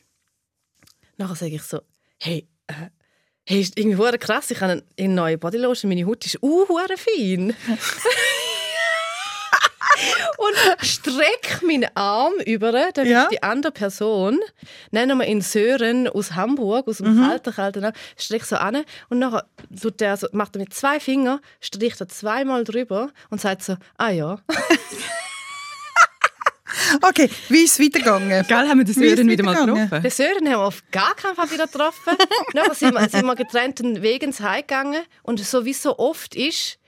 Nachher 1.17 1.37
sage 1.37 1.55
ich 1.55 1.63
so, 1.63 1.81
hey, 2.19 2.49
äh, 2.67 2.91
hey, 3.47 3.61
ist 3.61 3.79
irgendwie 3.79 4.19
krass, 4.19 4.51
ich 4.51 4.61
habe 4.61 4.83
eine, 4.99 5.15
neue 5.15 5.39
Bodylotion, 5.39 5.89
meine 5.89 6.07
Haut 6.07 6.25
ist 6.25 6.43
uh, 6.43 6.67
fein. 6.97 7.55
und 10.39 10.87
strecke 10.87 11.67
meinen 11.67 11.89
Arm 11.95 12.33
über, 12.47 12.73
damit 12.73 13.11
Ja. 13.11 13.29
die 13.31 13.43
andere 13.43 13.73
Person, 13.73 14.39
nennen 14.91 15.19
wir 15.19 15.27
ihn 15.27 15.41
Sören 15.41 16.09
aus 16.09 16.33
Hamburg, 16.35 16.89
aus 16.89 16.99
dem 16.99 17.21
kalten, 17.21 17.53
kalten 17.53 17.85
Arm, 17.85 17.93
strecke 18.17 18.45
so 18.47 18.57
an 18.57 18.85
und 19.09 19.19
nachher 19.19 19.45
tut 19.81 20.01
der 20.01 20.17
so, 20.17 20.27
macht 20.33 20.57
er 20.57 20.61
mit 20.61 20.75
zwei 20.75 21.01
Fingern, 21.01 21.41
stricht 21.61 22.01
er 22.01 22.09
zweimal 22.09 22.65
drüber 22.65 23.11
und 23.31 23.41
sagt 23.41 23.63
so, 23.63 23.77
ah 23.99 24.11
ja. 24.11 24.39
Okay, 27.03 27.29
wie 27.49 27.65
ist 27.65 27.79
es 27.79 27.85
weitergegangen? 27.85 28.47
Gell, 28.47 28.69
haben 28.69 28.79
wir 28.79 28.89
ist 28.89 28.95
Sören 28.95 29.29
wieder 29.29 29.45
mal 29.45 29.55
getroffen? 29.55 30.03
Den 30.03 30.11
Sören 30.11 30.37
haben 30.47 30.47
wir 30.47 30.59
auf 30.61 30.83
gar 30.91 31.15
keinen 31.15 31.35
Fall 31.35 31.51
wieder 31.51 31.67
getroffen. 31.67 32.17
Nachher 32.55 32.75
sind 32.75 32.95
wir, 32.95 33.09
sind 33.11 33.27
wir 33.27 33.35
getrennten 33.35 34.01
Wegen 34.03 34.33
heimgegangen. 34.33 35.03
Und 35.23 35.39
so 35.41 35.65
wie 35.67 35.73
es 35.73 35.83
so 35.83 35.99
oft 35.99 36.35
ist, 36.35 36.79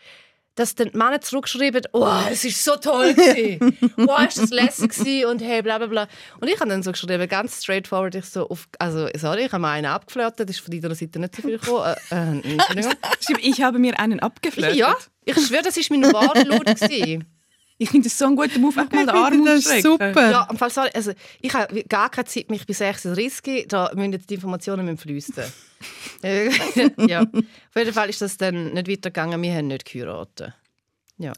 dass 0.54 0.74
dann 0.74 0.90
die 0.90 0.96
Männer 0.96 1.20
zurückschreiben, 1.20 1.82
oh, 1.92 2.08
es 2.30 2.44
ist 2.44 2.64
so 2.64 2.76
toll 2.76 3.14
gewesen. 3.14 3.76
oh, 3.96 4.16
ist 4.26 4.38
das 4.38 4.50
lässig 4.50 4.92
gewesen 4.92 5.26
und 5.30 5.42
hey, 5.42 5.62
bla 5.62 5.78
bla 5.78 5.86
bla. 5.86 6.08
Und 6.40 6.48
ich 6.48 6.58
habe 6.60 6.70
dann 6.70 6.82
so 6.82 6.92
geschrieben, 6.92 7.28
ganz 7.28 7.62
straightforward, 7.62 8.14
ich 8.14 8.26
so, 8.26 8.48
auf, 8.48 8.68
also 8.78 9.08
sorry, 9.16 9.46
ich 9.46 9.52
habe 9.52 9.62
mir 9.62 9.70
einen 9.70 9.86
abgeflirtet, 9.86 10.48
das 10.48 10.56
ist 10.56 10.62
von 10.62 10.80
deiner 10.80 10.94
Seite 10.94 11.18
nicht 11.18 11.36
so 11.36 11.42
viel 11.42 11.58
gekommen. 11.58 11.94
Äh, 12.10 12.38
äh, 12.38 12.94
Ich 13.40 13.62
habe 13.62 13.78
mir 13.78 13.98
einen 13.98 14.20
abgeflirtet. 14.20 14.76
ja, 14.76 14.96
ich 15.24 15.34
schwöre, 15.34 15.62
das 15.62 15.76
war 15.76 15.98
mein 15.98 16.12
Wortlaut. 16.12 16.66
gewesen. 16.66 17.24
Ich 17.76 17.90
finde 17.90 18.08
das 18.08 18.16
so 18.16 18.26
ein 18.26 18.36
guter 18.36 18.58
Move, 18.60 18.80
einfach 18.80 18.92
mal 18.92 19.06
den 19.06 19.14
Ich 19.14 19.20
Arm 19.20 19.44
das 19.44 19.58
ausstrecken. 19.66 19.82
super. 19.82 20.30
Ja, 20.30 20.46
im 20.50 20.56
Fall, 20.56 20.70
sorry, 20.70 20.90
also 20.94 21.12
ich 21.40 21.52
habe 21.54 21.82
gar 21.84 22.08
keine 22.10 22.24
Zeit, 22.26 22.48
mich 22.50 22.66
bis 22.66 22.78
36 22.78 23.24
Risky, 23.24 23.66
da 23.68 23.90
müssen 23.94 24.12
jetzt 24.12 24.30
die 24.30 24.34
Informationen 24.34 24.86
mit 24.86 25.00
fließen. 25.00 25.34
Ja. 26.96 27.20
Auf 27.22 27.76
jeden 27.76 27.92
Fall 27.92 28.08
ist 28.08 28.22
das 28.22 28.36
dann 28.38 28.72
nicht 28.72 28.88
weitergegangen, 28.88 29.42
wir 29.42 29.52
haben 29.54 29.66
nicht 29.66 29.84
geheiratet. 29.84 30.54
Ja. 31.18 31.32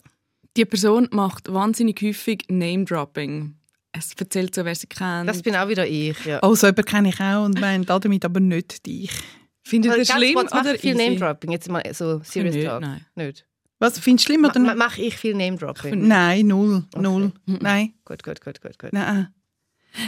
Die 0.57 0.65
Person 0.65 1.09
macht 1.11 1.53
wahnsinnig 1.53 2.01
häufig 2.03 2.45
Name-Dropping. 2.49 3.57
Es 3.93 4.13
erzählt 4.17 4.55
so, 4.55 4.65
wer 4.65 4.75
sie 4.75 4.87
kennt. 4.87 5.29
Das 5.29 5.43
bin 5.43 5.57
auch 5.57 5.69
wieder 5.69 5.87
ich. 5.87 6.23
Ja. 6.25 6.39
Oh, 6.43 6.55
so 6.55 6.67
jemanden 6.67 6.85
kenne 6.85 7.09
ich 7.09 7.21
auch 7.21 7.45
und 7.45 7.61
meine 7.61 7.85
damit 7.85 8.25
aber 8.25 8.41
nicht 8.41 8.87
dich. 8.87 9.11
Findet 9.65 9.93
ihr 9.93 9.99
das 10.05 10.09
schlimm 10.09 10.37
oder 10.37 10.79
viel 10.79 10.95
easy? 10.95 11.09
Name-Dropping, 11.09 11.51
jetzt 11.51 11.69
mal 11.69 11.83
so 11.93 12.21
serious 12.23 12.55
Nicht, 12.55 12.67
talk. 12.67 12.81
nein. 12.83 13.05
Nicht. 13.17 13.45
Was, 13.79 13.99
findest 13.99 14.29
du 14.29 14.33
schlimm 14.33 14.45
oder 14.45 14.59
Ma? 14.59 14.75
Mache 14.75 15.03
ich 15.03 15.17
viel 15.17 15.35
Name-Dropping? 15.35 16.07
Nein, 16.07 16.47
null. 16.47 16.85
Null. 16.97 17.33
Nein. 17.45 17.93
Gut, 18.05 18.23
gut, 18.23 18.41
gut, 18.41 18.61
gut, 18.63 18.79
gut. 18.79 18.93
Nein. 18.93 19.29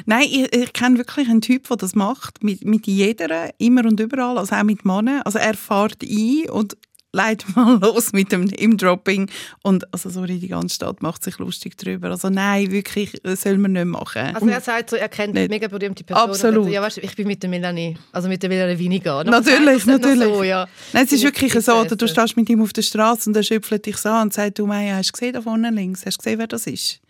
Nein, 0.06 0.22
ich, 0.22 0.52
ich 0.54 0.72
kenne 0.72 0.98
wirklich 0.98 1.28
einen 1.28 1.40
Typ, 1.40 1.68
der 1.68 1.76
das 1.76 1.94
macht. 1.94 2.42
Mit, 2.42 2.64
mit 2.64 2.86
jeder, 2.86 3.50
immer 3.58 3.84
und 3.84 4.00
überall. 4.00 4.38
Also 4.38 4.54
auch 4.54 4.62
mit 4.62 4.84
Männern. 4.84 5.22
Also 5.22 5.38
er 5.38 5.54
fährt 5.54 6.02
ein 6.02 6.50
und 6.50 6.76
leitet 7.12 7.48
mal 7.56 7.78
los 7.80 8.12
mit 8.12 8.32
dem 8.32 8.44
Name-Dropping. 8.44 9.30
Und 9.62 9.92
also 9.92 10.10
sorry, 10.10 10.38
die 10.38 10.48
ganze 10.48 10.74
Stadt 10.74 11.02
macht 11.02 11.24
sich 11.24 11.38
lustig 11.38 11.76
darüber. 11.76 12.10
Also 12.10 12.28
nein, 12.28 12.70
wirklich, 12.70 13.18
das 13.22 13.42
soll 13.42 13.58
man 13.58 13.72
nicht 13.72 13.86
machen. 13.86 14.34
Also 14.34 14.48
er 14.48 14.60
sagt 14.60 14.90
so, 14.90 14.96
er 14.96 15.08
kennt 15.08 15.34
Nicht. 15.34 15.50
mega 15.50 15.68
berühmte 15.68 16.04
Personen. 16.04 16.30
Absolut. 16.30 16.68
Ja, 16.70 16.82
weißt 16.82 16.98
du, 16.98 17.00
ich 17.00 17.16
bin 17.16 17.26
mit 17.26 17.42
der 17.42 17.50
Melanie, 17.50 17.96
also 18.12 18.28
mit 18.28 18.42
der 18.42 18.50
Melanie 18.50 18.78
weniger. 18.78 19.24
Natürlich, 19.24 19.86
natürlich. 19.86 20.28
So, 20.28 20.42
ja. 20.42 20.66
Nein, 20.92 21.04
es 21.04 21.12
ist 21.12 21.22
wirklich 21.22 21.52
so, 21.54 21.74
oder 21.74 21.96
du 21.96 22.06
stehst 22.06 22.36
mit 22.36 22.48
ihm 22.48 22.62
auf 22.62 22.72
der 22.72 22.82
Straße 22.82 23.30
und 23.30 23.36
er 23.36 23.42
schöpfelt 23.42 23.86
dich 23.86 23.96
so 23.96 24.08
an 24.08 24.28
und 24.28 24.34
sagt, 24.34 24.58
du 24.58 24.66
Maya, 24.66 24.96
hast 24.96 25.08
du 25.08 25.12
gesehen 25.12 25.32
da 25.32 25.42
vorne 25.42 25.70
links? 25.70 26.04
Hast 26.04 26.18
du 26.18 26.22
gesehen, 26.22 26.38
wer 26.38 26.46
das 26.46 26.66
ist? 26.66 27.00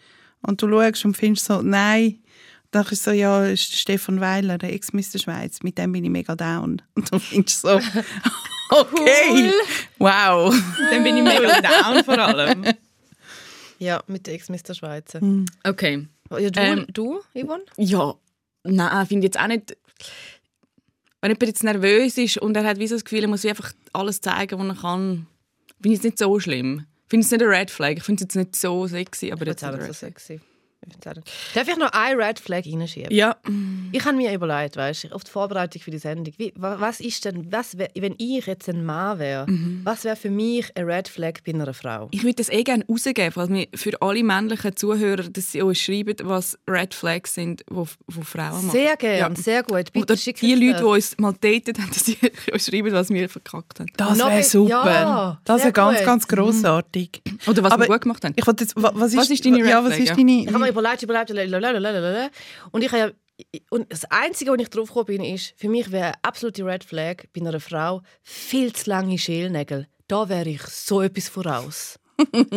Und 0.42 0.62
du 0.62 0.68
schaust 0.68 1.04
und 1.04 1.16
findest 1.16 1.46
so, 1.46 1.62
nein. 1.62 2.18
Dann 2.70 2.86
ist 2.86 3.02
so, 3.02 3.12
ja, 3.12 3.46
ist 3.46 3.74
Stefan 3.74 4.20
Weiler, 4.20 4.58
der 4.58 4.72
Ex-Mister 4.74 5.18
Schweiz, 5.18 5.62
mit 5.62 5.78
dem 5.78 5.92
bin 5.92 6.04
ich 6.04 6.10
mega 6.10 6.36
down. 6.36 6.82
Und 6.94 7.12
du 7.12 7.18
findest 7.18 7.62
so, 7.62 7.68
okay, 8.70 9.50
wow. 9.98 10.54
Dann 10.90 11.02
bin 11.02 11.16
ich 11.16 11.22
mega 11.22 11.60
down 11.62 12.04
vor 12.04 12.18
allem. 12.18 12.64
Ja, 13.78 14.02
mit 14.06 14.26
der 14.26 14.34
Ex-Mister 14.34 14.74
Schweizer. 14.74 15.20
Okay. 15.64 16.08
Ja, 16.30 16.50
du, 16.50 16.60
Ähm, 16.60 16.86
du, 16.92 17.20
Yvonne? 17.34 17.64
Ja, 17.76 18.14
nein, 18.64 19.06
finde 19.06 19.26
ich 19.26 19.32
jetzt 19.34 19.40
auch 19.42 19.46
nicht... 19.46 19.76
Wenn 21.20 21.30
jemand 21.30 21.48
jetzt 21.48 21.64
nervös 21.64 22.16
ist 22.18 22.38
und 22.38 22.56
er 22.56 22.64
hat 22.64 22.78
wie 22.78 22.86
so 22.86 22.94
das 22.94 23.04
Gefühl, 23.04 23.22
er 23.22 23.28
muss 23.28 23.44
einfach 23.44 23.72
alles 23.92 24.20
zeigen, 24.20 24.58
was 24.58 24.68
er 24.68 24.80
kann, 24.80 25.26
finde 25.80 25.94
ich 25.94 25.98
es 25.98 26.04
nicht 26.04 26.18
so 26.18 26.38
schlimm. 26.38 26.86
Ich 27.04 27.10
finde 27.10 27.24
es 27.24 27.30
nicht 27.32 27.42
eine 27.42 27.50
Red 27.50 27.70
Flag. 27.70 27.92
Ich 27.96 28.04
finde 28.04 28.18
es 28.22 28.24
jetzt 28.26 28.36
nicht 28.36 28.54
so 28.54 28.86
sexy, 28.86 29.32
aber 29.32 29.42
Ich 29.42 29.48
jetzt 29.48 29.64
auch 29.64 29.72
nicht 29.72 29.86
so 29.86 29.92
sexy. 29.92 30.40
Ich. 30.86 30.94
Darf 31.54 31.68
ich 31.68 31.76
noch 31.76 31.90
eine 31.92 32.18
Red 32.18 32.38
Flag 32.38 32.64
reinschieben? 32.64 33.12
Ja, 33.12 33.36
Ich 33.92 34.04
habe 34.04 34.16
mir 34.16 34.32
überlegt, 34.32 34.76
weißt 34.76 35.04
du, 35.04 35.08
auf 35.14 35.24
die 35.24 35.30
Vorbereitung 35.30 35.82
für 35.82 35.90
die 35.90 35.98
Sendung, 35.98 36.32
wie, 36.38 36.52
wa- 36.56 36.76
was 36.78 37.00
ist 37.00 37.24
denn, 37.24 37.50
was 37.50 37.76
wär, 37.76 37.88
wenn 37.96 38.14
ich 38.18 38.46
jetzt 38.46 38.68
ein 38.68 38.84
Mann 38.84 39.18
wäre, 39.18 39.46
was 39.84 40.04
wäre 40.04 40.16
für 40.16 40.30
mich 40.30 40.70
eine 40.76 40.86
Red 40.86 41.08
Flag 41.08 41.34
bei 41.44 41.52
einer 41.52 41.74
Frau? 41.74 42.08
ich 42.12 42.22
würde 42.22 42.36
das 42.36 42.48
eh 42.48 42.62
gerne 42.62 42.84
rausgeben, 42.88 43.32
falls 43.32 43.50
wir 43.50 43.66
für 43.74 44.00
alle 44.00 44.22
männlichen 44.22 44.76
Zuhörer, 44.76 45.24
dass 45.24 45.52
sie 45.52 45.62
uns 45.62 45.78
schreiben, 45.78 46.14
was 46.22 46.56
Red 46.68 46.94
Flags 46.94 47.34
sind, 47.34 47.64
die 47.68 48.22
Frauen 48.22 48.66
machen. 48.66 48.70
Sehr 48.70 48.96
gerne, 48.96 49.18
Ja. 49.18 49.42
sehr 49.42 49.62
gut. 49.64 49.92
Bitte 49.92 50.12
Oder 50.12 50.14
die 50.16 50.54
Leute, 50.54 50.72
das. 50.72 50.80
die 50.80 50.86
uns 50.86 51.18
mal 51.18 51.32
datet 51.32 51.78
haben, 51.80 51.88
dass 51.92 52.04
sie 52.06 52.16
uns 52.52 52.66
schreiben, 52.66 52.92
was 52.92 53.10
wir 53.10 53.28
verkackt 53.28 53.80
haben. 53.80 53.90
Das 53.96 54.18
wäre 54.18 54.42
super. 54.42 54.84
ja, 54.92 55.40
das 55.44 55.62
wäre 55.62 55.72
ganz, 55.72 56.04
ganz 56.04 56.28
grossartig. 56.28 57.20
Oder 57.46 57.62
was 57.64 57.72
Aber 57.72 57.84
wir 57.84 57.88
gut 57.88 58.00
gemacht 58.02 58.24
haben. 58.24 58.34
Ich 58.36 58.46
wollte 58.46 58.64
jetzt, 58.64 58.76
wa- 58.76 58.92
was 58.94 59.12
ist, 59.12 59.18
Was 59.18 59.30
ist 59.30 59.44
deine 59.44 59.58
ja, 59.58 59.78
Red 59.80 59.84
was 59.86 59.94
Flag, 59.94 59.98
ist 60.04 60.08
ja? 60.10 60.14
deine, 60.16 60.32
Ich 60.42 60.46
habe 60.48 60.58
mir 60.60 60.67
überlegt, 60.68 61.02
überlegt, 61.02 61.30
lalalala. 61.30 62.30
und 62.70 62.82
ich 62.82 62.92
habe 62.92 63.14
und 63.70 63.92
das 63.92 64.04
Einzige, 64.06 64.50
wo 64.50 64.56
ich 64.56 64.68
drauf 64.68 64.92
bin, 65.06 65.22
ist, 65.22 65.54
für 65.56 65.68
mich 65.68 65.92
wäre 65.92 66.14
absolute 66.22 66.64
Red 66.64 66.82
Flag 66.82 67.24
bei 67.32 67.40
einer 67.40 67.60
Frau 67.60 68.02
viel 68.22 68.72
zu 68.72 68.90
lange 68.90 69.16
Schälnägel. 69.16 69.86
Da 70.08 70.28
wäre 70.28 70.48
ich 70.48 70.62
so 70.62 71.02
etwas 71.02 71.28
voraus. 71.28 72.00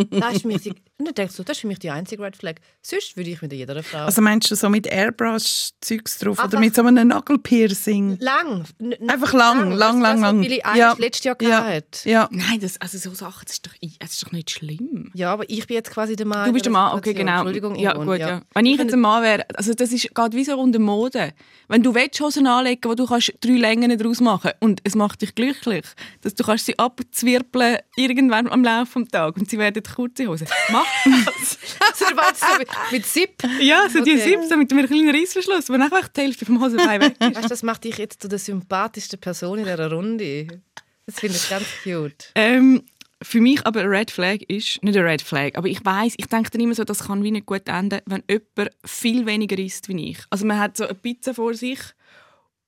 das 0.09 0.43
ist 0.43 0.65
die, 0.65 0.73
und 1.01 1.05
dann 1.07 1.15
denkst 1.15 1.35
du, 1.35 1.43
das 1.43 1.57
ist 1.57 1.61
für 1.61 1.67
mich 1.67 1.79
die 1.79 1.89
einzige 1.89 2.21
Red 2.23 2.37
Flag. 2.37 2.55
Sonst 2.83 3.17
würde 3.17 3.29
ich 3.31 3.41
mit 3.41 3.51
jeder 3.53 3.81
Frau. 3.81 3.99
also 4.05 4.21
meinst 4.21 4.51
du 4.51 4.55
so 4.55 4.69
mit 4.69 4.85
Airbrush-Zeugs 4.87 6.19
drauf 6.19 6.37
Einfach- 6.39 6.49
oder 6.51 6.59
mit 6.59 6.75
so 6.75 6.83
einem 6.83 7.07
Nagelpiercing? 7.07 8.17
lang. 8.19 8.65
N- 8.79 9.09
Einfach 9.09 9.33
lang, 9.33 9.71
lang, 9.71 9.99
lang, 9.99 10.01
das, 10.01 10.21
lang. 10.21 10.37
Was 10.37 10.43
Billie 10.45 10.59
Ja. 10.63 10.75
ja. 10.75 10.95
letztes 10.97 11.23
Jahr 11.25 11.37
Ja. 11.41 11.61
gehabt. 11.61 12.05
Ja. 12.05 12.27
Nein, 12.31 12.59
das, 12.59 12.79
also 12.79 12.97
so 12.97 13.13
Sachen, 13.15 13.43
das 13.45 13.53
ist, 13.53 13.65
doch, 13.65 13.73
das 13.99 14.11
ist 14.11 14.23
doch 14.25 14.31
nicht 14.31 14.51
schlimm. 14.51 15.09
Ja, 15.13 15.33
aber 15.33 15.49
ich 15.49 15.65
bin 15.67 15.75
jetzt 15.75 15.89
quasi 15.91 16.15
der 16.15 16.25
Mann. 16.27 16.45
Du 16.45 16.53
bist 16.53 16.65
der 16.65 16.71
Mann, 16.71 16.97
okay, 16.97 17.13
genau. 17.13 17.37
Entschuldigung, 17.37 17.75
ja, 17.75 17.93
gut, 17.93 18.19
ja. 18.19 18.41
Wenn 18.53 18.65
ich 18.67 18.77
jetzt 18.77 18.93
ein 18.93 18.99
Mann 18.99 19.23
wäre, 19.23 19.45
also 19.55 19.73
das 19.73 19.91
ist 19.91 20.13
geht 20.13 20.33
wie 20.33 20.43
so 20.43 20.57
unter 20.59 20.79
Mode. 20.79 21.33
Wenn 21.67 21.81
du 21.83 21.95
willst, 21.95 22.19
Hosen 22.21 22.45
anlegen, 22.47 22.81
wo 22.89 22.93
du 22.95 23.05
kannst 23.07 23.33
drei 23.41 23.53
Längen 23.53 23.97
daraus 23.97 24.19
machen 24.19 24.51
und 24.59 24.81
es 24.83 24.93
macht 24.95 25.21
dich 25.21 25.33
glücklich, 25.33 25.85
dass 26.21 26.35
du 26.35 26.43
kannst 26.43 26.65
sie 26.65 26.77
abzwirbeln 26.77 27.77
irgendwann 27.95 28.47
am 28.49 28.63
Laufe 28.63 28.99
des 28.99 29.09
Tages 29.09 29.41
und 29.41 29.49
sie 29.49 29.57
werden 29.57 29.81
kurze 29.83 30.27
Hosen. 30.27 30.47
Mach 30.71 30.85
Also, 31.05 32.05
du 32.09 32.15
meinst 32.15 32.41
so 32.41 32.57
mit, 32.57 32.69
mit 32.91 33.05
Zip? 33.05 33.43
Ja, 33.59 33.89
so 33.89 34.03
die 34.03 34.13
Okay. 34.13 34.29
Siebs 34.29 34.49
so 34.49 34.57
mit 34.57 34.71
einem 34.71 34.85
kleinen 34.87 35.15
Reissverschluss, 35.15 35.69
wo 35.69 35.73
einfach 35.73 36.07
die 36.09 36.21
Hälfte 36.21 36.45
vom 36.45 36.61
Hosenbein 36.61 37.01
weg 37.01 37.15
ist. 37.19 37.35
Weißt 37.35 37.51
das 37.51 37.63
macht 37.63 37.83
dich 37.83 37.97
jetzt 37.97 38.21
zu 38.21 38.27
der 38.27 38.39
sympathischsten 38.39 39.19
Person 39.19 39.59
in 39.59 39.65
dieser 39.65 39.91
Runde. 39.91 40.61
Das 41.05 41.19
finde 41.19 41.37
ich 41.37 41.49
ganz 41.49 41.65
cute. 41.83 42.31
Ähm, 42.35 42.83
für 43.21 43.41
mich 43.41 43.65
aber 43.65 43.81
eine 43.81 43.89
Red 43.89 44.11
Flag 44.11 44.37
ist, 44.47 44.83
nicht 44.83 44.97
eine 44.97 45.05
Red 45.05 45.21
Flag, 45.21 45.51
aber 45.55 45.67
ich 45.67 45.83
weiß, 45.83 46.13
ich 46.17 46.25
denke 46.27 46.49
dann 46.51 46.61
immer 46.61 46.73
so, 46.75 46.83
das 46.83 47.05
kann 47.05 47.23
wie 47.23 47.31
nicht 47.31 47.45
gut 47.45 47.67
enden, 47.67 48.01
wenn 48.05 48.23
jemand 48.29 48.75
viel 48.85 49.25
weniger 49.25 49.57
isst 49.57 49.89
wie 49.89 50.09
ich. 50.11 50.19
Also 50.29 50.45
man 50.45 50.59
hat 50.59 50.77
so 50.77 50.85
eine 50.85 50.95
Pizza 50.95 51.33
vor 51.33 51.53
sich 51.53 51.79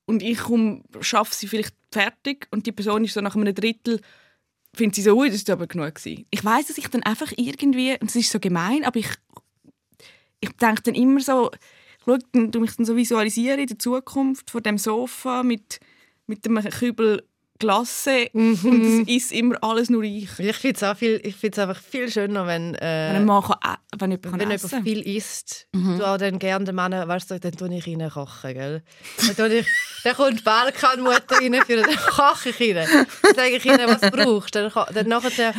und 0.05 0.21
ich 0.21 0.39
schaffe 1.01 1.33
sie 1.33 1.47
vielleicht 1.47 1.73
fertig 1.91 2.47
und 2.51 2.65
die 2.65 2.71
Person 2.71 3.03
ist 3.03 3.13
so 3.13 3.21
nach 3.21 3.35
einem 3.35 3.53
Drittel 3.55 3.99
findet 4.75 4.95
sie 4.95 5.01
so, 5.01 5.17
ui, 5.17 5.27
das 5.27 5.37
ist 5.37 5.49
aber 5.49 5.67
genug 5.67 5.95
gewesen. 5.95 6.25
Ich 6.31 6.43
weiß, 6.43 6.67
dass 6.67 6.77
ich 6.77 6.87
dann 6.87 7.03
einfach 7.03 7.31
irgendwie, 7.35 7.91
und 7.99 8.09
es 8.09 8.15
ist 8.15 8.31
so 8.31 8.39
gemein, 8.39 8.83
aber 8.83 8.99
ich, 8.99 9.09
ich 10.39 10.51
denke 10.53 10.81
dann 10.83 10.95
immer 10.95 11.19
so, 11.19 11.51
dann, 12.05 12.51
tu 12.51 12.59
mich 12.59 12.75
dann 12.75 12.85
so 12.85 12.95
visualisieren 12.95 13.59
in 13.59 13.67
der 13.67 13.79
Zukunft 13.79 14.51
vor 14.51 14.61
dem 14.61 14.77
Sofa 14.77 15.43
mit, 15.43 15.79
mit 16.27 16.45
einem 16.47 16.63
Kübel 16.63 17.23
Glasse 17.59 18.27
und 18.33 19.05
es 19.05 19.07
ist 19.07 19.31
immer 19.31 19.55
alles 19.61 19.89
nur 19.89 20.03
ich. 20.03 20.27
Ich 20.39 20.55
finde 20.57 20.75
es 20.75 20.83
auch 20.83 20.97
viel, 20.97 21.21
ich 21.23 21.35
find's 21.35 21.57
einfach 21.59 21.79
viel 21.81 22.11
schöner, 22.11 22.45
wenn, 22.47 22.73
Wenn 22.73 22.79
äh, 22.81 23.19
Mann 23.21 23.43
kann, 23.43 23.57
ä- 23.63 23.77
wenn 23.99 24.11
jemand 24.11 24.23
kann 24.31 24.39
wenn 24.39 24.51
jemand 24.51 24.83
viel 24.85 25.01
isst. 25.15 25.67
Du 25.71 26.03
auch 26.05 26.17
dann 26.17 26.39
gerne 26.39 26.65
den 26.65 26.75
Mann, 26.75 26.91
weißt 26.91 27.31
du, 27.31 27.39
dann 27.39 27.51
tue 27.53 27.73
ich 27.73 27.87
rein 27.87 28.09
kochen, 28.09 28.53
gell? 28.53 28.83
Dann, 29.27 29.35
tue 29.35 29.59
ich, 29.59 29.67
dann 30.03 30.15
kommt 30.15 30.43
Balkanmutter 30.43 31.37
rein, 31.39 31.53
für 31.65 31.75
den 31.77 31.85
koche 32.09 32.49
ich 32.49 32.59
rein. 32.75 32.87
Dann 33.21 33.35
sage 33.35 33.55
ich 33.55 33.65
ihnen, 33.65 33.87
was 33.87 34.01
du 34.01 34.11
brauchst. 34.11 34.55
Dann, 34.55 34.71
dann, 34.93 35.07
nachher, 35.07 35.53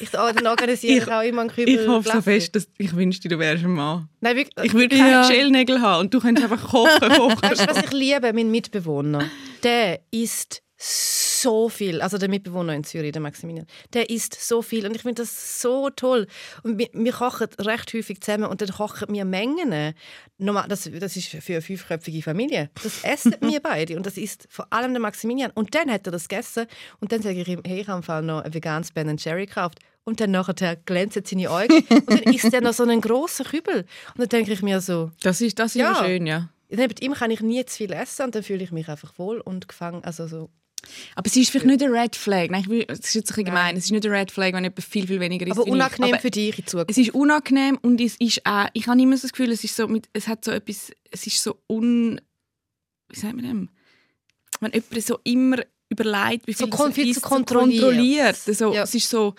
ich, 0.00 0.10
dann 0.10 0.46
organisiere 0.46 0.96
ich, 0.98 1.02
Ich- 1.04 1.12
auch 1.12 1.22
immer 1.22 1.42
einen 1.42 1.50
Kübel 1.50 1.68
Ich 1.80 1.86
hoffe 1.88 2.10
so 2.12 2.20
fest, 2.22 2.54
dass 2.56 2.68
ich 2.76 2.94
wünschte, 2.94 3.28
du 3.28 3.38
wärst 3.38 3.64
ein 3.64 3.70
Mann. 3.70 4.08
Nein, 4.20 4.36
wirklich, 4.36 4.66
Ich 4.66 4.74
würde 4.74 4.94
keine 4.96 5.10
Ja. 5.10 5.28
Gellnägel 5.28 5.80
haben 5.80 6.00
und 6.00 6.12
du 6.14 6.20
könntest 6.20 6.50
einfach 6.52 6.68
kochen, 6.70 7.08
kochen. 7.08 7.42
Weißt 7.42 7.62
du, 7.62 7.66
was 7.68 7.84
ich 7.84 7.92
liebe? 7.92 8.32
Mein 8.32 8.50
Mitbewohner. 8.50 9.24
Der 9.62 10.00
isst 10.10 10.62
so 10.82 11.68
viel. 11.68 12.00
Also 12.00 12.16
der 12.16 12.30
Mitbewohner 12.30 12.74
in 12.74 12.84
Zürich, 12.84 13.12
der 13.12 13.20
Maximilian. 13.20 13.66
Der 13.92 14.08
isst 14.08 14.40
so 14.40 14.62
viel. 14.62 14.86
Und 14.86 14.96
ich 14.96 15.02
finde 15.02 15.22
das 15.22 15.60
so 15.60 15.90
toll. 15.90 16.26
Und 16.62 16.78
wir, 16.78 16.88
wir 16.94 17.12
kochen 17.12 17.48
recht 17.58 17.92
häufig 17.92 18.22
zusammen 18.22 18.44
und 18.44 18.62
dann 18.62 18.70
kochen 18.70 19.12
wir 19.12 19.26
Mengen. 19.26 19.94
Normal, 20.38 20.68
das, 20.68 20.90
das 20.98 21.16
ist 21.16 21.28
für 21.28 21.52
eine 21.52 21.62
fünfköpfige 21.62 22.22
Familie. 22.22 22.70
Das 22.82 23.04
essen 23.04 23.36
wir 23.40 23.60
beide. 23.60 23.96
Und 23.96 24.06
das 24.06 24.16
isst 24.16 24.48
vor 24.48 24.72
allem 24.72 24.92
der 24.92 25.02
Maximilian. 25.02 25.50
Und 25.54 25.74
dann 25.74 25.90
hat 25.90 26.06
er 26.06 26.12
das 26.12 26.28
gegessen. 26.28 26.66
Und 26.98 27.12
dann 27.12 27.20
sage 27.20 27.42
ich 27.42 27.48
ihm, 27.48 27.60
hey, 27.66 27.82
ich 27.82 27.88
habe 27.88 27.98
im 27.98 28.02
Fall 28.02 28.22
noch 28.22 28.42
ein 28.42 28.54
veganes 28.54 28.90
Ben 28.92 29.14
Jerry 29.18 29.44
gekauft. 29.44 29.80
Und 30.04 30.20
dann 30.20 30.30
nachher 30.30 30.76
glänzen 30.76 31.24
seine 31.26 31.50
Augen. 31.50 31.74
Und 31.90 32.10
dann 32.10 32.34
isst 32.34 32.54
er 32.54 32.62
noch 32.62 32.72
so 32.72 32.84
einen 32.84 33.02
grossen 33.02 33.44
Kübel. 33.44 33.84
Und 34.14 34.18
dann 34.18 34.28
denke 34.30 34.52
ich 34.52 34.62
mir 34.62 34.80
so, 34.80 35.10
Das 35.20 35.42
ist, 35.42 35.58
das 35.58 35.76
ist 35.76 35.82
ja. 35.82 35.94
schön, 35.94 36.26
ja. 36.26 36.48
Neben 36.70 36.94
ihm 37.00 37.12
kann 37.12 37.30
ich 37.30 37.40
nie 37.40 37.64
zu 37.66 37.76
viel 37.76 37.92
essen 37.92 38.26
und 38.26 38.34
dann 38.34 38.44
fühle 38.44 38.62
ich 38.62 38.70
mich 38.70 38.88
einfach 38.88 39.18
wohl 39.18 39.40
und 39.40 39.68
gefangen. 39.68 40.04
Also 40.04 40.26
so. 40.26 40.50
Aber 41.14 41.26
es 41.26 41.36
ist 41.36 41.50
vielleicht 41.50 41.66
nicht 41.66 41.82
eine 41.82 41.92
Red 41.92 42.16
Flag. 42.16 42.50
Nein, 42.50 42.62
ich 42.62 42.68
will, 42.68 42.84
es 42.88 43.00
ist 43.00 43.14
jetzt 43.14 43.36
ein 43.38 43.44
gemein. 43.44 43.76
Es 43.76 43.84
ist 43.84 43.90
nicht 43.90 44.04
eine 44.06 44.14
Red 44.14 44.30
Flag, 44.30 44.52
wenn 44.52 44.64
jemand 44.64 44.82
viel, 44.82 45.06
viel 45.06 45.20
weniger 45.20 45.46
isst 45.46 45.58
Aber 45.58 45.66
unangenehm. 45.70 46.12
Aber 46.14 46.20
für 46.20 46.30
dich 46.30 46.58
in 46.58 46.66
Zukunft. 46.66 46.90
Es 46.90 46.98
ist 46.98 47.14
unangenehm 47.14 47.78
und 47.82 48.00
es 48.00 48.16
ist 48.16 48.44
auch, 48.46 48.66
ich 48.72 48.86
habe 48.86 49.00
immer 49.00 49.16
so 49.16 49.22
das 49.22 49.32
Gefühl, 49.32 49.52
es 49.52 49.62
ist 49.64 49.76
so 49.76 49.86
mit, 49.88 50.08
es 50.12 50.28
hat 50.28 50.44
so 50.44 50.50
etwas, 50.50 50.90
es 51.10 51.26
ist 51.26 51.42
so 51.42 51.56
un, 51.68 52.20
wie 53.08 53.18
sagt 53.18 53.34
man 53.34 53.44
dem? 53.44 53.68
Wenn 54.60 54.72
jemand 54.72 55.02
so 55.06 55.18
immer 55.24 55.58
überlegt, 55.88 56.46
wie 56.46 56.52
So 56.52 56.66
viel 56.66 56.92
viel 56.92 57.04
zu 57.04 57.10
isst, 57.10 57.22
so 57.22 57.28
kontrolliert. 57.28 57.82
kontrolliert. 57.82 58.36
So, 58.36 58.72
Ja. 58.74 58.82
Es 58.84 58.94
ist 58.94 59.08
so 59.10 59.34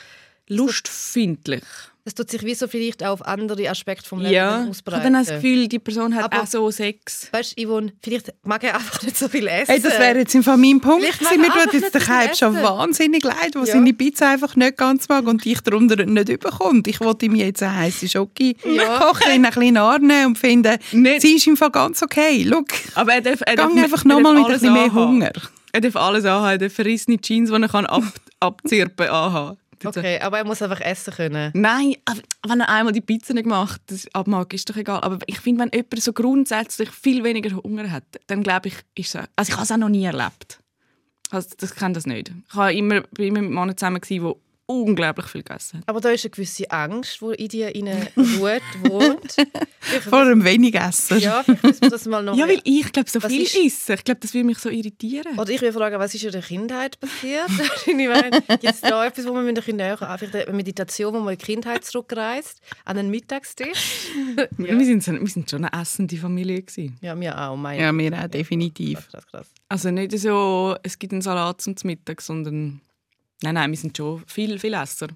lustfindlich. 0.48 1.64
Das 2.04 2.16
tut 2.16 2.32
sich 2.32 2.44
wie 2.44 2.56
so 2.56 2.68
vielleicht 2.68 3.04
auch 3.04 3.12
auf 3.12 3.26
andere 3.28 3.70
Aspekte 3.70 4.10
vom 4.10 4.22
Leben 4.22 4.34
Ja, 4.34 4.50
ich 4.50 4.60
habe 4.62 4.70
ausbreiten. 4.72 5.14
dann 5.14 5.24
das 5.24 5.28
Gefühl, 5.36 5.68
die 5.68 5.78
Person 5.78 6.16
hat 6.16 6.26
Aber- 6.34 6.42
auch 6.42 6.48
so 6.48 6.72
Sex. 6.72 7.28
Weißt 7.32 7.60
du, 7.60 7.64
Yvonne, 7.68 7.94
vielleicht 8.02 8.34
mag 8.44 8.64
er 8.64 8.74
einfach 8.74 9.04
nicht 9.04 9.16
so 9.18 9.28
viel 9.30 9.46
essen. 9.46 9.72
Hey, 9.72 9.80
das 9.80 10.00
wäre 10.00 10.18
jetzt 10.18 10.34
im 10.34 10.42
Fall 10.44 10.58
mein 10.58 10.82
Punkt 10.82 11.04
Vielleicht 11.04 11.20
gewesen. 11.20 11.42
Mir 11.42 11.50
tut 11.64 11.74
jetzt 11.74 11.94
der 11.94 12.08
Hype 12.08 12.36
schon 12.36 12.56
wahnsinnig 12.56 13.24
leid, 13.24 13.52
wo 13.54 13.60
Ja. 13.60 13.66
seine 13.68 13.94
Pizza 13.94 14.30
einfach 14.30 14.56
nicht 14.56 14.78
ganz 14.78 15.08
mag 15.10 15.28
und 15.28 15.46
ich 15.46 15.62
darunter 15.62 16.04
nicht 16.04 16.30
überkommt. 16.30 16.88
Ich 16.88 17.00
wollte 17.02 17.28
ihm 17.28 17.36
jetzt 17.36 17.62
eine 17.62 17.76
heisse 17.78 18.10
Schoki 18.10 18.58
Ja. 18.66 18.98
kochen, 18.98 19.32
ihn 19.36 19.46
ein 19.46 19.52
bisschen 19.54 19.78
annehmen 19.78 20.26
und 20.26 20.40
finden, 20.40 20.78
Nicht- 20.94 21.22
sie 21.22 21.36
ist 21.36 21.46
im 21.46 21.56
Fall 21.56 21.70
ganz 21.70 22.02
okay. 22.02 22.44
Schau, 22.50 22.64
Aber 22.96 23.14
er 23.14 23.22
darf, 23.22 23.42
er 23.46 23.56
darf, 23.58 23.72
nicht- 23.72 23.84
einfach 23.84 24.04
nochmal 24.06 24.34
mit 24.34 24.42
ein 24.42 24.46
alles 24.48 24.62
bisschen 24.62 24.74
mehr 24.74 24.84
anhaben. 24.86 25.06
Hunger. 25.08 25.32
Er 25.72 25.82
darf 25.82 25.96
alles 25.96 26.26
anhaben. 26.26 26.50
Er 26.50 26.58
darf 26.58 26.74
verrissene 26.74 27.20
Jeans, 27.22 27.52
die 27.52 27.62
er 27.62 27.70
kann 27.70 27.86
ab, 27.86 28.04
abzirpen 28.40 29.08
anhaben. 29.08 29.58
Okay, 29.84 30.20
aber 30.20 30.40
er 30.40 30.46
muss 30.46 30.62
einfach 30.62 30.82
essen 30.82 31.14
können. 31.14 31.52
Nein, 31.54 31.96
wenn 32.48 32.60
er 32.60 32.70
einmal 32.70 32.94
die 32.94 33.02
Pizza 33.02 33.34
nicht 33.34 33.46
macht, 33.46 33.82
das 33.88 34.08
abmag, 34.14 34.48
ist 34.52 34.70
doch 34.70 34.76
egal. 34.76 35.02
Aber 35.02 35.20
ich 35.26 35.40
finde, 35.40 35.64
wenn 35.64 35.72
jemand 35.74 36.02
so 36.02 36.14
grundsätzlich 36.14 36.90
viel 36.90 37.24
weniger 37.24 37.56
Hunger 37.56 37.92
hat, 37.92 38.04
dann 38.28 38.44
glaube 38.44 38.70
ich, 38.70 38.76
ist 38.96 39.16
es... 39.16 39.28
Also 39.36 39.50
ich 39.50 39.56
habe 39.56 39.64
es 39.64 39.72
auch 39.72 39.78
noch 39.78 39.90
nie 39.90 40.06
erlebt. 40.06 40.60
Also 41.30 41.50
das 41.58 41.74
kenne 41.76 41.94
das 41.94 42.06
nicht. 42.06 42.32
Ich 42.50 42.56
war 42.56 42.72
immer, 42.72 43.04
immer 43.18 43.42
mit 43.42 43.52
Männern 43.52 43.78
zusammen, 43.78 44.02
die 44.08 44.22
unglaublich 44.72 45.28
viel 45.28 45.44
gegessen. 45.44 45.84
Aber 45.86 46.00
da 46.02 46.10
ist 46.10 46.24
eine 46.26 46.30
gewisse 46.32 46.70
Angst, 46.72 47.20
die 47.22 47.34
in 47.44 47.48
dir 47.50 47.68
rein 47.68 48.08
ruht, 48.18 48.62
wohnt. 48.92 49.36
Vor 50.10 50.20
einem 50.22 50.44
wenig 50.44 50.76
Essen. 50.76 51.20
ja, 51.20 51.44
vielleicht 51.44 51.82
wir 51.82 51.90
das 51.90 52.06
mal 52.06 52.24
noch... 52.24 52.36
Ja, 52.38 52.48
weil 52.48 52.62
ich 52.64 52.92
glaube, 52.92 53.10
so 53.10 53.22
Was 53.22 53.32
viel 53.32 53.44
ist- 53.44 53.56
essen, 53.58 53.94
ich 53.96 54.04
glaube, 54.04 54.20
das 54.22 54.34
würde 54.34 54.46
mich 54.46 54.58
so 54.60 54.70
irritieren. 54.70 55.38
Oder 55.38 55.50
ich 55.52 55.62
will 55.62 55.74
fragen, 55.74 56.00
was 56.00 56.14
ist 56.16 56.24
in 56.24 56.32
der 56.32 56.42
Kindheit 56.42 57.00
passiert? 57.00 57.50
ich 57.86 57.94
meine, 57.96 58.42
gibt 58.42 58.64
es 58.64 58.82
da 58.82 59.06
etwas, 59.06 59.26
wo 59.28 59.34
man 59.34 59.46
mit 59.46 59.52
ein 59.52 59.56
bisschen 59.56 59.78
näher, 59.78 59.98
vielleicht 59.98 60.36
eine 60.48 60.56
Meditation, 60.56 61.14
wo 61.14 61.20
man 61.20 61.34
in 61.34 61.40
die 61.40 61.46
Kindheit 61.46 61.84
zurückreist, 61.86 62.62
an 62.86 62.98
einen 62.98 63.10
Mittagstisch? 63.10 64.08
wir, 64.58 64.86
sind 64.86 65.04
so, 65.04 65.12
wir 65.14 65.28
sind 65.28 65.50
schon 65.50 65.66
eine 65.66 65.82
essende 65.82 66.18
Familie. 66.18 66.62
Gewesen. 66.62 66.98
Ja, 67.02 67.16
mir 67.16 67.38
auch. 67.40 67.56
Mein 67.56 67.80
Ja, 67.80 67.92
mir 67.92 68.14
auch, 68.14 68.28
definitiv. 68.28 69.08
Krass, 69.10 69.26
krass. 69.28 69.48
Also 69.70 69.90
nicht 69.92 70.18
so, 70.18 70.76
es 70.84 70.98
gibt 71.00 71.14
einen 71.14 71.22
Salat 71.22 71.62
zum 71.62 71.76
Mittag, 71.84 72.22
sondern... 72.22 72.82
Nein, 73.44 73.56
nein, 73.56 73.72
wir 73.72 73.78
sind 73.78 73.96
schon 73.98 74.24
viel, 74.28 74.60
viel 74.60 74.74
Esser. 74.74 75.08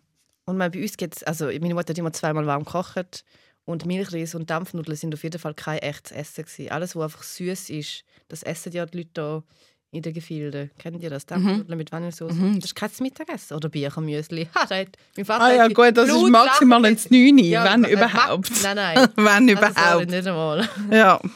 Und 0.45 0.57
mein, 0.57 0.71
bei 0.71 0.81
uns 0.81 0.97
geht's, 0.97 1.23
also 1.23 1.45
meine 1.45 1.73
Mutter 1.73 1.89
hat 1.89 1.97
immer 1.97 2.13
zweimal 2.13 2.45
warm 2.45 2.63
gekocht 2.65 3.23
und 3.65 3.85
Milchreis 3.85 4.35
und 4.35 4.49
Dampfnudeln 4.49 4.95
sind 4.95 5.13
auf 5.13 5.23
jeden 5.23 5.39
Fall 5.39 5.53
kein 5.55 5.79
echtes 5.79 6.11
Essen 6.11 6.45
gewesen. 6.45 6.71
Alles, 6.71 6.95
was 6.95 7.03
einfach 7.05 7.23
süß 7.23 7.69
ist, 7.71 8.03
das 8.27 8.43
essen 8.43 8.71
ja 8.73 8.85
die 8.85 8.97
Leute 8.99 9.09
da 9.13 9.43
in 9.91 10.01
den 10.01 10.13
Gefilden. 10.13 10.69
Kennt 10.77 11.01
ihr 11.01 11.09
das? 11.09 11.25
Dampfnudeln 11.25 11.77
mit 11.77 11.91
Vanillesauce. 11.91 12.33
Das 12.55 12.65
ist 12.65 12.75
kein 12.75 12.89
Mittagessen. 12.99 13.55
Oder 13.55 13.69
Birchenmüsli. 13.69 14.49
Ha, 14.53 14.65
da 14.69 14.77
hat 14.77 14.89
mein 15.15 15.25
Vater 15.25 15.43
Ah 15.45 15.53
ja, 15.53 15.67
gut, 15.67 15.95
das 15.97 16.09
ist 16.09 16.15
Blut 16.15 16.31
maximal 16.31 16.81
lachen. 16.81 16.93
ins 16.93 17.09
9, 17.09 17.37
Ja, 17.39 17.63
wenn 17.71 17.83
äh, 17.85 17.91
überhaupt. 17.91 18.51
Nein, 18.61 18.75
nein. 18.75 19.07
wenn 19.15 19.27
Also, 19.27 19.51
überhaupt. 19.51 20.09
nicht 20.09 20.27
einmal. 20.27 20.69
Ja. 20.91 21.19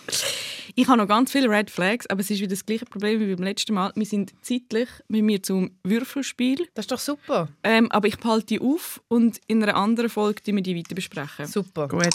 Ich 0.75 0.87
habe 0.87 0.97
noch 0.97 1.07
ganz 1.07 1.31
viele 1.31 1.49
Red 1.49 1.69
Flags, 1.69 2.07
aber 2.07 2.21
es 2.21 2.29
ist 2.29 2.39
wieder 2.39 2.49
das 2.49 2.65
gleiche 2.65 2.85
Problem 2.85 3.19
wie 3.19 3.33
beim 3.35 3.43
letzten 3.43 3.73
Mal. 3.73 3.91
Wir 3.95 4.05
sind 4.05 4.33
zeitlich 4.41 4.87
mit 5.07 5.23
mir 5.23 5.41
zum 5.41 5.71
Würfelspiel, 5.83 6.67
Das 6.75 6.83
ist 6.83 6.91
doch 6.91 6.99
super. 6.99 7.49
ähm, 7.63 7.91
aber 7.91 8.07
ich 8.07 8.17
behalte 8.17 8.45
die 8.47 8.59
auf 8.61 9.01
und 9.07 9.39
in 9.47 9.63
einer 9.63 9.75
anderen 9.75 10.09
Folge 10.09 10.41
die 10.43 10.53
wir 10.55 10.61
die 10.61 10.75
weiter 10.77 10.95
besprechen. 10.95 11.45
Super. 11.47 11.87
Gut. 11.87 12.07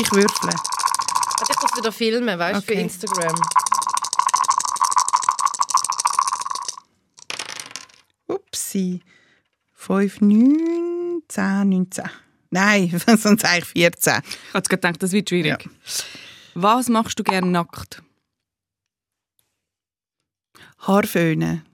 Ich 0.00 0.10
würfle. 0.12 0.50
Ich 0.50 1.60
muss 1.62 1.76
wieder 1.76 1.92
filmen, 1.92 2.38
weißt 2.38 2.60
du, 2.60 2.62
für 2.66 2.72
Okay. 2.72 2.82
Instagram. 2.82 3.34
Upsi. 8.28 9.00
5, 9.74 10.20
9, 10.20 11.22
10, 11.28 11.68
19. 11.68 12.04
Nein, 12.50 13.02
sonst 13.16 13.44
eigentlich 13.44 13.64
14. 13.66 14.12
Ich 14.22 14.48
habe 14.48 14.58
jetzt 14.58 14.68
gedacht, 14.70 15.02
das 15.02 15.12
wird 15.12 15.28
schwierig. 15.28 15.68
Was 16.54 16.88
machst 16.88 17.18
du 17.18 17.24
gerne 17.24 17.46
nackt? 17.46 18.02
Haarföhnen. 20.78 21.64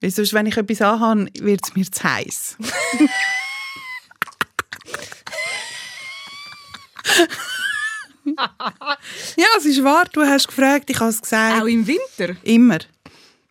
Weil 0.00 0.10
sonst, 0.10 0.32
wenn 0.32 0.46
ich 0.46 0.56
etwas 0.56 0.80
anhabe, 0.80 1.28
wird 1.40 1.60
es 1.64 1.74
mir 1.74 1.90
zu 1.90 2.02
heiß. 2.04 2.56
ja, 9.36 9.46
es 9.58 9.64
ist 9.64 9.82
wahr. 9.84 10.04
Du 10.12 10.22
hast 10.22 10.48
gefragt, 10.48 10.90
ich 10.90 10.98
habe 11.00 11.10
es 11.10 11.20
gesagt. 11.20 11.62
Auch 11.62 11.66
im 11.66 11.86
Winter? 11.86 12.36
Immer. 12.42 12.78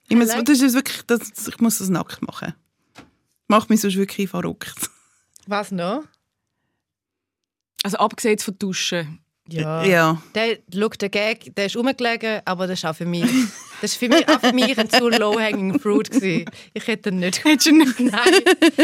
Immer. 0.08 0.26
Like- 0.26 0.46
Das 0.46 0.62
ist 0.62 0.74
wirklich, 0.74 1.02
das, 1.08 1.48
ich 1.48 1.60
muss 1.60 1.80
das 1.80 1.90
nackt 1.90 2.22
machen. 2.26 2.54
Macht 3.48 3.70
mich 3.70 3.82
sonst 3.82 3.96
wirklich 3.98 4.30
verrückt. 4.30 4.90
Was 5.48 5.72
noch? 5.72 6.04
Also 7.84 7.98
abgesehen 7.98 8.38
von 8.40 8.58
Duschen. 8.60 9.20
Ja. 9.54 9.84
Ja. 9.84 10.22
Der, 10.36 10.58
schau, 10.74 10.90
der 10.90 11.10
Gag, 11.10 11.56
der 11.56 11.66
ist 11.68 11.76
rumgelegen, 11.76 12.42
aber 12.46 12.68
das 12.68 12.80
ist 12.80 12.86
auch 12.86 12.96
für 12.96 13.06
mich, 13.06 13.24
das 13.82 13.92
ist 13.92 13.98
für 13.98 14.10
mich, 14.10 14.28
auch 14.30 14.40
für 14.40 14.54
mich 14.54 14.78
ein 14.78 14.90
zu 14.90 15.10
low-hanging 15.10 15.80
fruit 15.80 16.10
gewesen. 16.12 16.46
Ich 16.74 16.88
hätte 16.88 17.10
ihn 17.10 17.20
nicht. 17.20 17.44
Hättest 17.46 17.68
du 17.68 17.72
nicht- 17.76 18.00
Nein. 18.00 18.34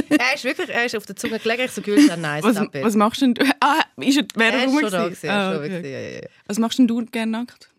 Er 0.10 0.36
ist 0.36 0.44
wirklich, 0.44 0.70
er 0.70 0.86
ist 0.86 0.96
auf 0.96 1.06
der 1.06 1.16
Zunge 1.16 1.40
gelegen. 1.40 1.64
Ich 1.66 1.72
so 1.72 1.82
gehört, 1.82 2.08
ja, 2.08 2.18
nice, 2.18 2.44
Was, 2.44 2.58
it. 2.60 2.70
was 2.74 2.96
machst 2.96 3.22
denn 3.22 3.34
du? 3.34 3.44
Ah, 3.60 3.82
ist 3.98 4.18
er, 4.18 4.26
wäre 4.36 4.58
er 4.58 4.68
er 4.84 4.90
da 4.90 5.04
gewesen? 5.06 5.26
er 5.28 5.34
Ah, 5.34 5.52
schon 5.54 5.60
okay. 5.60 5.70
gewesen, 5.70 5.92
ja, 5.92 6.00
ja, 6.00 6.10
ja. 6.22 6.28
Was 6.48 6.58
machst 6.60 6.80
denn 6.80 6.88
du 6.88 7.06
gerne 7.06 7.32
nackt? 7.32 7.70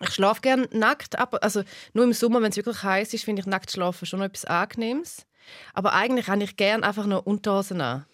Ich 0.00 0.10
schlafe 0.10 0.40
gerne 0.42 0.68
nackt, 0.72 1.18
aber 1.18 1.42
also 1.42 1.62
nur 1.92 2.04
im 2.04 2.12
Sommer, 2.12 2.40
wenn 2.40 2.50
es 2.50 2.56
wirklich 2.56 2.82
heiß 2.82 3.12
ist, 3.14 3.24
finde 3.24 3.40
ich 3.40 3.46
nackt 3.46 3.70
schlafen 3.72 4.06
schon 4.06 4.20
noch 4.20 4.26
etwas 4.26 4.44
Angenehmes. 4.44 5.26
Aber 5.74 5.92
eigentlich 5.94 6.28
habe 6.28 6.42
ich 6.44 6.56
gerne 6.56 6.84
einfach 6.86 7.06
noch 7.06 7.26
Unterhosen 7.26 7.80
an. 7.80 8.04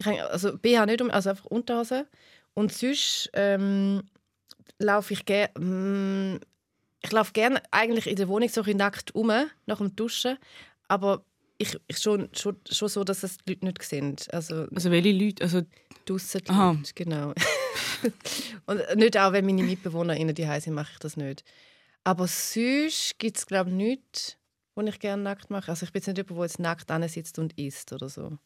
Ich 0.00 0.06
habe, 0.06 0.30
also 0.30 0.56
BH 0.58 0.86
nicht, 0.86 1.00
um- 1.00 1.10
also 1.10 1.30
einfach 1.30 1.44
Unterhose. 1.46 2.06
Und 2.56 2.72
sonst 2.72 3.30
ähm, 3.34 4.02
laufe 4.78 5.12
ich 5.12 5.26
gerne. 5.26 6.40
Ich 7.02 7.12
laufe 7.12 7.32
gerne 7.32 7.62
eigentlich 7.70 8.06
in 8.06 8.16
der 8.16 8.28
Wohnung 8.28 8.48
so 8.48 8.62
ein 8.62 8.76
nackt 8.78 9.14
um, 9.14 9.30
nach 9.66 9.78
dem 9.78 9.94
Duschen. 9.94 10.38
Aber 10.88 11.22
ich, 11.58 11.78
ich 11.86 11.98
schon, 11.98 12.30
schon, 12.32 12.56
schon 12.68 12.88
so, 12.88 13.04
dass 13.04 13.22
es 13.22 13.36
die 13.38 13.52
Leute 13.52 13.66
nicht 13.66 13.82
sehen. 13.82 14.16
Also 14.32 14.66
Also 14.74 14.90
welche 14.90 15.12
Leute? 15.12 15.44
Also, 15.44 15.62
draussen 16.06 16.40
die 16.44 16.50
Aha. 16.50 16.72
Leute, 16.72 16.92
genau. 16.94 17.34
Und 18.66 18.96
nicht 18.96 19.18
auch, 19.18 19.32
wenn 19.32 19.44
meine 19.44 19.62
MitbewohnerInnen 19.62 20.34
die 20.34 20.46
sind, 20.60 20.74
mache 20.74 20.92
ich 20.94 20.98
das 20.98 21.16
nicht. 21.16 21.44
Aber 22.04 22.26
sonst 22.26 23.18
gibt 23.18 23.36
es, 23.36 23.46
glaube 23.46 23.70
ich, 23.70 23.76
nichts, 23.76 24.38
wo 24.74 24.80
ich 24.82 24.98
gerne 24.98 25.22
nackt 25.22 25.50
mache. 25.50 25.70
Also 25.70 25.84
ich 25.84 25.92
bin 25.92 26.00
jetzt 26.00 26.06
nicht 26.06 26.16
jemand, 26.16 26.38
der 26.38 26.44
jetzt 26.46 26.58
nackt 26.58 27.10
sitzt 27.10 27.38
und 27.38 27.58
isst 27.58 27.92
oder 27.92 28.08
so. 28.08 28.38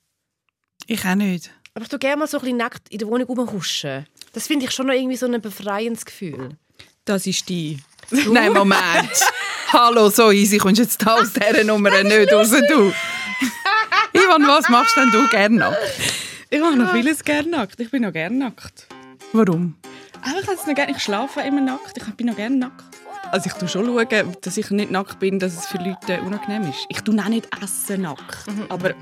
Ich 0.86 1.04
auch 1.04 1.14
nicht. 1.14 1.52
Aber 1.74 1.82
ich 1.84 1.88
tue 1.88 1.98
gerne 1.98 2.16
mal 2.16 2.26
so 2.26 2.38
ein 2.38 2.42
bisschen 2.42 2.56
nackt 2.56 2.88
in 2.88 2.98
der 2.98 3.08
Wohnung 3.08 3.28
rumhuschen. 3.28 4.06
Das 4.32 4.46
finde 4.46 4.66
ich 4.66 4.72
schon 4.72 4.86
noch 4.86 4.94
irgendwie 4.94 5.16
so 5.16 5.26
ein 5.26 5.40
befreiendes 5.40 6.04
Gefühl. 6.04 6.56
das 7.04 7.26
ist 7.26 7.48
die. 7.48 7.78
Nein, 8.10 8.52
Moment. 8.52 9.10
Hallo, 9.72 10.08
so 10.10 10.32
easy 10.32 10.58
kommst 10.58 10.78
du 10.78 10.82
jetzt 10.82 11.04
da 11.04 11.14
aus 11.20 11.32
dieser 11.32 11.62
Nummer 11.62 11.90
nicht 12.02 12.32
raus, 12.32 12.50
du. 12.50 12.92
Ivan, 14.12 14.46
was 14.48 14.68
machst 14.68 14.96
denn 14.96 15.10
du 15.12 15.28
gerne 15.28 15.56
nackt? 15.56 15.78
Ich 16.50 16.60
mache 16.60 16.76
noch 16.76 16.92
vieles 16.92 17.22
gerne 17.22 17.48
nackt. 17.48 17.78
Ich 17.78 17.90
bin 17.90 18.02
noch 18.02 18.12
gerne 18.12 18.36
nackt. 18.36 18.88
Warum? 19.32 19.76
Aber 20.22 20.40
ich, 20.40 20.46
habe 20.46 20.56
es 20.56 20.66
noch 20.66 20.74
gerne, 20.74 20.92
ich 20.92 21.02
schlafe 21.02 21.40
immer 21.42 21.60
nackt. 21.60 21.96
Ich 21.96 22.14
bin 22.14 22.26
noch 22.26 22.36
gerne 22.36 22.56
nackt. 22.56 22.84
Also 23.30 23.46
ich 23.46 23.52
schaue 23.52 23.68
schon, 23.68 23.86
schauen, 23.86 24.36
dass 24.40 24.56
ich 24.56 24.70
nicht 24.70 24.90
nackt 24.90 25.20
bin, 25.20 25.38
dass 25.38 25.56
es 25.56 25.66
für 25.66 25.78
Leute 25.78 26.20
unangenehm 26.22 26.68
ist. 26.68 26.84
Ich 26.88 27.00
tue 27.02 27.16
auch 27.22 27.28
nicht 27.28 27.48
essen 27.62 28.02
nackt. 28.02 28.44
Aber, 28.68 28.94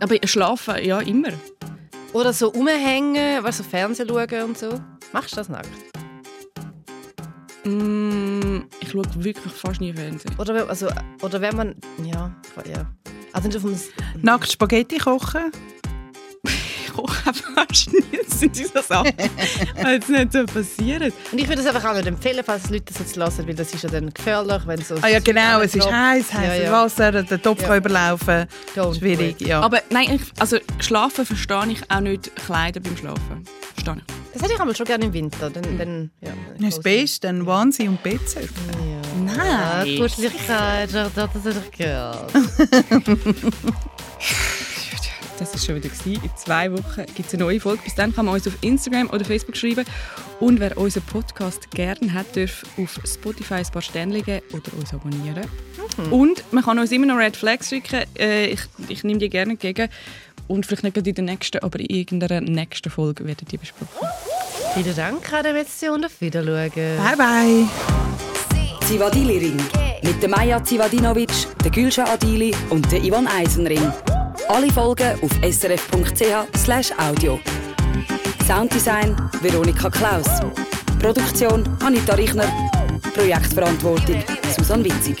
aber 0.00 0.16
schlafen, 0.24 0.84
ja, 0.84 1.00
immer. 1.00 1.28
Oder 2.12 2.32
so 2.32 2.48
rumhängen, 2.48 3.42
weißt 3.42 3.60
du, 3.60 3.62
so 3.64 3.68
Fernsehen 3.70 4.08
schauen 4.08 4.42
und 4.44 4.58
so. 4.58 4.80
Machst 5.12 5.32
du 5.32 5.36
das 5.36 5.48
nackt? 5.48 5.68
Mm, 7.64 8.62
ich 8.80 8.90
schaue 8.90 9.04
wirklich 9.16 9.52
fast 9.52 9.80
nie 9.80 9.92
Fernsehen. 9.92 10.34
Oder, 10.38 10.54
wenn- 10.54 10.68
also, 10.68 10.88
oder 11.22 11.40
wenn 11.40 11.56
man... 11.56 11.74
Ja, 12.04 12.34
ja. 12.68 12.86
Also 13.32 13.48
nicht 13.48 13.56
auf 13.56 13.62
dem... 13.62 13.76
Nackt 14.22 14.50
Spaghetti 14.50 14.98
kochen? 14.98 15.52
Das 16.94 18.40
sind 18.40 18.56
diese 18.56 18.82
Sachen, 18.82 19.12
die 19.16 19.88
jetzt 19.88 20.08
nicht 20.08 20.32
so 20.32 20.44
passieren. 20.44 21.12
Und 21.32 21.38
ich 21.38 21.48
würde 21.48 21.62
das 21.62 21.74
einfach 21.74 21.90
auch 21.90 21.94
nicht 21.96 22.06
empfehlen, 22.06 22.42
falls 22.44 22.70
Leute 22.70 22.84
das 22.86 22.98
jetzt 22.98 23.16
hören, 23.16 23.46
weil 23.46 23.54
das 23.54 23.72
ist 23.74 23.82
ja 23.84 23.90
dann 23.90 24.12
gefährlich, 24.12 24.62
wenn 24.66 24.82
so... 24.82 24.96
Ah 25.00 25.08
ja, 25.08 25.20
genau, 25.20 25.60
es 25.60 25.74
ist 25.74 25.90
heiß, 25.90 26.32
heißes 26.32 26.58
Ja, 26.58 26.64
ja. 26.64 26.72
Wasser, 26.72 27.12
der 27.22 27.42
Topf 27.42 27.62
Ja. 27.62 27.68
kann 27.68 27.78
überlaufen. 27.78 28.46
Don't 28.76 28.98
Schwierig, 28.98 29.40
ja. 29.40 29.60
Aber 29.60 29.80
nein, 29.90 30.12
ich, 30.14 30.22
also 30.40 30.58
schlafen 30.80 31.24
verstehe 31.26 31.64
ich 31.72 31.90
auch 31.90 32.00
nicht 32.00 32.34
Kleider 32.36 32.80
beim 32.80 32.96
Schlafen. 32.96 33.44
Verstehe 33.74 33.96
ich. 33.96 34.02
Das 34.32 34.42
hätte 34.42 34.54
ich 34.54 34.60
aber 34.60 34.74
schon 34.74 34.86
gerne 34.86 35.04
im 35.04 35.12
Winter. 35.12 35.50
Dann, 35.50 35.78
dann, 35.78 36.10
ja, 36.20 36.30
das 36.58 36.80
Beste, 36.80 37.28
ein 37.28 37.44
Wahnsinn 37.46 37.88
und 37.90 38.02
Bettzeug. 38.02 38.48
Ja, 39.26 39.36
Nein. 39.84 39.98
Kuscheligkeit, 39.98 40.92
das 40.94 41.12
das 41.14 41.44
hätte 41.44 41.62
ich 41.70 41.70
gerne. 41.78 42.26
Das 45.42 45.54
war 45.54 45.58
schon 45.60 45.74
wieder. 45.74 45.88
gewesen. 45.88 46.22
In 46.22 46.30
zwei 46.36 46.70
Wochen 46.72 47.04
gibt 47.16 47.26
es 47.26 47.34
eine 47.34 47.42
neue 47.42 47.58
Folge. 47.58 47.82
Bis 47.82 47.96
dann 47.96 48.14
kann 48.14 48.26
man 48.26 48.36
uns 48.36 48.46
auf 48.46 48.56
Instagram 48.60 49.10
oder 49.10 49.24
Facebook 49.24 49.56
schreiben. 49.56 49.84
Und 50.38 50.60
wer 50.60 50.78
unseren 50.78 51.02
Podcast 51.02 51.68
gerne 51.72 52.12
hat, 52.12 52.36
darf 52.36 52.62
auf 52.78 53.00
Spotify 53.04 53.54
ein 53.54 53.66
paar 53.72 53.82
Sterne 53.82 54.22
geben 54.22 54.46
oder 54.52 54.72
uns 54.78 54.94
abonnieren. 54.94 55.44
Und 56.12 56.44
man 56.52 56.62
kann 56.62 56.78
uns 56.78 56.92
immer 56.92 57.06
noch 57.06 57.16
Red 57.16 57.36
Flags 57.36 57.70
schicken. 57.70 58.04
Äh, 58.16 58.46
ich, 58.46 58.60
ich 58.88 59.02
nehme 59.02 59.18
die 59.18 59.28
gerne 59.28 59.52
entgegen. 59.52 59.88
Und 60.46 60.64
vielleicht 60.64 60.84
nicht 60.84 60.96
in 60.96 61.14
der 61.14 61.24
nächsten, 61.24 61.58
aber 61.58 61.80
in 61.80 61.86
irgendeiner 61.86 62.40
nächsten 62.40 62.90
Folge 62.90 63.24
werden 63.24 63.46
die 63.50 63.58
besprochen. 63.58 64.06
Vielen 64.74 64.94
Dank 64.94 65.32
an 65.32 65.42
der 65.42 65.54
Mission. 65.54 66.04
Auf 66.04 66.20
Wiedersehen. 66.20 66.70
Bye, 66.74 67.16
bye. 67.16 67.68
Zivadili 68.86 69.38
Ring. 69.38 69.60
Mit 70.04 70.22
der 70.22 70.28
Maja 70.28 70.62
Zivadinovic, 70.62 71.32
der 71.64 71.72
Gülşah 71.72 72.08
Adili 72.12 72.54
und 72.70 72.90
der 72.92 73.02
Ivan 73.02 73.26
Eisenring. 73.26 73.92
Alle 74.48 74.70
Folgen 74.72 75.18
auf 75.22 75.30
srf.ch 75.42 76.98
audio. 76.98 77.38
Sounddesign 78.46 79.16
Veronika 79.40 79.88
Klaus. 79.88 80.26
Produktion 81.00 81.64
Anita 81.84 82.14
Richner. 82.14 82.50
Projektverantwortung 83.14 84.22
Susanne 84.56 84.84
Witzig. 84.84 85.16